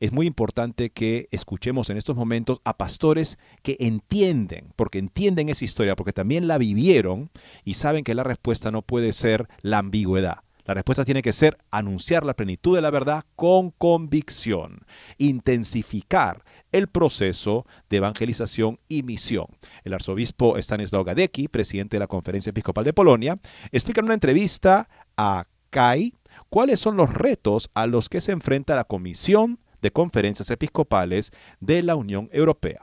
es 0.00 0.12
muy 0.12 0.26
importante 0.26 0.90
que 0.90 1.28
escuchemos 1.30 1.90
en 1.90 1.96
estos 1.96 2.16
momentos 2.16 2.60
a 2.64 2.76
pastores 2.76 3.38
que 3.62 3.76
entienden, 3.80 4.72
porque 4.76 4.98
entienden 4.98 5.48
esa 5.48 5.64
historia, 5.64 5.96
porque 5.96 6.12
también 6.12 6.48
la 6.48 6.58
vivieron 6.58 7.30
y 7.64 7.74
saben 7.74 8.04
que 8.04 8.14
la 8.14 8.22
respuesta 8.22 8.70
no 8.70 8.82
puede 8.82 9.12
ser 9.12 9.48
la 9.62 9.78
ambigüedad. 9.78 10.45
La 10.66 10.74
respuesta 10.74 11.04
tiene 11.04 11.22
que 11.22 11.32
ser 11.32 11.56
anunciar 11.70 12.24
la 12.24 12.34
plenitud 12.34 12.74
de 12.74 12.82
la 12.82 12.90
verdad 12.90 13.24
con 13.36 13.70
convicción, 13.70 14.84
intensificar 15.16 16.44
el 16.72 16.88
proceso 16.88 17.66
de 17.88 17.98
evangelización 17.98 18.80
y 18.88 19.04
misión. 19.04 19.46
El 19.84 19.94
arzobispo 19.94 20.58
Stanislaw 20.58 21.04
Gadecki, 21.04 21.48
presidente 21.48 21.96
de 21.96 22.00
la 22.00 22.08
Conferencia 22.08 22.50
Episcopal 22.50 22.84
de 22.84 22.92
Polonia, 22.92 23.38
explica 23.70 24.00
en 24.00 24.06
una 24.06 24.14
entrevista 24.14 24.88
a 25.16 25.46
CAI 25.70 26.14
cuáles 26.50 26.80
son 26.80 26.96
los 26.96 27.14
retos 27.14 27.70
a 27.74 27.86
los 27.86 28.08
que 28.08 28.20
se 28.20 28.32
enfrenta 28.32 28.76
la 28.76 28.84
Comisión 28.84 29.60
de 29.82 29.92
Conferencias 29.92 30.50
Episcopales 30.50 31.30
de 31.60 31.82
la 31.84 31.94
Unión 31.94 32.28
Europea. 32.32 32.82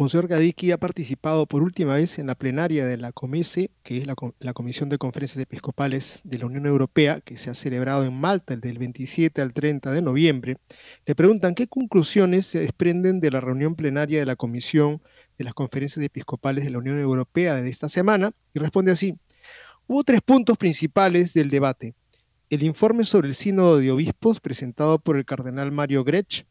Monseñor 0.00 0.28
Gadicki 0.28 0.70
ha 0.70 0.78
participado 0.78 1.46
por 1.46 1.64
última 1.64 1.94
vez 1.94 2.20
en 2.20 2.28
la 2.28 2.36
plenaria 2.36 2.86
de 2.86 2.96
la 2.96 3.10
COMESE, 3.10 3.72
que 3.82 3.98
es 3.98 4.06
la, 4.06 4.52
Comisión 4.52 4.88
de 4.88 4.96
Conferencias 4.96 5.42
Episcopales 5.42 6.20
de 6.22 6.38
la 6.38 6.46
Unión 6.46 6.66
Europea, 6.66 7.20
que 7.20 7.36
se 7.36 7.50
ha 7.50 7.54
celebrado 7.54 8.04
en 8.04 8.14
Malta 8.14 8.54
del 8.54 8.78
27 8.78 9.42
al 9.42 9.52
30 9.52 9.90
de 9.90 10.00
noviembre. 10.00 10.58
Le 11.04 11.16
preguntan 11.16 11.56
qué 11.56 11.66
conclusiones 11.66 12.46
se 12.46 12.60
desprenden 12.60 13.18
de 13.18 13.32
la 13.32 13.40
reunión 13.40 13.74
plenaria 13.74 14.20
de 14.20 14.26
la 14.26 14.36
Comisión 14.36 15.02
de 15.36 15.44
las 15.44 15.54
Conferencias 15.54 16.06
Episcopales 16.06 16.64
de 16.64 16.70
la 16.70 16.78
Unión 16.78 17.00
Europea 17.00 17.56
de 17.56 17.68
esta 17.68 17.88
semana 17.88 18.30
y 18.54 18.60
responde 18.60 18.92
así. 18.92 19.18
Hubo 19.88 20.04
tres 20.04 20.20
puntos 20.22 20.56
principales 20.58 21.34
del 21.34 21.50
debate. 21.50 21.96
El 22.50 22.62
informe 22.62 23.02
sobre 23.04 23.26
el 23.26 23.34
Sínodo 23.34 23.78
de 23.78 23.90
Obispos 23.90 24.38
presentado 24.38 25.00
por 25.00 25.16
el 25.16 25.24
cardenal 25.24 25.72
Mario 25.72 26.04
Grech, 26.04 26.46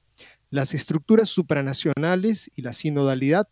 las 0.50 0.74
estructuras 0.74 1.30
supranacionales 1.30 2.50
y 2.56 2.62
la 2.62 2.74
sinodalidad, 2.74 3.48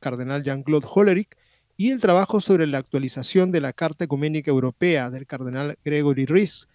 cardenal 0.00 0.42
Jean-Claude 0.42 0.86
Hollerich, 0.88 1.36
y 1.76 1.90
el 1.90 2.00
trabajo 2.00 2.40
sobre 2.40 2.66
la 2.66 2.78
actualización 2.78 3.50
de 3.50 3.60
la 3.60 3.72
Carta 3.72 4.04
Ecuménica 4.04 4.50
Europea 4.50 5.10
del 5.10 5.26
cardenal 5.26 5.76
Gregory 5.84 6.24
Ruiz. 6.24 6.68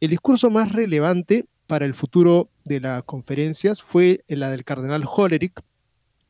El 0.00 0.10
discurso 0.10 0.50
más 0.50 0.72
relevante 0.72 1.46
para 1.66 1.86
el 1.86 1.94
futuro 1.94 2.50
de 2.64 2.80
las 2.80 3.02
conferencias 3.02 3.82
fue 3.82 4.24
la 4.28 4.50
del 4.50 4.64
cardenal 4.64 5.04
Hollerich, 5.06 5.54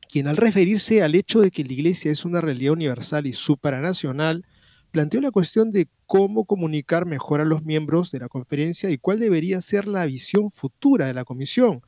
quien 0.09 0.27
al 0.27 0.37
referirse 0.37 1.03
al 1.03 1.15
hecho 1.15 1.41
de 1.41 1.51
que 1.51 1.63
la 1.63 1.73
Iglesia 1.73 2.11
es 2.11 2.25
una 2.25 2.41
realidad 2.41 2.73
universal 2.73 3.27
y 3.27 3.33
supranacional, 3.33 4.45
planteó 4.91 5.19
la 5.19 5.31
cuestión 5.31 5.71
de 5.71 5.89
cómo 6.05 6.45
comunicar 6.45 7.05
mejor 7.05 7.41
a 7.41 7.45
los 7.45 7.63
miembros 7.63 8.11
de 8.11 8.19
la 8.19 8.29
conferencia 8.29 8.89
y 8.89 8.97
cuál 8.97 9.19
debería 9.19 9.59
ser 9.61 9.87
la 9.87 10.05
visión 10.05 10.49
futura 10.49 11.07
de 11.07 11.13
la 11.13 11.25
comisión. 11.25 11.81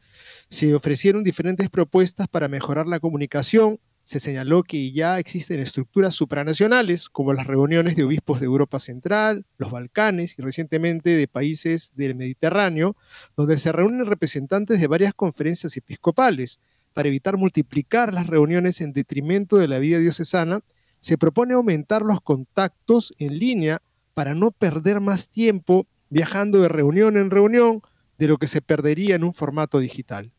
Se 0.49 0.73
ofrecieron 0.73 1.25
diferentes 1.25 1.69
propuestas 1.69 2.29
para 2.29 2.47
mejorar 2.47 2.87
la 2.87 3.01
comunicación. 3.01 3.81
Se 4.03 4.21
señaló 4.21 4.63
que 4.63 4.93
ya 4.93 5.19
existen 5.19 5.59
estructuras 5.59 6.15
supranacionales, 6.15 7.09
como 7.09 7.33
las 7.33 7.47
reuniones 7.47 7.97
de 7.97 8.05
obispos 8.05 8.39
de 8.39 8.45
Europa 8.45 8.79
Central, 8.79 9.45
los 9.57 9.71
Balcanes 9.71 10.39
y 10.39 10.41
recientemente 10.41 11.09
de 11.09 11.27
países 11.27 11.91
del 11.97 12.15
Mediterráneo, 12.15 12.95
donde 13.35 13.59
se 13.59 13.73
reúnen 13.73 14.05
representantes 14.05 14.79
de 14.79 14.87
varias 14.87 15.13
conferencias 15.13 15.75
episcopales. 15.75 16.61
Para 16.93 17.09
evitar 17.09 17.35
multiplicar 17.35 18.13
las 18.13 18.27
reuniones 18.27 18.79
en 18.79 18.93
detrimento 18.93 19.57
de 19.57 19.67
la 19.67 19.79
vida 19.79 19.99
diocesana, 19.99 20.61
se 21.01 21.17
propone 21.17 21.55
aumentar 21.55 22.03
los 22.03 22.21
contactos 22.21 23.13
en 23.19 23.37
línea 23.37 23.81
para 24.13 24.33
no 24.33 24.51
perder 24.51 25.01
más 25.01 25.27
tiempo 25.27 25.87
viajando 26.09 26.61
de 26.61 26.69
reunión 26.69 27.17
en 27.17 27.31
reunión 27.31 27.81
de 28.17 28.27
lo 28.27 28.37
que 28.37 28.47
se 28.47 28.61
perdería 28.61 29.15
en 29.15 29.25
un 29.25 29.33
formato 29.33 29.79
digital. 29.79 30.31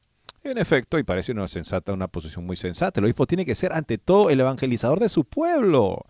En 0.49 0.57
efecto, 0.57 0.99
y 0.99 1.03
parece 1.03 1.32
una 1.32 1.46
sensata, 1.46 1.92
una 1.92 2.09
posición 2.09 2.46
muy 2.46 2.57
sensata. 2.57 3.01
El 3.01 3.05
obispo 3.05 3.26
tiene 3.26 3.44
que 3.44 3.55
ser 3.55 3.74
ante 3.74 3.99
todo 3.99 4.30
el 4.30 4.40
evangelizador 4.40 4.99
de 4.99 5.11
su 5.11 5.26
pueblo, 5.26 6.07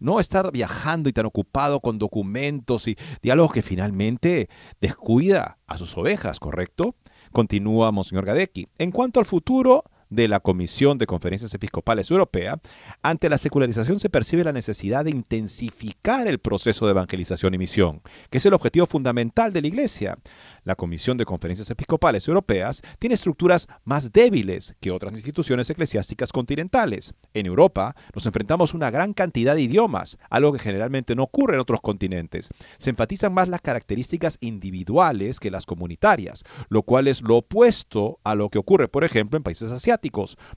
no 0.00 0.18
estar 0.18 0.50
viajando 0.50 1.10
y 1.10 1.12
tan 1.12 1.26
ocupado 1.26 1.78
con 1.80 1.98
documentos 1.98 2.88
y 2.88 2.96
diálogos 3.20 3.52
que 3.52 3.60
finalmente 3.60 4.48
descuida 4.80 5.58
a 5.66 5.76
sus 5.76 5.94
ovejas, 5.98 6.40
¿correcto? 6.40 6.96
Continúa 7.32 7.92
Monseñor 7.92 8.24
Gadecki. 8.24 8.66
En 8.78 8.92
cuanto 8.92 9.20
al 9.20 9.26
futuro, 9.26 9.84
de 10.12 10.28
la 10.28 10.40
Comisión 10.40 10.98
de 10.98 11.06
Conferencias 11.06 11.54
Episcopales 11.54 12.10
Europea, 12.10 12.60
ante 13.02 13.30
la 13.30 13.38
secularización 13.38 13.98
se 13.98 14.10
percibe 14.10 14.44
la 14.44 14.52
necesidad 14.52 15.06
de 15.06 15.10
intensificar 15.10 16.28
el 16.28 16.38
proceso 16.38 16.84
de 16.84 16.90
evangelización 16.90 17.54
y 17.54 17.58
misión, 17.58 18.02
que 18.28 18.36
es 18.36 18.44
el 18.44 18.52
objetivo 18.52 18.86
fundamental 18.86 19.54
de 19.54 19.62
la 19.62 19.68
Iglesia. 19.68 20.18
La 20.64 20.74
Comisión 20.74 21.16
de 21.16 21.24
Conferencias 21.24 21.70
Episcopales 21.70 22.28
Europeas 22.28 22.82
tiene 22.98 23.14
estructuras 23.14 23.68
más 23.84 24.12
débiles 24.12 24.76
que 24.80 24.90
otras 24.90 25.14
instituciones 25.14 25.70
eclesiásticas 25.70 26.30
continentales. 26.30 27.14
En 27.32 27.46
Europa 27.46 27.96
nos 28.14 28.26
enfrentamos 28.26 28.74
a 28.74 28.76
una 28.76 28.90
gran 28.90 29.14
cantidad 29.14 29.54
de 29.54 29.62
idiomas, 29.62 30.18
algo 30.28 30.52
que 30.52 30.58
generalmente 30.58 31.16
no 31.16 31.22
ocurre 31.22 31.54
en 31.54 31.60
otros 31.60 31.80
continentes. 31.80 32.50
Se 32.76 32.90
enfatizan 32.90 33.32
más 33.32 33.48
las 33.48 33.62
características 33.62 34.36
individuales 34.40 35.40
que 35.40 35.50
las 35.50 35.64
comunitarias, 35.64 36.44
lo 36.68 36.82
cual 36.82 37.08
es 37.08 37.22
lo 37.22 37.38
opuesto 37.38 38.18
a 38.24 38.34
lo 38.34 38.50
que 38.50 38.58
ocurre, 38.58 38.88
por 38.88 39.04
ejemplo, 39.04 39.38
en 39.38 39.42
países 39.42 39.72
asiáticos 39.72 40.01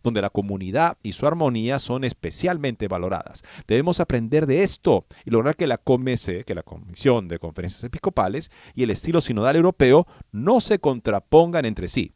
donde 0.04 0.22
la 0.22 0.30
comunidad 0.30 0.98
y 1.04 1.14
su 1.14 1.28
armonía 1.28 1.80
son 1.80 2.04
especialmente 2.04 2.88
valoradas. 2.88 3.44
Debemos 3.68 4.00
aprender 4.00 4.48
de 4.48 4.64
esto 4.64 5.06
y 5.26 5.30
lograr 5.30 5.56
que 5.56 5.68
la 5.68 5.78
COMESE, 5.78 6.44
que 6.44 6.56
la 6.56 6.64
Comisión 6.64 7.28
de 7.28 7.40
Conferencias 7.40 7.84
Episcopales, 7.84 8.52
y 8.74 8.84
el 8.84 8.90
estilo 8.90 9.22
sinodal 9.22 9.56
europeo 9.56 10.08
no 10.32 10.62
se 10.62 10.80
contrapongan 10.80 11.66
entre 11.66 11.88
sí. 11.88 12.14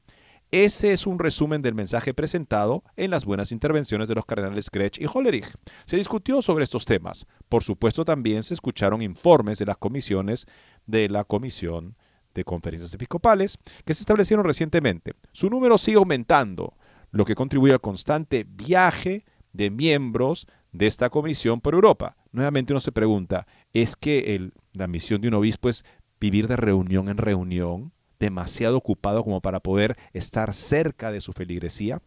Ese 0.51 0.93
es 0.93 1.05
un 1.05 1.19
resumen 1.19 1.61
del 1.61 1.75
mensaje 1.75 2.15
presentado 2.15 2.83
en 2.95 3.11
las 3.11 3.23
buenas 3.23 3.51
intervenciones 3.51 4.07
de 4.07 4.15
los 4.15 4.25
cardenales 4.25 4.71
Grech 4.71 4.99
y 4.99 5.05
Hollerich. 5.05 5.53
Se 5.85 5.95
discutió 5.95 6.41
sobre 6.41 6.63
estos 6.63 6.85
temas. 6.85 7.27
Por 7.49 7.63
supuesto, 7.63 8.03
también 8.03 8.41
se 8.41 8.55
escucharon 8.55 9.03
informes 9.03 9.59
de 9.59 9.67
las 9.67 9.77
comisiones 9.77 10.47
de 10.87 11.07
la 11.07 11.23
Comisión 11.23 11.95
de 12.33 12.43
Conferencias 12.43 12.93
Episcopales 12.93 13.59
que 13.85 13.93
se 13.93 14.01
establecieron 14.01 14.43
recientemente. 14.43 15.13
Su 15.31 15.51
número 15.51 15.77
sigue 15.77 15.97
aumentando 15.97 16.73
lo 17.11 17.25
que 17.25 17.35
contribuye 17.35 17.73
al 17.73 17.81
constante 17.81 18.45
viaje 18.47 19.25
de 19.53 19.69
miembros 19.69 20.47
de 20.71 20.87
esta 20.87 21.09
comisión 21.09 21.61
por 21.61 21.73
Europa. 21.73 22.15
Nuevamente 22.31 22.73
uno 22.73 22.79
se 22.79 22.91
pregunta, 22.91 23.47
¿es 23.73 23.95
que 23.95 24.51
la 24.73 24.87
misión 24.87 25.21
de 25.21 25.29
un 25.29 25.33
obispo 25.33 25.69
es 25.69 25.83
vivir 26.19 26.47
de 26.47 26.55
reunión 26.55 27.09
en 27.09 27.17
reunión, 27.17 27.91
demasiado 28.19 28.77
ocupado 28.77 29.23
como 29.23 29.41
para 29.41 29.59
poder 29.59 29.97
estar 30.13 30.53
cerca 30.53 31.11
de 31.11 31.21
su 31.21 31.33
feligresía? 31.33 32.01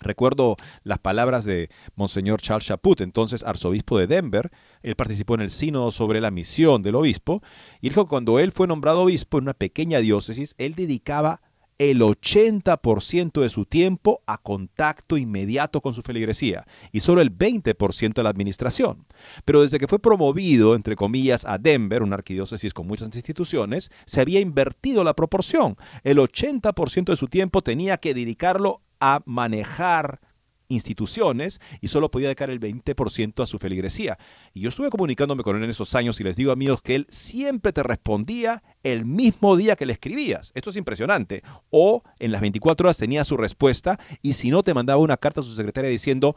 Recuerdo 0.00 0.56
las 0.82 0.98
palabras 0.98 1.44
de 1.44 1.70
Monseñor 1.94 2.40
Charles 2.40 2.66
Chaput, 2.66 3.00
entonces 3.00 3.44
arzobispo 3.44 3.98
de 3.98 4.06
Denver. 4.06 4.50
Él 4.82 4.96
participó 4.96 5.34
en 5.34 5.42
el 5.42 5.50
sínodo 5.50 5.90
sobre 5.92 6.20
la 6.20 6.30
misión 6.30 6.82
del 6.82 6.96
obispo 6.96 7.42
y 7.80 7.90
dijo 7.90 8.04
que 8.04 8.10
cuando 8.10 8.38
él 8.38 8.50
fue 8.50 8.66
nombrado 8.66 9.02
obispo 9.02 9.38
en 9.38 9.44
una 9.44 9.54
pequeña 9.54 10.00
diócesis, 10.00 10.54
él 10.58 10.74
dedicaba 10.74 11.42
el 11.78 12.00
80% 12.00 13.40
de 13.40 13.50
su 13.50 13.64
tiempo 13.66 14.22
a 14.26 14.38
contacto 14.38 15.16
inmediato 15.16 15.80
con 15.80 15.94
su 15.94 16.02
feligresía 16.02 16.66
y 16.92 17.00
solo 17.00 17.20
el 17.20 17.36
20% 17.36 18.18
a 18.18 18.22
la 18.22 18.30
administración. 18.30 19.06
Pero 19.44 19.62
desde 19.62 19.78
que 19.78 19.88
fue 19.88 19.98
promovido, 19.98 20.74
entre 20.74 20.96
comillas, 20.96 21.44
a 21.44 21.58
Denver, 21.58 22.02
una 22.02 22.16
arquidiócesis 22.16 22.74
con 22.74 22.86
muchas 22.86 23.14
instituciones, 23.14 23.90
se 24.06 24.20
había 24.20 24.40
invertido 24.40 25.04
la 25.04 25.14
proporción. 25.14 25.76
El 26.02 26.18
80% 26.18 27.06
de 27.06 27.16
su 27.16 27.28
tiempo 27.28 27.62
tenía 27.62 27.96
que 27.96 28.14
dedicarlo 28.14 28.80
a 29.00 29.22
manejar 29.26 30.20
instituciones 30.68 31.60
y 31.80 31.88
solo 31.88 32.10
podía 32.10 32.28
dedicar 32.28 32.50
el 32.50 32.60
20% 32.60 33.42
a 33.42 33.46
su 33.46 33.58
feligresía. 33.58 34.18
Y 34.52 34.60
yo 34.60 34.68
estuve 34.68 34.90
comunicándome 34.90 35.42
con 35.42 35.56
él 35.56 35.64
en 35.64 35.70
esos 35.70 35.94
años 35.94 36.20
y 36.20 36.24
les 36.24 36.36
digo 36.36 36.52
amigos 36.52 36.82
que 36.82 36.94
él 36.94 37.06
siempre 37.10 37.72
te 37.72 37.82
respondía 37.82 38.62
el 38.82 39.04
mismo 39.04 39.56
día 39.56 39.76
que 39.76 39.86
le 39.86 39.92
escribías. 39.92 40.52
Esto 40.54 40.70
es 40.70 40.76
impresionante. 40.76 41.42
O 41.70 42.02
en 42.18 42.32
las 42.32 42.40
24 42.40 42.86
horas 42.86 42.98
tenía 42.98 43.24
su 43.24 43.36
respuesta 43.36 43.98
y 44.22 44.34
si 44.34 44.50
no 44.50 44.62
te 44.62 44.74
mandaba 44.74 45.00
una 45.00 45.16
carta 45.16 45.40
a 45.40 45.44
su 45.44 45.54
secretaria 45.54 45.90
diciendo, 45.90 46.36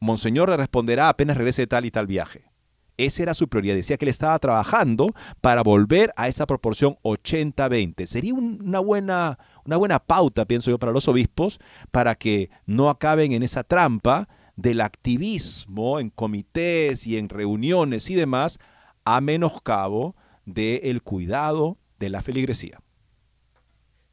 Monseñor 0.00 0.50
le 0.50 0.56
responderá 0.56 1.08
apenas 1.08 1.36
regrese 1.36 1.62
de 1.62 1.66
tal 1.66 1.84
y 1.84 1.90
tal 1.90 2.06
viaje. 2.06 2.53
Esa 2.96 3.22
era 3.22 3.34
su 3.34 3.48
prioridad. 3.48 3.74
Decía 3.74 3.96
que 3.96 4.04
él 4.04 4.10
estaba 4.10 4.38
trabajando 4.38 5.08
para 5.40 5.62
volver 5.62 6.12
a 6.16 6.28
esa 6.28 6.46
proporción 6.46 6.96
80-20. 7.02 8.06
Sería 8.06 8.34
una 8.34 8.80
buena, 8.80 9.38
una 9.64 9.76
buena 9.76 9.98
pauta, 9.98 10.44
pienso 10.44 10.70
yo, 10.70 10.78
para 10.78 10.92
los 10.92 11.08
obispos, 11.08 11.58
para 11.90 12.14
que 12.14 12.50
no 12.66 12.88
acaben 12.88 13.32
en 13.32 13.42
esa 13.42 13.64
trampa 13.64 14.28
del 14.56 14.80
activismo 14.80 15.98
en 15.98 16.10
comités 16.10 17.06
y 17.06 17.18
en 17.18 17.28
reuniones 17.28 18.08
y 18.10 18.14
demás, 18.14 18.58
a 19.04 19.20
menoscabo 19.20 20.14
del 20.44 21.02
cuidado 21.02 21.78
de 21.98 22.10
la 22.10 22.22
feligresía. 22.22 22.80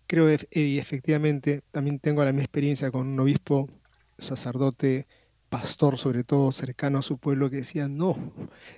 Creo, 0.07 0.27
Eddie, 0.27 0.79
efectivamente, 0.79 1.61
también 1.71 1.99
tengo 1.99 2.23
la 2.25 2.32
misma 2.32 2.43
experiencia 2.43 2.91
con 2.91 3.07
un 3.07 3.19
obispo, 3.19 3.69
sacerdote, 4.17 5.07
pastor, 5.52 5.99
sobre 5.99 6.24
todo 6.24 6.54
cercano 6.54 6.99
a 6.99 7.02
su 7.02 7.18
pueblo, 7.18 7.49
que 7.49 7.58
decía, 7.58 7.89
no, 7.89 8.16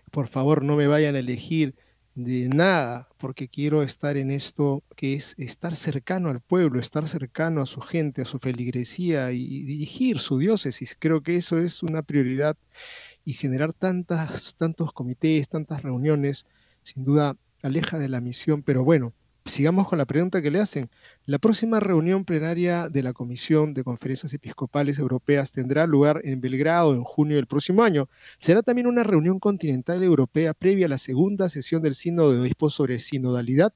por 0.10 0.28
favor, 0.28 0.64
no 0.64 0.76
me 0.76 0.88
vayan 0.88 1.16
a 1.16 1.20
elegir 1.20 1.76
de 2.16 2.50
nada, 2.50 3.10
porque 3.20 3.48
quiero 3.48 3.84
estar 3.84 4.18
en 4.18 4.32
esto 4.32 4.84
que 4.96 5.14
es 5.14 5.36
estar 5.38 5.76
cercano 5.76 6.30
al 6.30 6.42
pueblo, 6.42 6.80
estar 6.80 7.08
cercano 7.08 7.62
a 7.62 7.68
su 7.68 7.80
gente, 7.80 8.24
a 8.24 8.26
su 8.26 8.40
feligresía 8.40 9.32
y 9.32 9.64
dirigir 9.66 10.18
su 10.18 10.40
diócesis. 10.40 10.98
Creo 10.98 11.22
que 11.22 11.38
eso 11.38 11.60
es 11.60 11.84
una 11.84 12.02
prioridad 12.02 12.58
y 13.24 13.34
generar 13.34 13.72
tantas, 13.74 14.56
tantos 14.56 14.94
comités, 14.94 15.50
tantas 15.50 15.84
reuniones, 15.84 16.48
sin 16.82 17.04
duda 17.06 17.38
aleja 17.62 18.00
de 18.00 18.10
la 18.10 18.20
misión, 18.20 18.64
pero 18.64 18.84
bueno, 18.84 19.14
sigamos 19.46 19.88
con 19.88 19.98
la 19.98 20.06
pregunta 20.06 20.42
que 20.42 20.52
le 20.52 20.60
hacen. 20.60 20.90
La 21.26 21.38
próxima 21.38 21.80
reunión 21.80 22.24
plenaria 22.26 22.90
de 22.90 23.04
la 23.04 23.14
Comisión 23.14 23.74
de 23.74 23.84
Conferencias 23.84 24.34
Episcopales 24.34 25.00
Europeas 25.00 25.52
tendrá 25.52 25.86
lugar 25.86 26.22
en 26.24 26.40
Belgrado 26.40 26.94
en 26.94 27.04
junio 27.04 27.36
del 27.36 27.48
próximo 27.48 27.84
año. 27.84 28.08
Será 28.40 28.62
también 28.62 28.88
una 28.88 29.04
reunión 29.04 29.40
continental 29.40 30.02
europea 30.04 30.54
previa 30.54 30.86
a 30.86 30.90
la 30.90 30.98
segunda 30.98 31.50
sesión 31.50 31.82
del 31.82 31.96
Sínodo 31.96 32.32
de 32.32 32.42
Obispos 32.42 32.74
sobre 32.74 33.00
sinodalidad. 33.00 33.74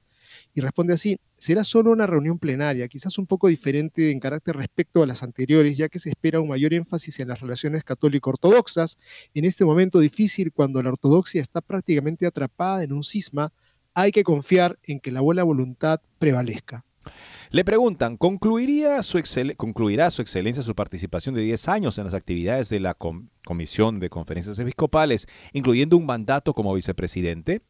Y 0.54 0.60
responde 0.60 0.94
así, 0.94 1.18
será 1.38 1.64
solo 1.64 1.90
una 1.90 2.06
reunión 2.06 2.38
plenaria, 2.38 2.88
quizás 2.88 3.18
un 3.18 3.26
poco 3.26 3.48
diferente 3.48 4.10
en 4.10 4.20
carácter 4.20 4.56
respecto 4.56 5.02
a 5.02 5.06
las 5.06 5.22
anteriores, 5.22 5.76
ya 5.76 5.88
que 5.88 5.98
se 5.98 6.10
espera 6.10 6.40
un 6.40 6.48
mayor 6.48 6.74
énfasis 6.74 7.20
en 7.20 7.28
las 7.28 7.40
relaciones 7.40 7.84
católico-ortodoxas, 7.84 8.98
en 9.34 9.44
este 9.44 9.64
momento 9.64 10.00
difícil 10.00 10.52
cuando 10.52 10.82
la 10.82 10.90
ortodoxia 10.90 11.40
está 11.40 11.60
prácticamente 11.60 12.26
atrapada 12.26 12.82
en 12.82 12.92
un 12.92 13.02
cisma 13.02 13.52
hay 13.94 14.12
que 14.12 14.24
confiar 14.24 14.78
en 14.84 15.00
que 15.00 15.12
la 15.12 15.20
buena 15.20 15.42
voluntad 15.42 16.00
prevalezca. 16.18 16.84
Le 17.50 17.64
preguntan, 17.64 18.18
¿concluiría 18.18 19.02
su 19.02 19.18
¿concluirá 19.56 20.10
su 20.10 20.20
excelencia 20.20 20.62
su 20.62 20.74
participación 20.74 21.34
de 21.34 21.40
10 21.42 21.68
años 21.68 21.96
en 21.96 22.04
las 22.04 22.12
actividades 22.12 22.68
de 22.68 22.78
la 22.78 22.94
Comisión 22.94 24.00
de 24.00 24.10
Conferencias 24.10 24.58
Episcopales, 24.58 25.26
incluyendo 25.54 25.96
un 25.96 26.04
mandato 26.04 26.52
como 26.52 26.74
vicepresidente? 26.74 27.62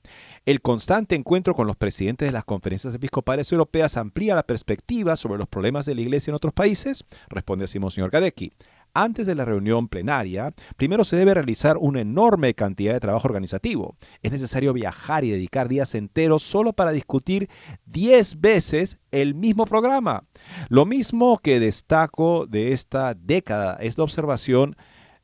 El 0.45 0.62
constante 0.62 1.14
encuentro 1.14 1.55
con 1.55 1.69
los 1.69 1.77
presidentes 1.77 2.27
de 2.27 2.33
las 2.33 2.45
conferencias 2.45 2.93
episcopales 2.93 3.53
europeas 3.53 3.97
amplía 3.97 4.35
la 4.35 4.43
perspectiva 4.43 5.14
sobre 5.14 5.39
los 5.39 5.47
problemas 5.47 5.87
de 5.87 5.95
la 5.95 6.01
Iglesia 6.01 6.33
en 6.33 6.37
otros 6.37 6.53
países, 6.53 7.05
responde 7.29 7.66
así 7.66 7.79
Monseñor 7.79 8.11
Gadecki. 8.11 8.53
Antes 8.95 9.26
de 9.26 9.34
la 9.34 9.45
reunión 9.45 9.89
plenaria, 9.89 10.53
primero 10.76 11.05
se 11.05 11.16
debe 11.16 11.34
realizar 11.34 11.76
una 11.78 12.01
enorme 12.01 12.55
cantidad 12.55 12.93
de 12.93 13.01
trabajo 13.01 13.28
organizativo. 13.28 13.97
Es 14.22 14.32
necesario 14.32 14.72
viajar 14.72 15.24
y 15.24 15.30
dedicar 15.30 15.68
días 15.68 15.95
enteros 15.95 16.43
solo 16.43 16.72
para 16.72 16.93
discutir 16.93 17.49
10 17.86 18.41
veces 18.41 18.99
el 19.11 19.34
mismo 19.34 19.66
programa. 19.66 20.24
Lo 20.68 20.84
mismo 20.84 21.39
que 21.39 21.61
destaco 21.61 22.47
de 22.47 22.72
esta 22.72 23.14
década 23.14 23.76
es 23.80 23.99
la 23.99 24.05
observación 24.05 24.76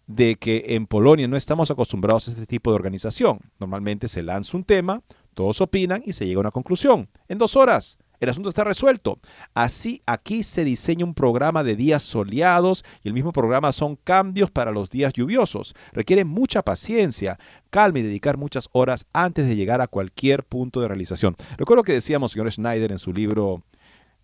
de 0.07 0.37
que 0.37 0.65
en 0.69 0.87
Polonia 0.87 1.29
no 1.29 1.37
estamos 1.37 1.71
acostumbrados 1.71 2.29
a 2.29 2.33
este 2.33 2.47
tipo 2.47 2.71
de 2.71 2.77
organización. 2.77 3.41
Normalmente 3.59 4.09
se 4.09 4.23
lanza 4.23 4.57
un 4.57 4.65
tema, 4.65 5.03
todos 5.35 5.61
opinan 5.61 6.03
y 6.05 6.13
se 6.13 6.27
llega 6.27 6.39
a 6.39 6.41
una 6.41 6.51
conclusión 6.51 7.09
en 7.29 7.39
dos 7.39 7.57
horas. 7.57 7.99
El 8.21 8.29
asunto 8.29 8.49
está 8.49 8.65
resuelto. 8.65 9.19
Así, 9.55 10.03
aquí 10.07 10.43
se 10.43 10.65
diseña 10.65 11.05
un 11.05 11.15
programa 11.15 11.65
de 11.65 11.77
días 11.77 12.03
soleados 12.03 12.85
y 13.03 13.09
el 13.09 13.15
mismo 13.15 13.33
programa 13.33 13.73
son 13.73 13.97
cambios 13.97 14.51
para 14.51 14.71
los 14.71 14.91
días 14.91 15.13
lluviosos. 15.13 15.75
Requiere 15.93 16.25
mucha 16.25 16.63
paciencia, 16.63 17.39
calma 17.71 17.99
y 17.99 18.03
dedicar 18.03 18.37
muchas 18.37 18.69
horas 18.73 19.07
antes 19.13 19.47
de 19.47 19.57
llegar 19.57 19.81
a 19.81 19.89
cualquier 19.89 20.45
punto 20.45 20.81
de 20.81 20.89
realización. 20.89 21.37
Recuerdo 21.57 21.83
que 21.83 21.93
decíamos, 21.93 22.33
señor 22.33 22.51
Schneider, 22.51 22.93
en 22.93 22.99
su 22.99 23.13
libro 23.13 23.63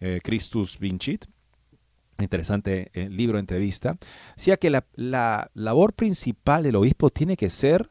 eh, 0.01 0.21
Christus 0.23 0.79
Vincit, 0.79 1.27
interesante 2.19 2.91
eh, 2.93 3.09
libro 3.09 3.39
entrevista, 3.39 3.97
decía 4.37 4.57
que 4.57 4.71
la 4.71 5.51
labor 5.55 5.95
principal 5.95 6.63
del 6.63 6.77
obispo 6.77 7.11
tiene 7.11 7.37
que 7.37 7.51
ser 7.51 7.91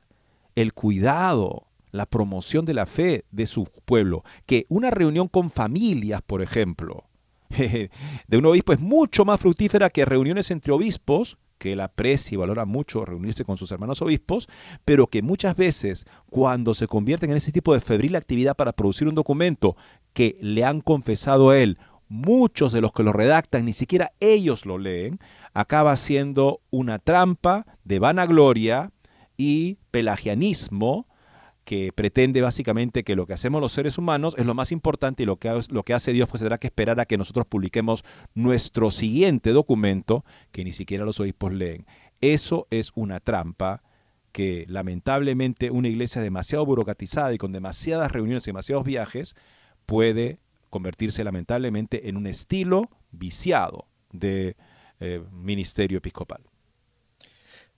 el 0.55 0.73
cuidado, 0.73 1.68
la 1.91 2.05
promoción 2.05 2.65
de 2.65 2.73
la 2.73 2.85
fe 2.85 3.25
de 3.31 3.47
su 3.47 3.65
pueblo, 3.85 4.23
que 4.45 4.65
una 4.69 4.91
reunión 4.91 5.27
con 5.27 5.49
familias, 5.49 6.21
por 6.21 6.41
ejemplo, 6.41 7.05
de 7.49 8.37
un 8.37 8.45
obispo 8.45 8.73
es 8.73 8.79
mucho 8.79 9.25
más 9.25 9.39
fructífera 9.39 9.89
que 9.89 10.05
reuniones 10.05 10.51
entre 10.51 10.71
obispos, 10.73 11.37
que 11.57 11.73
él 11.73 11.81
aprecia 11.81 12.35
y 12.35 12.37
valora 12.37 12.65
mucho 12.65 13.05
reunirse 13.05 13.43
con 13.43 13.57
sus 13.57 13.71
hermanos 13.71 14.01
obispos, 14.01 14.47
pero 14.85 15.07
que 15.07 15.21
muchas 15.21 15.55
veces 15.55 16.05
cuando 16.29 16.73
se 16.73 16.87
convierten 16.87 17.31
en 17.31 17.37
ese 17.37 17.51
tipo 17.51 17.73
de 17.73 17.81
febril 17.81 18.15
actividad 18.15 18.55
para 18.55 18.71
producir 18.71 19.07
un 19.07 19.15
documento 19.15 19.75
que 20.13 20.37
le 20.41 20.63
han 20.63 20.79
confesado 20.79 21.49
a 21.49 21.59
él, 21.59 21.77
muchos 22.07 22.71
de 22.71 22.81
los 22.81 22.93
que 22.93 23.03
lo 23.03 23.13
redactan 23.13 23.65
ni 23.65 23.73
siquiera 23.73 24.13
ellos 24.19 24.65
lo 24.65 24.77
leen, 24.77 25.19
acaba 25.53 25.95
siendo 25.97 26.61
una 26.71 26.97
trampa 26.97 27.65
de 27.83 27.99
vanagloria 27.99 28.91
y 29.37 29.77
pelagianismo 29.91 31.08
que 31.69 31.93
pretende 31.93 32.41
básicamente 32.41 33.03
que 33.03 33.15
lo 33.15 33.27
que 33.27 33.33
hacemos 33.33 33.61
los 33.61 33.71
seres 33.71 33.99
humanos 33.99 34.33
es 34.39 34.47
lo 34.47 34.55
más 34.55 34.71
importante 34.71 35.21
y 35.21 35.27
lo 35.27 35.35
que, 35.35 35.51
lo 35.69 35.83
que 35.83 35.93
hace 35.93 36.13
Dios 36.13 36.27
pues 36.27 36.41
tendrá 36.41 36.57
que 36.57 36.65
esperar 36.65 36.99
a 36.99 37.05
que 37.05 37.15
nosotros 37.15 37.45
publiquemos 37.45 38.03
nuestro 38.33 38.89
siguiente 38.89 39.51
documento 39.51 40.25
que 40.51 40.63
ni 40.63 40.71
siquiera 40.71 41.05
los 41.05 41.19
obispos 41.19 41.53
leen. 41.53 41.85
Eso 42.21 42.65
es 42.71 42.91
una 42.95 43.19
trampa 43.19 43.83
que 44.31 44.65
lamentablemente 44.67 45.69
una 45.69 45.89
iglesia 45.89 46.23
demasiado 46.23 46.65
burocratizada 46.65 47.35
y 47.35 47.37
con 47.37 47.51
demasiadas 47.51 48.11
reuniones 48.11 48.47
y 48.47 48.49
demasiados 48.49 48.83
viajes 48.83 49.35
puede 49.85 50.39
convertirse 50.71 51.23
lamentablemente 51.23 52.09
en 52.09 52.17
un 52.17 52.25
estilo 52.25 52.89
viciado 53.11 53.85
de 54.11 54.55
eh, 55.01 55.21
ministerio 55.31 55.99
episcopal. 55.99 56.41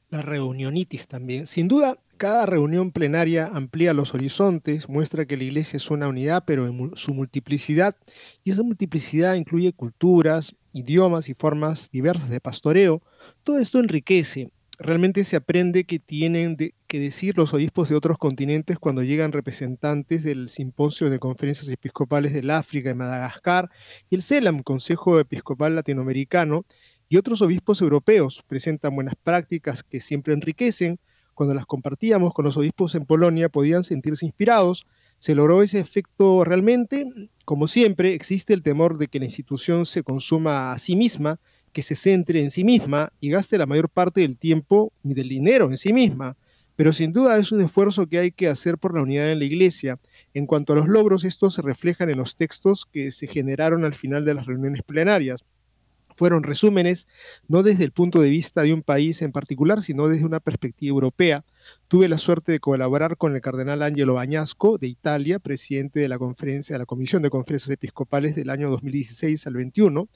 La 0.07 0.21
reunionitis 0.21 1.07
también. 1.07 1.45
Sin 1.45 1.67
duda, 1.67 1.97
cada 2.21 2.45
reunión 2.45 2.91
plenaria 2.91 3.49
amplía 3.51 3.95
los 3.95 4.13
horizontes, 4.13 4.87
muestra 4.87 5.25
que 5.25 5.37
la 5.37 5.43
iglesia 5.45 5.77
es 5.77 5.89
una 5.89 6.07
unidad, 6.07 6.43
pero 6.45 6.67
en 6.67 6.91
su 6.93 7.15
multiplicidad, 7.15 7.95
y 8.43 8.51
esa 8.51 8.61
multiplicidad 8.61 9.33
incluye 9.33 9.73
culturas, 9.73 10.53
idiomas 10.71 11.29
y 11.29 11.33
formas 11.33 11.89
diversas 11.89 12.29
de 12.29 12.39
pastoreo. 12.39 13.01
Todo 13.43 13.57
esto 13.57 13.79
enriquece. 13.79 14.51
Realmente 14.77 15.23
se 15.23 15.35
aprende 15.35 15.85
que 15.85 15.97
tienen 15.97 16.57
que 16.85 16.99
decir 16.99 17.35
los 17.37 17.55
obispos 17.55 17.89
de 17.89 17.95
otros 17.95 18.19
continentes 18.19 18.77
cuando 18.77 19.01
llegan 19.01 19.31
representantes 19.31 20.21
del 20.21 20.49
Simposio 20.49 21.09
de 21.09 21.17
Conferencias 21.17 21.69
Episcopales 21.69 22.33
del 22.33 22.51
África 22.51 22.91
y 22.91 22.93
Madagascar 22.93 23.71
y 24.11 24.15
el 24.15 24.21
CELAM, 24.21 24.61
Consejo 24.61 25.19
Episcopal 25.19 25.73
Latinoamericano, 25.73 26.65
y 27.09 27.17
otros 27.17 27.41
obispos 27.41 27.81
europeos 27.81 28.43
presentan 28.45 28.93
buenas 28.93 29.15
prácticas 29.15 29.81
que 29.81 29.99
siempre 29.99 30.35
enriquecen, 30.35 30.99
cuando 31.41 31.55
las 31.55 31.65
compartíamos 31.65 32.35
con 32.35 32.45
los 32.45 32.55
obispos 32.55 32.93
en 32.93 33.07
Polonia 33.07 33.49
podían 33.49 33.83
sentirse 33.83 34.27
inspirados. 34.27 34.85
Se 35.17 35.33
logró 35.33 35.63
ese 35.63 35.79
efecto 35.79 36.43
realmente. 36.43 37.03
Como 37.45 37.67
siempre, 37.67 38.13
existe 38.13 38.53
el 38.53 38.61
temor 38.61 38.99
de 38.99 39.07
que 39.07 39.17
la 39.17 39.25
institución 39.25 39.87
se 39.87 40.03
consuma 40.03 40.71
a 40.71 40.77
sí 40.77 40.95
misma, 40.95 41.39
que 41.73 41.81
se 41.81 41.95
centre 41.95 42.43
en 42.43 42.51
sí 42.51 42.63
misma 42.63 43.11
y 43.19 43.31
gaste 43.31 43.57
la 43.57 43.65
mayor 43.65 43.89
parte 43.89 44.21
del 44.21 44.37
tiempo 44.37 44.93
y 45.01 45.15
del 45.15 45.29
dinero 45.29 45.67
en 45.71 45.77
sí 45.77 45.93
misma. 45.93 46.37
Pero 46.75 46.93
sin 46.93 47.11
duda 47.11 47.39
es 47.39 47.51
un 47.51 47.61
esfuerzo 47.61 48.05
que 48.05 48.19
hay 48.19 48.31
que 48.31 48.47
hacer 48.47 48.77
por 48.77 48.93
la 48.93 49.01
unidad 49.01 49.31
en 49.31 49.39
la 49.39 49.45
Iglesia. 49.45 49.97
En 50.35 50.45
cuanto 50.45 50.73
a 50.73 50.75
los 50.75 50.87
logros, 50.87 51.23
estos 51.23 51.55
se 51.55 51.63
reflejan 51.63 52.11
en 52.11 52.19
los 52.19 52.35
textos 52.35 52.85
que 52.85 53.09
se 53.09 53.25
generaron 53.25 53.83
al 53.83 53.95
final 53.95 54.25
de 54.25 54.35
las 54.35 54.45
reuniones 54.45 54.83
plenarias 54.83 55.43
fueron 56.13 56.43
resúmenes, 56.43 57.07
no 57.47 57.63
desde 57.63 57.83
el 57.83 57.91
punto 57.91 58.21
de 58.21 58.29
vista 58.29 58.61
de 58.63 58.73
un 58.73 58.81
país 58.81 59.21
en 59.21 59.31
particular, 59.31 59.81
sino 59.81 60.07
desde 60.07 60.25
una 60.25 60.39
perspectiva 60.39 60.91
europea. 60.93 61.45
Tuve 61.87 62.09
la 62.09 62.17
suerte 62.17 62.51
de 62.51 62.59
colaborar 62.59 63.17
con 63.17 63.35
el 63.35 63.41
cardenal 63.41 63.83
Angelo 63.83 64.15
Bañasco 64.15 64.77
de 64.77 64.87
Italia, 64.87 65.39
presidente 65.39 65.99
de 65.99 66.07
la 66.07 66.17
conferencia, 66.17 66.75
de 66.75 66.79
la 66.79 66.85
Comisión 66.85 67.21
de 67.21 67.29
Conferencias 67.29 67.69
Episcopales 67.69 68.35
del 68.35 68.49
año 68.49 68.69
2016 68.69 69.45
al 69.47 69.53
21, 69.53 70.09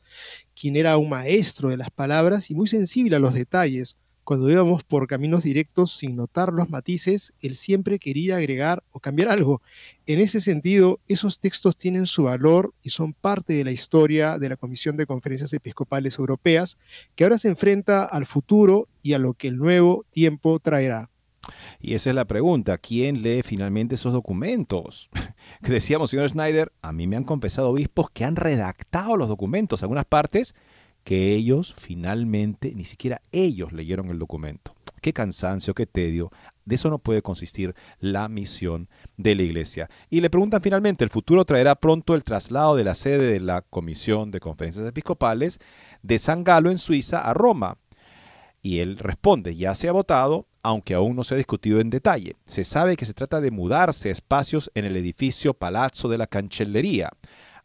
quien 0.53 0.75
era 0.75 0.97
un 0.97 1.09
maestro 1.09 1.69
de 1.69 1.77
las 1.77 1.91
palabras 1.91 2.49
y 2.49 2.55
muy 2.55 2.67
sensible 2.67 3.15
a 3.15 3.19
los 3.19 3.33
detalles. 3.33 3.97
Cuando 4.25 4.49
íbamos 4.49 4.83
por 4.83 5.05
caminos 5.05 5.43
directos 5.43 5.91
sin 5.95 6.15
notar 6.15 6.51
los 6.51 6.71
matices, 6.71 7.35
él 7.41 7.53
siempre 7.53 7.99
quería 7.99 8.37
agregar 8.37 8.83
o 8.91 8.99
cambiar 8.99 9.29
algo. 9.29 9.61
En 10.07 10.19
ese 10.19 10.41
sentido, 10.41 10.99
esos 11.07 11.39
textos 11.39 11.75
tienen 11.75 12.07
su 12.07 12.23
valor 12.23 12.73
y 12.81 12.89
son 12.89 13.13
parte 13.13 13.53
de 13.53 13.63
la 13.63 13.71
historia 13.71 14.39
de 14.39 14.49
la 14.49 14.57
Comisión 14.57 14.97
de 14.97 15.05
Conferencias 15.05 15.53
Episcopales 15.53 16.17
Europeas, 16.17 16.79
que 17.13 17.23
ahora 17.23 17.37
se 17.37 17.49
enfrenta 17.49 18.03
al 18.03 18.25
futuro 18.25 18.87
y 19.03 19.13
a 19.13 19.19
lo 19.19 19.35
que 19.35 19.47
el 19.47 19.57
nuevo 19.57 20.07
tiempo 20.09 20.59
traerá. 20.59 21.11
Y 21.79 21.93
esa 21.93 22.09
es 22.09 22.15
la 22.15 22.25
pregunta, 22.25 22.79
¿quién 22.79 23.21
lee 23.21 23.43
finalmente 23.43 23.93
esos 23.93 24.11
documentos? 24.11 25.11
Decíamos, 25.61 26.09
señor 26.09 26.27
Schneider, 26.29 26.71
a 26.81 26.91
mí 26.91 27.05
me 27.05 27.15
han 27.15 27.25
confesado 27.25 27.69
obispos 27.69 28.09
que 28.09 28.23
han 28.23 28.37
redactado 28.37 29.17
los 29.17 29.27
documentos, 29.27 29.83
algunas 29.83 30.05
partes 30.05 30.55
que 31.05 31.33
ellos 31.35 31.73
finalmente, 31.77 32.73
ni 32.75 32.83
siquiera 32.83 33.21
ellos 33.31 33.71
leyeron 33.71 34.09
el 34.09 34.19
documento. 34.19 34.75
qué 35.01 35.13
cansancio, 35.13 35.75
qué 35.75 35.85
tedio. 35.85 36.31
De 36.65 36.73
eso 36.75 36.89
no 36.89 36.97
puede 36.97 37.21
consistir 37.21 37.75
la 37.99 38.27
misión 38.27 38.89
de 39.17 39.35
la 39.35 39.43
iglesia. 39.43 39.87
Y 40.09 40.19
le 40.19 40.31
preguntan 40.31 40.63
finalmente, 40.63 41.03
¿el 41.03 41.11
futuro 41.11 41.45
traerá 41.45 41.75
pronto 41.75 42.15
el 42.15 42.23
traslado 42.23 42.75
de 42.75 42.83
la 42.83 42.95
sede 42.95 43.31
de 43.31 43.39
la 43.39 43.61
Comisión 43.61 44.31
de 44.31 44.39
Conferencias 44.39 44.87
Episcopales 44.87 45.59
de 46.01 46.17
San 46.17 46.43
Galo 46.43 46.71
en 46.71 46.79
Suiza 46.79 47.19
a 47.19 47.35
Roma? 47.35 47.77
Y 48.63 48.79
él 48.79 48.97
responde, 48.97 49.55
ya 49.55 49.75
se 49.75 49.87
ha 49.87 49.91
votado, 49.91 50.47
aunque 50.63 50.95
aún 50.95 51.15
no 51.15 51.23
se 51.23 51.35
ha 51.35 51.37
discutido 51.37 51.79
en 51.79 51.91
detalle. 51.91 52.35
Se 52.47 52.63
sabe 52.63 52.97
que 52.97 53.05
se 53.05 53.13
trata 53.13 53.41
de 53.41 53.51
mudarse 53.51 54.09
espacios 54.09 54.71
en 54.73 54.85
el 54.85 54.97
edificio 54.97 55.53
Palazzo 55.53 56.09
de 56.09 56.17
la 56.17 56.25
Cancellería. 56.25 57.11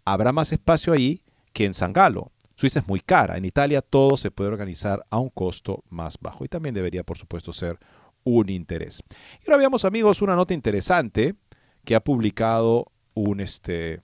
Habrá 0.04 0.32
más 0.32 0.52
espacio 0.52 0.92
ahí 0.92 1.22
que 1.54 1.64
en 1.64 1.72
San 1.72 1.94
Galo. 1.94 2.32
Suiza 2.60 2.80
es 2.80 2.88
muy 2.88 3.00
cara. 3.00 3.38
En 3.38 3.46
Italia 3.46 3.80
todo 3.80 4.18
se 4.18 4.30
puede 4.30 4.50
organizar 4.50 5.06
a 5.08 5.18
un 5.18 5.30
costo 5.30 5.82
más 5.88 6.18
bajo 6.20 6.44
y 6.44 6.48
también 6.48 6.74
debería, 6.74 7.02
por 7.02 7.16
supuesto, 7.16 7.54
ser 7.54 7.78
un 8.22 8.50
interés. 8.50 9.02
Y 9.40 9.48
ahora 9.50 9.56
veamos, 9.56 9.86
amigos, 9.86 10.20
una 10.20 10.36
nota 10.36 10.52
interesante 10.52 11.36
que 11.86 11.94
ha 11.94 12.00
publicado 12.00 12.92
un, 13.14 13.40
este, 13.40 14.02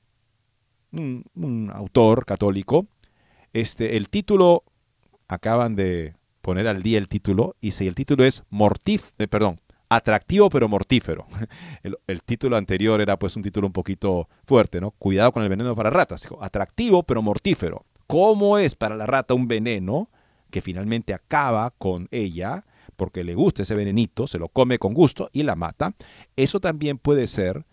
un, 0.90 1.70
autor 1.70 2.24
católico. 2.24 2.86
Este, 3.52 3.98
el 3.98 4.09
título, 4.09 4.64
acaban 5.28 5.76
de 5.76 6.14
poner 6.40 6.66
al 6.66 6.82
día 6.82 6.96
el 6.96 7.09
título, 7.09 7.57
y 7.61 7.72
si 7.72 7.86
el 7.86 7.94
título 7.94 8.24
es 8.24 8.42
mortif, 8.48 9.11
eh, 9.18 9.28
perdón, 9.28 9.59
atractivo 9.90 10.48
pero 10.48 10.66
mortífero. 10.66 11.26
El, 11.82 11.98
el, 12.07 12.22
título 12.22 12.57
anterior 12.57 13.02
era 13.02 13.18
pues 13.18 13.36
un 13.36 13.42
título 13.42 13.66
un 13.66 13.74
poquito 13.74 14.30
fuerte, 14.46 14.80
¿no? 14.80 14.92
Cuidado 14.92 15.30
con 15.30 15.42
el 15.42 15.50
veneno 15.50 15.74
para 15.74 15.90
ratas. 15.90 16.22
Dijo, 16.22 16.42
atractivo 16.42 17.02
pero 17.02 17.20
mortífero. 17.20 17.84
¿Cómo 18.07 18.59
es 18.59 18.74
para 18.74 18.96
la 18.96 19.07
rata 19.07 19.34
un 19.34 19.48
veneno 19.48 20.11
que 20.50 20.62
finalmente 20.62 21.12
acaba 21.14 21.70
con 21.70 22.09
ella 22.11 22.64
porque 22.96 23.24
le 23.24 23.34
gusta 23.34 23.62
ese 23.62 23.74
venenito, 23.74 24.26
se 24.26 24.38
lo 24.38 24.48
come 24.48 24.78
con 24.78 24.94
gusto 24.94 25.28
y 25.32 25.42
la 25.42 25.57
mata? 25.57 25.94
Eso 26.36 26.61
también 26.61 26.98
puede 26.98 27.26
ser 27.26 27.66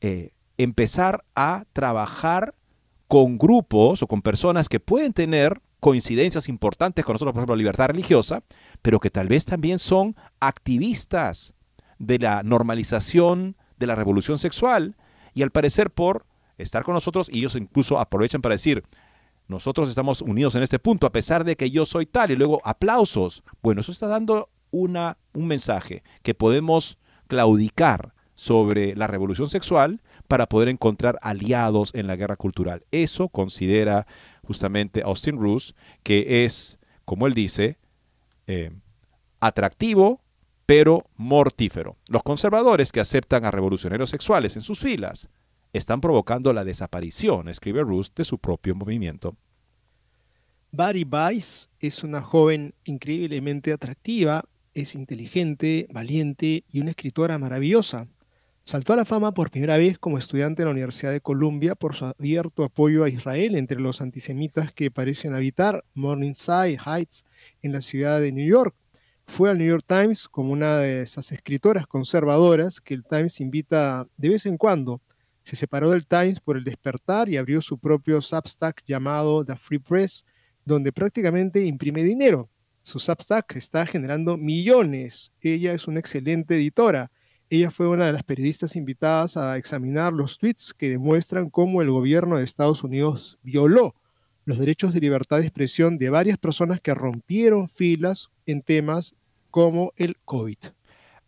eh, 0.00 0.32
empezar 0.58 1.24
a 1.34 1.64
trabajar 1.72 2.54
con 3.08 3.38
grupos 3.38 4.02
o 4.02 4.06
con 4.06 4.22
personas 4.22 4.68
que 4.68 4.80
pueden 4.80 5.12
tener 5.12 5.60
coincidencias 5.80 6.48
importantes 6.48 7.04
con 7.04 7.14
nosotros, 7.14 7.32
por 7.32 7.40
ejemplo, 7.40 7.56
libertad 7.56 7.88
religiosa, 7.88 8.42
pero 8.82 9.00
que 9.00 9.10
tal 9.10 9.28
vez 9.28 9.44
también 9.44 9.78
son 9.78 10.14
activistas 10.38 11.54
de 11.98 12.18
la 12.18 12.42
normalización 12.42 13.56
de 13.78 13.86
la 13.86 13.96
revolución 13.96 14.38
sexual 14.38 14.96
y 15.34 15.42
al 15.42 15.50
parecer 15.50 15.90
por 15.90 16.24
estar 16.56 16.84
con 16.84 16.94
nosotros, 16.94 17.28
y 17.30 17.38
ellos 17.38 17.56
incluso 17.56 17.98
aprovechan 17.98 18.42
para 18.42 18.54
decir, 18.54 18.84
nosotros 19.52 19.88
estamos 19.88 20.22
unidos 20.22 20.54
en 20.56 20.64
este 20.64 20.78
punto, 20.80 21.06
a 21.06 21.12
pesar 21.12 21.44
de 21.44 21.56
que 21.56 21.70
yo 21.70 21.86
soy 21.86 22.06
tal, 22.06 22.32
y 22.32 22.36
luego 22.36 22.60
aplausos. 22.64 23.44
Bueno, 23.62 23.82
eso 23.82 23.92
está 23.92 24.08
dando 24.08 24.50
una, 24.72 25.18
un 25.32 25.46
mensaje 25.46 26.02
que 26.22 26.34
podemos 26.34 26.98
claudicar 27.28 28.14
sobre 28.34 28.96
la 28.96 29.06
revolución 29.06 29.48
sexual 29.48 30.02
para 30.26 30.46
poder 30.46 30.68
encontrar 30.68 31.18
aliados 31.22 31.94
en 31.94 32.06
la 32.06 32.16
guerra 32.16 32.36
cultural. 32.36 32.84
Eso 32.90 33.28
considera 33.28 34.06
justamente 34.42 35.02
Austin 35.04 35.38
Roos, 35.38 35.74
que 36.02 36.44
es, 36.44 36.78
como 37.04 37.26
él 37.26 37.34
dice, 37.34 37.78
eh, 38.46 38.72
atractivo, 39.38 40.20
pero 40.66 41.04
mortífero. 41.16 41.96
Los 42.08 42.22
conservadores 42.22 42.90
que 42.90 43.00
aceptan 43.00 43.44
a 43.44 43.50
revolucionarios 43.50 44.10
sexuales 44.10 44.56
en 44.56 44.62
sus 44.62 44.80
filas 44.80 45.28
están 45.72 46.00
provocando 46.00 46.52
la 46.52 46.64
desaparición, 46.64 47.48
escribe 47.48 47.82
Roos, 47.82 48.12
de 48.14 48.24
su 48.24 48.38
propio 48.38 48.74
movimiento. 48.74 49.36
Barry 50.70 51.04
Weiss 51.04 51.70
es 51.80 52.02
una 52.02 52.22
joven 52.22 52.74
increíblemente 52.84 53.72
atractiva, 53.72 54.44
es 54.74 54.94
inteligente, 54.94 55.86
valiente 55.92 56.64
y 56.70 56.80
una 56.80 56.90
escritora 56.90 57.38
maravillosa. 57.38 58.08
Saltó 58.64 58.92
a 58.92 58.96
la 58.96 59.04
fama 59.04 59.34
por 59.34 59.50
primera 59.50 59.76
vez 59.76 59.98
como 59.98 60.18
estudiante 60.18 60.62
en 60.62 60.66
la 60.66 60.72
Universidad 60.72 61.10
de 61.10 61.20
Columbia 61.20 61.74
por 61.74 61.96
su 61.96 62.06
abierto 62.06 62.62
apoyo 62.64 63.02
a 63.02 63.08
Israel 63.08 63.56
entre 63.56 63.80
los 63.80 64.00
antisemitas 64.00 64.72
que 64.72 64.90
parecen 64.90 65.34
habitar 65.34 65.84
Morningside 65.94 66.78
Heights 66.78 67.24
en 67.60 67.72
la 67.72 67.80
ciudad 67.80 68.20
de 68.20 68.32
New 68.32 68.46
York. 68.46 68.74
Fue 69.26 69.50
al 69.50 69.58
New 69.58 69.68
York 69.68 69.84
Times 69.86 70.28
como 70.28 70.52
una 70.52 70.78
de 70.78 71.02
esas 71.02 71.32
escritoras 71.32 71.86
conservadoras 71.86 72.80
que 72.80 72.94
el 72.94 73.04
Times 73.04 73.40
invita 73.40 74.06
de 74.16 74.28
vez 74.28 74.46
en 74.46 74.56
cuando 74.56 75.00
se 75.42 75.56
separó 75.56 75.90
del 75.90 76.06
Times 76.06 76.40
por 76.40 76.56
el 76.56 76.64
despertar 76.64 77.28
y 77.28 77.36
abrió 77.36 77.60
su 77.60 77.78
propio 77.78 78.20
Substack 78.20 78.82
llamado 78.86 79.44
The 79.44 79.56
Free 79.56 79.78
Press, 79.78 80.24
donde 80.64 80.92
prácticamente 80.92 81.64
imprime 81.64 82.04
dinero. 82.04 82.48
Su 82.82 82.98
Substack 82.98 83.56
está 83.56 83.86
generando 83.86 84.36
millones. 84.36 85.32
Ella 85.40 85.72
es 85.72 85.86
una 85.86 86.00
excelente 86.00 86.56
editora. 86.56 87.10
Ella 87.50 87.70
fue 87.70 87.88
una 87.88 88.06
de 88.06 88.12
las 88.12 88.24
periodistas 88.24 88.76
invitadas 88.76 89.36
a 89.36 89.56
examinar 89.56 90.12
los 90.12 90.38
tweets 90.38 90.72
que 90.74 90.90
demuestran 90.90 91.50
cómo 91.50 91.82
el 91.82 91.90
gobierno 91.90 92.36
de 92.36 92.44
Estados 92.44 92.82
Unidos 92.82 93.38
violó 93.42 93.94
los 94.44 94.58
derechos 94.58 94.92
de 94.92 95.00
libertad 95.00 95.38
de 95.38 95.44
expresión 95.44 95.98
de 95.98 96.10
varias 96.10 96.38
personas 96.38 96.80
que 96.80 96.94
rompieron 96.94 97.68
filas 97.68 98.30
en 98.46 98.62
temas 98.62 99.14
como 99.50 99.92
el 99.96 100.16
COVID. 100.24 100.56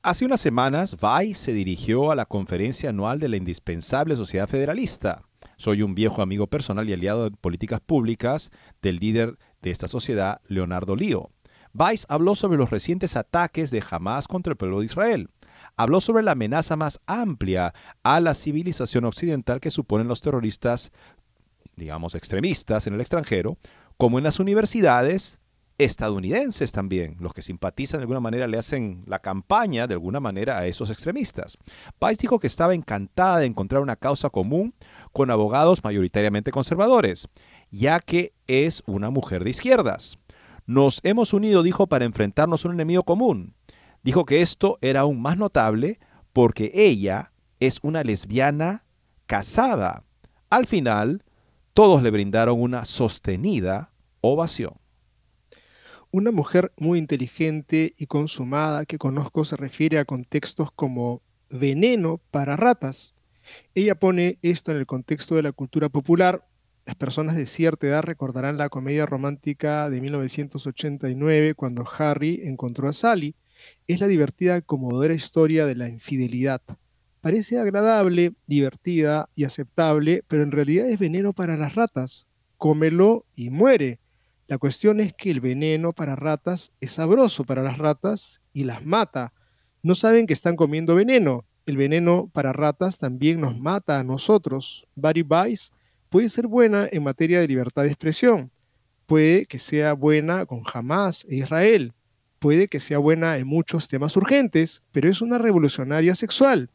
Hace 0.04 0.26
unas 0.26 0.42
semanas, 0.42 0.98
Vai 1.00 1.32
se 1.32 1.54
dirigió 1.54 2.10
a 2.10 2.14
la 2.14 2.26
conferencia 2.26 2.90
anual 2.90 3.18
de 3.18 3.30
la 3.30 3.38
indispensable 3.38 4.16
Sociedad 4.16 4.46
Federalista. 4.46 5.22
Soy 5.56 5.80
un 5.80 5.94
viejo 5.94 6.20
amigo 6.20 6.46
personal 6.46 6.86
y 6.90 6.92
aliado 6.92 7.24
de 7.24 7.34
políticas 7.34 7.80
públicas 7.80 8.50
del 8.82 8.96
líder 8.96 9.38
de 9.62 9.70
esta 9.70 9.88
sociedad, 9.88 10.42
Leonardo 10.46 10.94
Lío. 10.94 11.30
Weiss 11.72 12.04
habló 12.10 12.34
sobre 12.34 12.58
los 12.58 12.68
recientes 12.68 13.16
ataques 13.16 13.70
de 13.70 13.82
Hamas 13.90 14.28
contra 14.28 14.50
el 14.50 14.58
pueblo 14.58 14.80
de 14.80 14.84
Israel. 14.84 15.30
Habló 15.74 16.02
sobre 16.02 16.22
la 16.22 16.32
amenaza 16.32 16.76
más 16.76 17.00
amplia 17.06 17.72
a 18.02 18.20
la 18.20 18.34
civilización 18.34 19.06
occidental 19.06 19.58
que 19.58 19.70
suponen 19.70 20.06
los 20.06 20.20
terroristas, 20.20 20.92
digamos, 21.76 22.14
extremistas 22.14 22.86
en 22.86 22.92
el 22.92 23.00
extranjero, 23.00 23.56
como 23.96 24.18
en 24.18 24.24
las 24.24 24.38
universidades, 24.38 25.38
estadounidenses 25.78 26.72
también, 26.72 27.16
los 27.18 27.32
que 27.32 27.42
simpatizan 27.42 27.98
de 27.98 28.02
alguna 28.02 28.20
manera 28.20 28.46
le 28.46 28.58
hacen 28.58 29.02
la 29.06 29.18
campaña 29.18 29.86
de 29.86 29.94
alguna 29.94 30.20
manera 30.20 30.58
a 30.58 30.66
esos 30.66 30.90
extremistas. 30.90 31.58
Pais 31.98 32.18
dijo 32.18 32.38
que 32.38 32.46
estaba 32.46 32.74
encantada 32.74 33.38
de 33.38 33.46
encontrar 33.46 33.82
una 33.82 33.96
causa 33.96 34.30
común 34.30 34.74
con 35.12 35.30
abogados 35.30 35.82
mayoritariamente 35.82 36.52
conservadores, 36.52 37.28
ya 37.70 37.98
que 38.00 38.32
es 38.46 38.82
una 38.86 39.10
mujer 39.10 39.42
de 39.42 39.50
izquierdas. 39.50 40.18
Nos 40.66 41.00
hemos 41.02 41.32
unido, 41.32 41.62
dijo, 41.62 41.86
para 41.86 42.04
enfrentarnos 42.04 42.64
a 42.64 42.68
un 42.68 42.74
enemigo 42.74 43.02
común. 43.02 43.54
Dijo 44.02 44.24
que 44.24 44.42
esto 44.42 44.78
era 44.80 45.00
aún 45.00 45.20
más 45.20 45.36
notable 45.36 45.98
porque 46.32 46.70
ella 46.74 47.32
es 47.60 47.78
una 47.82 48.02
lesbiana 48.02 48.84
casada. 49.26 50.04
Al 50.50 50.66
final, 50.66 51.24
todos 51.72 52.02
le 52.02 52.10
brindaron 52.10 52.60
una 52.60 52.84
sostenida 52.84 53.92
ovación. 54.20 54.83
Una 56.16 56.30
mujer 56.30 56.70
muy 56.76 57.00
inteligente 57.00 57.92
y 57.98 58.06
consumada 58.06 58.84
que 58.84 58.98
conozco 58.98 59.44
se 59.44 59.56
refiere 59.56 59.98
a 59.98 60.04
contextos 60.04 60.70
como 60.70 61.22
veneno 61.50 62.20
para 62.30 62.54
ratas. 62.54 63.14
Ella 63.74 63.96
pone 63.96 64.38
esto 64.40 64.70
en 64.70 64.78
el 64.78 64.86
contexto 64.86 65.34
de 65.34 65.42
la 65.42 65.50
cultura 65.50 65.88
popular. 65.88 66.46
Las 66.86 66.94
personas 66.94 67.34
de 67.34 67.46
cierta 67.46 67.88
edad 67.88 68.04
recordarán 68.04 68.58
la 68.58 68.68
comedia 68.68 69.06
romántica 69.06 69.90
de 69.90 70.00
1989 70.00 71.54
cuando 71.54 71.84
Harry 71.98 72.42
encontró 72.44 72.88
a 72.88 72.92
Sally. 72.92 73.34
Es 73.88 73.98
la 73.98 74.06
divertida 74.06 74.56
y 74.56 74.62
conmovedora 74.62 75.14
historia 75.14 75.66
de 75.66 75.74
la 75.74 75.88
infidelidad. 75.88 76.62
Parece 77.22 77.58
agradable, 77.58 78.34
divertida 78.46 79.30
y 79.34 79.42
aceptable, 79.42 80.22
pero 80.28 80.44
en 80.44 80.52
realidad 80.52 80.88
es 80.88 81.00
veneno 81.00 81.32
para 81.32 81.56
las 81.56 81.74
ratas. 81.74 82.28
Cómelo 82.56 83.26
y 83.34 83.50
muere. 83.50 83.98
La 84.46 84.58
cuestión 84.58 85.00
es 85.00 85.14
que 85.14 85.30
el 85.30 85.40
veneno 85.40 85.92
para 85.92 86.16
ratas 86.16 86.72
es 86.80 86.92
sabroso 86.92 87.44
para 87.44 87.62
las 87.62 87.78
ratas 87.78 88.42
y 88.52 88.64
las 88.64 88.84
mata. 88.84 89.32
No 89.82 89.94
saben 89.94 90.26
que 90.26 90.34
están 90.34 90.56
comiendo 90.56 90.94
veneno. 90.94 91.46
El 91.64 91.78
veneno 91.78 92.30
para 92.32 92.52
ratas 92.52 92.98
también 92.98 93.40
nos 93.40 93.58
mata 93.58 93.98
a 93.98 94.04
nosotros. 94.04 94.86
Barry 94.94 95.22
Weiss 95.22 95.72
puede 96.10 96.28
ser 96.28 96.46
buena 96.46 96.86
en 96.92 97.02
materia 97.02 97.40
de 97.40 97.48
libertad 97.48 97.82
de 97.82 97.88
expresión. 97.88 98.50
Puede 99.06 99.46
que 99.46 99.58
sea 99.58 99.94
buena 99.94 100.44
con 100.44 100.62
Hamas 100.72 101.24
e 101.28 101.36
Israel. 101.36 101.94
Puede 102.38 102.68
que 102.68 102.80
sea 102.80 102.98
buena 102.98 103.38
en 103.38 103.46
muchos 103.46 103.88
temas 103.88 104.14
urgentes, 104.16 104.82
pero 104.92 105.08
es 105.08 105.22
una 105.22 105.38
revolucionaria 105.38 106.14
sexual. 106.14 106.70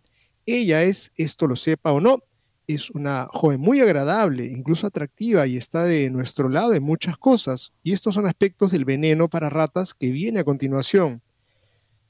Ella 0.48 0.82
es, 0.82 1.12
esto 1.16 1.46
lo 1.46 1.56
sepa 1.56 1.92
o 1.92 2.02
no, 2.02 2.24
es 2.70 2.92
una 2.92 3.28
joven 3.34 3.60
muy 3.60 3.82
agradable, 3.82 4.46
incluso 4.46 4.86
atractiva 4.86 5.48
y 5.48 5.58
está 5.58 5.86
de 5.86 6.12
nuestro 6.12 6.50
lado 6.50 6.76
en 6.76 6.84
muchas 6.84 7.18
cosas. 7.18 7.74
Y 7.82 7.94
estos 7.94 8.14
son 8.14 8.28
aspectos 8.28 8.72
del 8.72 8.86
veneno 8.86 9.28
para 9.28 9.50
ratas 9.50 9.96
que 9.96 10.12
viene 10.12 10.42
a 10.42 10.44
continuación. 10.44 11.24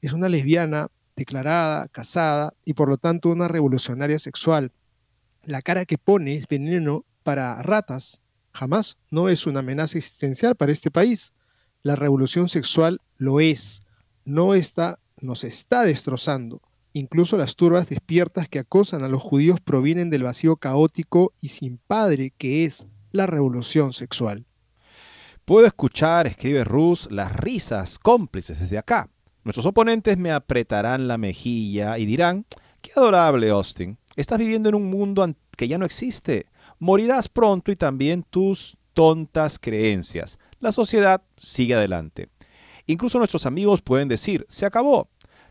Es 0.02 0.12
una 0.12 0.28
lesbiana 0.28 0.88
declarada, 1.16 1.88
casada 1.88 2.52
y 2.66 2.74
por 2.74 2.90
lo 2.90 2.98
tanto 2.98 3.30
una 3.30 3.48
revolucionaria 3.48 4.18
sexual. 4.18 4.70
La 5.44 5.62
cara 5.62 5.86
que 5.86 5.96
pone 5.96 6.34
es 6.34 6.46
veneno 6.46 7.06
para 7.22 7.62
ratas. 7.62 8.20
Jamás 8.52 8.98
no 9.10 9.30
es 9.30 9.46
una 9.46 9.60
amenaza 9.60 9.96
existencial 9.96 10.56
para 10.56 10.72
este 10.72 10.90
país. 10.90 11.32
La 11.82 11.96
revolución 11.96 12.50
sexual 12.50 13.00
lo 13.16 13.40
es. 13.40 13.80
no 14.26 14.52
está, 14.52 14.98
nos 15.22 15.42
está 15.42 15.84
destrozando. 15.84 16.60
Incluso 16.92 17.36
las 17.36 17.54
turbas 17.54 17.88
despiertas 17.88 18.48
que 18.48 18.58
acosan 18.58 19.04
a 19.04 19.08
los 19.08 19.22
judíos 19.22 19.60
provienen 19.60 20.10
del 20.10 20.24
vacío 20.24 20.56
caótico 20.56 21.32
y 21.40 21.48
sin 21.48 21.78
padre 21.78 22.32
que 22.36 22.64
es 22.64 22.88
la 23.12 23.26
revolución 23.26 23.92
sexual. 23.92 24.46
Puedo 25.44 25.66
escuchar, 25.66 26.26
escribe 26.26 26.64
Rus, 26.64 27.08
las 27.10 27.34
risas 27.36 27.98
cómplices 27.98 28.60
desde 28.60 28.78
acá. 28.78 29.08
Nuestros 29.44 29.66
oponentes 29.66 30.18
me 30.18 30.32
apretarán 30.32 31.08
la 31.08 31.16
mejilla 31.16 31.96
y 31.98 32.06
dirán, 32.06 32.44
qué 32.80 32.90
adorable 32.96 33.50
Austin, 33.50 33.98
estás 34.16 34.38
viviendo 34.38 34.68
en 34.68 34.74
un 34.74 34.90
mundo 34.90 35.26
que 35.56 35.68
ya 35.68 35.78
no 35.78 35.86
existe. 35.86 36.46
Morirás 36.78 37.28
pronto 37.28 37.70
y 37.70 37.76
también 37.76 38.24
tus 38.28 38.76
tontas 38.94 39.58
creencias. 39.58 40.38
La 40.58 40.72
sociedad 40.72 41.22
sigue 41.36 41.74
adelante. 41.74 42.28
Incluso 42.86 43.18
nuestros 43.18 43.46
amigos 43.46 43.82
pueden 43.82 44.08
decir, 44.08 44.46
se 44.48 44.66
acabó. 44.66 45.08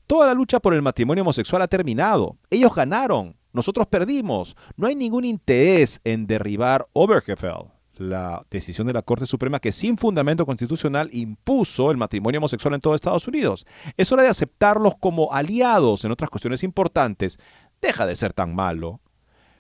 Toda 0.10 0.26
la 0.26 0.34
lucha 0.34 0.60
por 0.60 0.74
el 0.74 0.82
matrimonio 0.82 1.22
homosexual 1.22 1.62
ha 1.62 1.68
terminado. 1.68 2.36
Ellos 2.50 2.74
ganaron. 2.74 3.36
Nosotros 3.54 3.86
perdimos. 3.86 4.56
No 4.76 4.88
hay 4.88 4.96
ningún 4.96 5.24
interés 5.24 6.02
en 6.04 6.26
derribar 6.26 6.88
Obergefell, 6.94 7.70
la 7.94 8.44
decisión 8.50 8.88
de 8.88 8.94
la 8.94 9.04
Corte 9.04 9.28
Suprema 9.28 9.60
que 9.60 9.72
sin 9.72 10.00
fundamento 10.00 10.48
constitucional 10.48 11.12
impuso 11.14 11.92
el 11.92 11.98
matrimonio 11.98 12.40
homosexual 12.40 12.74
en 12.74 12.82
todo 12.82 12.96
Estados 12.96 13.28
Unidos. 13.28 13.68
Es 13.98 14.12
hora 14.12 14.24
de 14.24 14.30
aceptarlos 14.30 14.96
como 15.00 15.32
aliados 15.32 16.04
en 16.04 16.12
otras 16.12 16.32
cuestiones 16.32 16.64
importantes. 16.64 17.38
Deja 17.80 18.08
de 18.08 18.16
ser 18.16 18.34
tan 18.34 18.56
malo. 18.56 19.02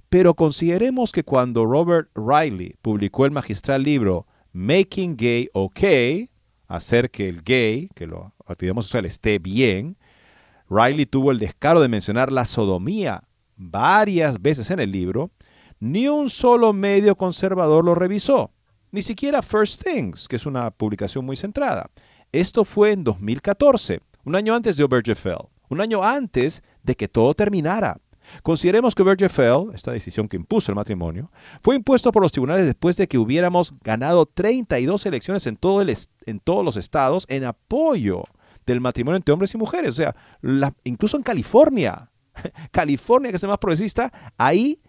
Pero 0.09 0.33
consideremos 0.33 1.11
que 1.11 1.23
cuando 1.23 1.67
Robert 1.67 2.09
Riley 2.15 2.75
publicó 2.81 3.27
el 3.27 3.31
magistral 3.31 3.83
libro 3.83 4.25
Making 4.53 5.15
Gay 5.15 5.49
OK, 5.53 5.83
hacer 6.67 7.11
que 7.11 7.29
el 7.29 7.43
gay, 7.43 7.87
que 7.93 8.07
lo 8.07 8.33
actividad 8.47 8.71
homosexual 8.71 9.05
esté 9.05 9.37
bien, 9.37 9.98
Riley 10.69 11.05
tuvo 11.05 11.31
el 11.31 11.39
descaro 11.39 11.81
de 11.81 11.87
mencionar 11.87 12.31
la 12.31 12.45
sodomía 12.45 13.23
varias 13.55 14.41
veces 14.41 14.69
en 14.71 14.79
el 14.79 14.91
libro, 14.91 15.31
ni 15.79 16.07
un 16.07 16.29
solo 16.29 16.73
medio 16.73 17.15
conservador 17.15 17.83
lo 17.83 17.95
revisó, 17.95 18.51
ni 18.91 19.01
siquiera 19.01 19.41
First 19.41 19.83
Things, 19.83 20.27
que 20.27 20.35
es 20.35 20.45
una 20.45 20.69
publicación 20.71 21.25
muy 21.25 21.35
centrada. 21.35 21.89
Esto 22.31 22.63
fue 22.65 22.91
en 22.91 23.03
2014, 23.03 24.01
un 24.25 24.35
año 24.35 24.53
antes 24.53 24.77
de 24.77 24.83
Obergefell, 24.83 25.49
un 25.69 25.81
año 25.81 26.03
antes 26.03 26.63
de 26.83 26.95
que 26.95 27.07
todo 27.07 27.33
terminara. 27.33 27.97
Consideremos 28.43 28.93
que 28.93 29.01
Obergefell, 29.01 29.73
esta 29.73 29.91
decisión 29.91 30.27
que 30.27 30.37
impuso 30.37 30.71
el 30.71 30.75
matrimonio, 30.75 31.31
fue 31.63 31.75
impuesto 31.75 32.11
por 32.11 32.21
los 32.21 32.31
tribunales 32.31 32.67
después 32.67 32.95
de 32.97 33.07
que 33.07 33.17
hubiéramos 33.17 33.73
ganado 33.81 34.27
32 34.27 35.05
elecciones 35.07 35.47
en, 35.47 35.57
en 36.27 36.39
todos 36.39 36.63
los 36.63 36.77
estados 36.77 37.25
en 37.27 37.45
apoyo 37.45 38.23
del 38.73 38.81
matrimonio 38.81 39.17
entre 39.17 39.33
hombres 39.33 39.53
y 39.53 39.57
mujeres. 39.57 39.91
O 39.91 39.93
sea, 39.93 40.15
incluso 40.83 41.17
en 41.17 41.23
California, 41.23 42.11
California, 42.71 43.31
que 43.31 43.37
es 43.37 43.43
el 43.43 43.49
más 43.49 43.59
progresista, 43.59 44.11
ahí 44.37 44.81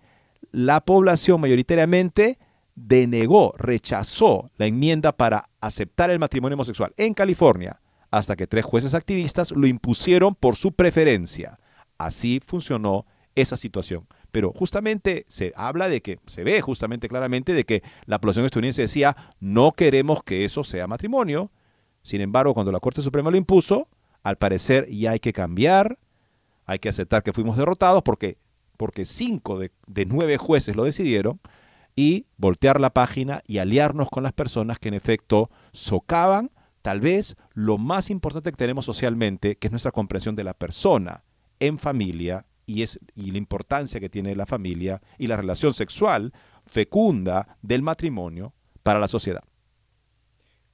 la 0.52 0.84
población 0.84 1.40
mayoritariamente 1.40 2.38
denegó, 2.74 3.54
rechazó 3.58 4.50
la 4.56 4.66
enmienda 4.66 5.12
para 5.12 5.44
aceptar 5.60 6.10
el 6.10 6.18
matrimonio 6.18 6.54
homosexual 6.54 6.92
en 6.96 7.14
California, 7.14 7.80
hasta 8.10 8.36
que 8.36 8.46
tres 8.46 8.64
jueces 8.64 8.94
activistas 8.94 9.52
lo 9.52 9.66
impusieron 9.66 10.34
por 10.34 10.56
su 10.56 10.72
preferencia. 10.72 11.58
Así 11.98 12.40
funcionó 12.44 13.06
esa 13.34 13.56
situación. 13.56 14.06
Pero 14.32 14.52
justamente 14.52 15.24
se 15.28 15.52
habla 15.56 15.88
de 15.88 16.02
que, 16.02 16.18
se 16.26 16.44
ve 16.44 16.60
justamente 16.60 17.08
claramente 17.08 17.52
de 17.52 17.64
que 17.64 17.82
la 18.06 18.20
población 18.20 18.44
estadounidense 18.44 18.82
decía, 18.82 19.16
no 19.40 19.72
queremos 19.72 20.22
que 20.22 20.44
eso 20.44 20.64
sea 20.64 20.86
matrimonio. 20.86 21.50
Sin 22.02 22.20
embargo, 22.20 22.54
cuando 22.54 22.72
la 22.72 22.80
Corte 22.80 23.02
Suprema 23.02 23.30
lo 23.30 23.36
impuso, 23.36 23.88
al 24.22 24.36
parecer 24.36 24.88
ya 24.90 25.12
hay 25.12 25.20
que 25.20 25.32
cambiar, 25.32 25.98
hay 26.66 26.78
que 26.78 26.88
aceptar 26.88 27.22
que 27.22 27.32
fuimos 27.32 27.56
derrotados 27.56 28.02
porque, 28.02 28.38
porque 28.76 29.04
cinco 29.04 29.58
de, 29.58 29.72
de 29.86 30.06
nueve 30.06 30.36
jueces 30.36 30.76
lo 30.76 30.84
decidieron 30.84 31.40
y 31.96 32.26
voltear 32.36 32.80
la 32.80 32.90
página 32.90 33.42
y 33.46 33.58
aliarnos 33.58 34.08
con 34.10 34.22
las 34.22 34.32
personas 34.32 34.78
que 34.78 34.88
en 34.88 34.94
efecto 34.94 35.50
socavan 35.72 36.50
tal 36.82 37.00
vez 37.00 37.36
lo 37.52 37.78
más 37.78 38.10
importante 38.10 38.50
que 38.50 38.56
tenemos 38.56 38.84
socialmente, 38.84 39.56
que 39.56 39.66
es 39.66 39.70
nuestra 39.70 39.92
comprensión 39.92 40.36
de 40.36 40.44
la 40.44 40.54
persona 40.54 41.24
en 41.58 41.78
familia 41.78 42.46
y, 42.66 42.82
es, 42.82 42.98
y 43.14 43.30
la 43.32 43.38
importancia 43.38 44.00
que 44.00 44.08
tiene 44.08 44.34
la 44.34 44.46
familia 44.46 45.02
y 45.18 45.26
la 45.26 45.36
relación 45.36 45.74
sexual 45.74 46.32
fecunda 46.64 47.58
del 47.62 47.82
matrimonio 47.82 48.54
para 48.82 48.98
la 48.98 49.08
sociedad. 49.08 49.42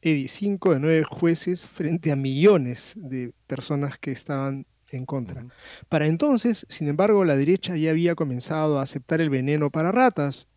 Eddie, 0.03 0.29
cinco 0.29 0.73
de 0.73 0.81
nueve 0.81 1.05
jueces 1.05 1.67
frente 1.67 2.13
a 2.13 2.17
millones 2.17 2.95
de 2.97 3.33
personas 3.47 3.99
que 3.99 4.13
estaban 4.13 4.67
en 4.91 5.05
contra. 5.05 5.47
Para 5.89 6.07
entonces, 6.07 6.67
sin 6.69 6.89
embargo, 6.89 7.25
la 7.25 7.37
derecha 7.37 7.77
ya 7.77 7.91
había 7.91 8.15
comenzado 8.15 8.79
a 8.79 8.83
aceptar 8.83 9.21
el 9.21 9.31
veneno 9.31 9.71
para 9.71 9.93
ratas, 9.93 10.49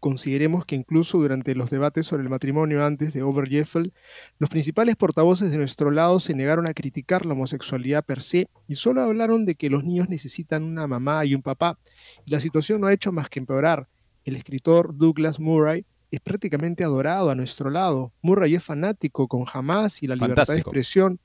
Consideremos 0.00 0.64
que 0.64 0.76
incluso 0.76 1.18
durante 1.18 1.54
los 1.54 1.68
debates 1.68 2.06
sobre 2.06 2.22
el 2.22 2.30
matrimonio 2.30 2.82
antes 2.82 3.12
de 3.12 3.22
Obergefell, 3.22 3.92
los 4.38 4.48
principales 4.48 4.96
portavoces 4.96 5.50
de 5.50 5.58
nuestro 5.58 5.90
lado 5.90 6.20
se 6.20 6.34
negaron 6.34 6.66
a 6.66 6.72
criticar 6.72 7.26
la 7.26 7.34
homosexualidad 7.34 8.02
per 8.02 8.22
se 8.22 8.48
y 8.66 8.76
solo 8.76 9.02
hablaron 9.02 9.44
de 9.44 9.56
que 9.56 9.68
los 9.68 9.84
niños 9.84 10.08
necesitan 10.08 10.62
una 10.62 10.86
mamá 10.86 11.26
y 11.26 11.34
un 11.34 11.42
papá. 11.42 11.78
Y 12.24 12.30
la 12.30 12.40
situación 12.40 12.80
no 12.80 12.86
ha 12.86 12.94
hecho 12.94 13.12
más 13.12 13.28
que 13.28 13.40
empeorar. 13.40 13.88
El 14.24 14.36
escritor 14.36 14.96
Douglas 14.96 15.38
Murray 15.38 15.84
es 16.10 16.20
prácticamente 16.20 16.84
adorado 16.84 17.30
a 17.30 17.34
nuestro 17.34 17.70
lado. 17.70 18.12
Murray 18.22 18.54
es 18.54 18.64
fanático 18.64 19.28
con 19.28 19.44
Hamas 19.52 20.02
y 20.02 20.06
la 20.06 20.16
libertad 20.16 20.46
de 20.46 20.60
expresión 20.60 21.20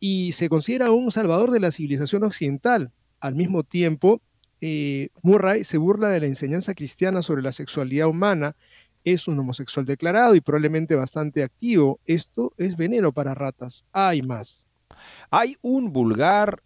y 0.00 0.32
se 0.32 0.48
considera 0.48 0.90
un 0.90 1.10
salvador 1.10 1.50
de 1.50 1.60
la 1.60 1.70
civilización 1.70 2.24
occidental. 2.24 2.92
Al 3.20 3.34
mismo 3.34 3.62
tiempo, 3.62 4.20
eh, 4.60 5.10
Murray 5.22 5.64
se 5.64 5.78
burla 5.78 6.08
de 6.08 6.20
la 6.20 6.26
enseñanza 6.26 6.74
cristiana 6.74 7.22
sobre 7.22 7.42
la 7.42 7.52
sexualidad 7.52 8.08
humana, 8.08 8.56
es 9.04 9.28
un 9.28 9.38
homosexual 9.38 9.84
declarado 9.84 10.34
y 10.34 10.40
probablemente 10.40 10.94
bastante 10.94 11.42
activo. 11.42 12.00
Esto 12.06 12.54
es 12.56 12.76
veneno 12.76 13.12
para 13.12 13.34
ratas. 13.34 13.84
Hay 13.92 14.22
más. 14.22 14.66
Hay 15.30 15.56
un 15.60 15.92
vulgar, 15.92 16.62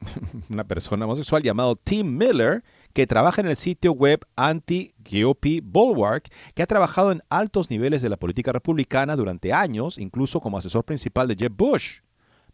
una 0.50 0.64
persona 0.64 1.04
homosexual 1.04 1.42
llamado 1.42 1.76
Tim 1.76 2.16
Miller, 2.16 2.64
que 2.96 3.06
trabaja 3.06 3.42
en 3.42 3.48
el 3.48 3.56
sitio 3.56 3.92
web 3.92 4.24
Anti-GOP 4.36 5.60
Bulwark, 5.62 6.30
que 6.54 6.62
ha 6.62 6.66
trabajado 6.66 7.12
en 7.12 7.22
altos 7.28 7.68
niveles 7.68 8.00
de 8.00 8.08
la 8.08 8.16
política 8.16 8.52
republicana 8.52 9.16
durante 9.16 9.52
años, 9.52 9.98
incluso 9.98 10.40
como 10.40 10.56
asesor 10.56 10.82
principal 10.82 11.28
de 11.28 11.36
Jeb 11.36 11.52
Bush. 11.54 11.98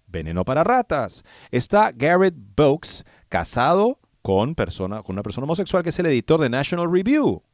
Veneno 0.09 0.45
para 0.45 0.65
ratas. 0.65 1.23
Está 1.53 1.93
Garrett 1.93 2.35
Boakes, 2.57 3.05
casado 3.29 4.01
con, 4.21 4.57
persona, 4.57 5.05
con 5.05 5.15
una 5.15 5.23
persona 5.23 5.45
homosexual 5.45 5.85
que 5.85 5.91
es 5.91 5.99
el 6.01 6.07
editor 6.07 6.41
de 6.41 6.51
National 6.51 6.91
Review, 6.91 7.45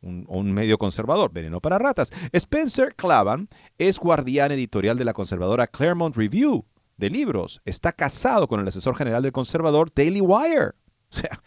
un, 0.00 0.50
medio 0.50 0.78
conservador, 0.78 1.30
veneno 1.30 1.60
para 1.60 1.76
ratas. 1.76 2.10
Spencer 2.32 2.94
Clavan 2.94 3.50
es 3.76 3.98
guardián 3.98 4.52
editorial 4.52 4.96
de 4.96 5.04
la 5.04 5.12
conservadora 5.12 5.66
Claremont 5.66 6.16
Review 6.16 6.64
de 6.96 7.10
libros. 7.10 7.60
Está 7.66 7.92
casado 7.92 8.48
con 8.48 8.58
el 8.58 8.68
asesor 8.68 8.96
general 8.96 9.22
del 9.22 9.32
conservador 9.32 9.90
Daily 9.94 10.22
Wire. 10.22 10.72
O 11.10 11.16
sea, 11.16 11.42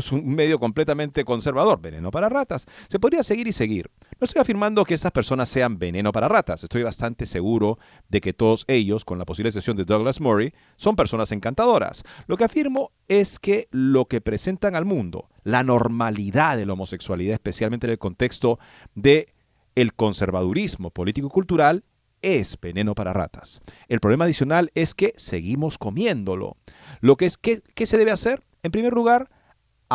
es 0.00 0.12
un 0.12 0.26
medio 0.26 0.58
completamente 0.58 1.24
conservador, 1.24 1.80
veneno 1.80 2.10
para 2.10 2.28
ratas. 2.28 2.66
Se 2.88 2.98
podría 2.98 3.22
seguir 3.22 3.46
y 3.46 3.52
seguir. 3.52 3.90
No 4.18 4.24
estoy 4.24 4.40
afirmando 4.40 4.84
que 4.84 4.94
estas 4.94 5.12
personas 5.12 5.48
sean 5.48 5.78
veneno 5.78 6.12
para 6.12 6.28
ratas. 6.28 6.62
Estoy 6.62 6.82
bastante 6.82 7.26
seguro 7.26 7.78
de 8.08 8.20
que 8.20 8.32
todos 8.32 8.64
ellos, 8.68 9.04
con 9.04 9.18
la 9.18 9.24
posible 9.24 9.48
excepción 9.48 9.76
de 9.76 9.84
Douglas 9.84 10.20
Murray, 10.20 10.52
son 10.76 10.96
personas 10.96 11.32
encantadoras. 11.32 12.02
Lo 12.26 12.36
que 12.36 12.44
afirmo 12.44 12.92
es 13.08 13.38
que 13.38 13.68
lo 13.70 14.06
que 14.06 14.20
presentan 14.20 14.76
al 14.76 14.84
mundo, 14.84 15.28
la 15.44 15.62
normalidad 15.62 16.56
de 16.56 16.66
la 16.66 16.72
homosexualidad, 16.72 17.34
especialmente 17.34 17.86
en 17.86 17.92
el 17.92 17.98
contexto 17.98 18.58
de 18.94 19.34
el 19.74 19.94
conservadurismo 19.94 20.90
político-cultural, 20.90 21.84
es 22.22 22.58
veneno 22.60 22.94
para 22.94 23.12
ratas. 23.12 23.60
El 23.88 24.00
problema 24.00 24.24
adicional 24.24 24.70
es 24.74 24.94
que 24.94 25.12
seguimos 25.16 25.76
comiéndolo. 25.76 26.56
Lo 27.00 27.16
que 27.16 27.26
es, 27.26 27.36
¿qué, 27.36 27.60
qué 27.74 27.86
se 27.86 27.98
debe 27.98 28.12
hacer? 28.12 28.42
En 28.62 28.70
primer 28.70 28.92
lugar, 28.92 29.28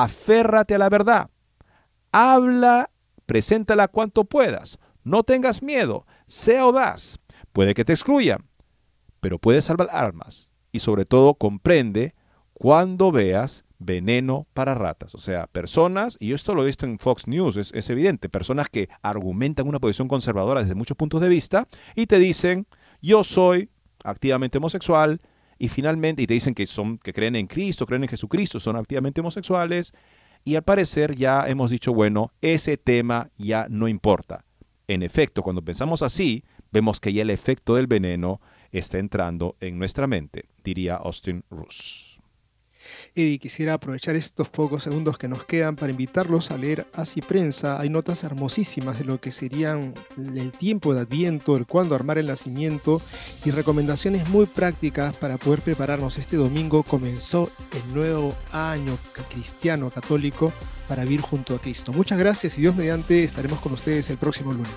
aférrate 0.04 0.76
a 0.76 0.78
la 0.78 0.89
verdad. 0.89 1.30
Habla, 2.12 2.91
preséntala 3.26 3.88
cuanto 3.88 4.26
puedas. 4.26 4.78
No 5.04 5.24
tengas 5.24 5.64
miedo, 5.64 6.06
sea 6.26 6.62
audaz. 6.62 7.20
Puede 7.54 7.74
que 7.74 7.86
te 7.86 7.93
excluyan, 7.93 8.48
pero 9.20 9.39
puedes 9.39 9.66
salvar 9.66 9.89
armas. 9.91 10.52
Y 10.72 10.80
sobre 10.80 11.06
todo 11.06 11.34
comprende 11.34 12.14
cuando 12.54 13.12
veas 13.12 13.64
veneno 13.80 14.48
para 14.54 14.76
ratas. 14.76 15.16
O 15.16 15.20
sea, 15.20 15.48
personas, 15.48 16.18
y 16.20 16.34
esto 16.34 16.54
lo 16.56 16.64
he 16.64 16.68
visto 16.68 16.86
en 16.86 17.00
Fox 17.00 17.28
News, 17.28 17.56
es, 17.58 17.89
evidente, 17.89 18.30
personas 18.30 18.70
que 18.70 18.89
argumentan 19.02 19.68
una 19.68 19.80
posición 19.80 20.08
conservadora 20.08 20.62
desde 20.62 20.76
muchos 20.76 20.98
puntos 20.98 21.22
de 21.22 21.30
vista 21.30 21.68
y 21.95 22.08
te 22.08 22.20
dicen, 22.20 22.68
yo 23.02 23.24
soy 23.24 23.70
activamente 24.04 24.58
homosexual, 24.58 25.22
y 25.60 25.70
finalmente, 25.70 26.22
y 26.22 26.28
te 26.28 26.34
dicen 26.34 26.53
que, 26.53 26.66
son, 26.66 26.97
que 26.97 27.14
creen 27.14 27.36
en 27.36 27.47
Cristo, 27.47 27.86
creen 27.86 28.03
en 28.03 28.10
Jesucristo, 28.10 28.60
son 28.60 28.76
activamente 28.76 29.22
homosexuales, 29.22 29.93
y 30.43 30.55
al 30.55 30.64
parecer 30.64 31.16
ya 31.16 31.45
hemos 31.47 31.72
dicho, 31.72 31.93
bueno, 31.93 32.32
ese 32.41 32.78
tema 32.78 33.30
ya 33.38 33.68
no 33.70 33.88
importa. 33.88 34.45
En 34.88 35.03
efecto, 35.03 35.43
cuando 35.43 35.62
pensamos 35.62 36.01
así, 36.01 36.45
vemos 36.72 36.99
que 36.99 37.12
ya 37.12 37.24
el 37.24 37.30
efecto 37.30 37.76
del 37.76 37.88
veneno 37.88 38.39
está 38.72 38.99
entrando 38.99 39.58
en 39.60 39.78
nuestra 39.78 40.08
mente, 40.08 40.45
diría 40.64 40.95
Austin 40.95 41.43
Roos. 41.49 42.07
Eddie, 43.16 43.40
quisiera 43.40 43.74
aprovechar 43.74 44.16
estos 44.16 44.50
pocos 44.50 44.84
segundos 44.84 45.18
que 45.18 45.28
nos 45.28 45.46
quedan 45.46 45.76
para 45.76 45.92
invitarlos 45.92 46.52
a 46.52 46.58
leer 46.58 46.88
Así 46.94 47.22
Prensa. 47.22 47.80
Hay 47.80 47.90
notas 47.90 48.24
hermosísimas 48.24 49.00
de 49.00 49.06
lo 49.06 49.20
que 49.20 49.32
serían 49.32 49.94
el 50.18 50.52
tiempo 50.52 50.94
de 50.94 51.02
Adviento, 51.02 51.58
el 51.58 51.66
cuándo 51.66 51.96
armar 51.96 52.18
el 52.18 52.28
nacimiento 52.28 53.02
y 53.46 53.52
recomendaciones 53.52 54.30
muy 54.30 54.46
prácticas 54.46 55.16
para 55.18 55.38
poder 55.38 55.62
prepararnos. 55.62 56.18
Este 56.18 56.38
domingo 56.38 56.84
comenzó 56.84 57.52
el 57.74 57.94
nuevo 57.94 58.36
año 58.52 58.98
cristiano 59.30 59.90
católico 59.90 60.54
para 60.88 61.04
vivir 61.04 61.22
junto 61.22 61.56
a 61.56 61.62
Cristo. 61.62 61.94
Muchas 61.94 62.20
gracias 62.20 62.58
y 62.58 62.62
Dios 62.62 62.76
mediante 62.76 63.24
estaremos 63.24 63.60
con 63.60 63.74
ustedes 63.74 64.10
el 64.10 64.18
próximo 64.18 64.54
lunes. 64.54 64.72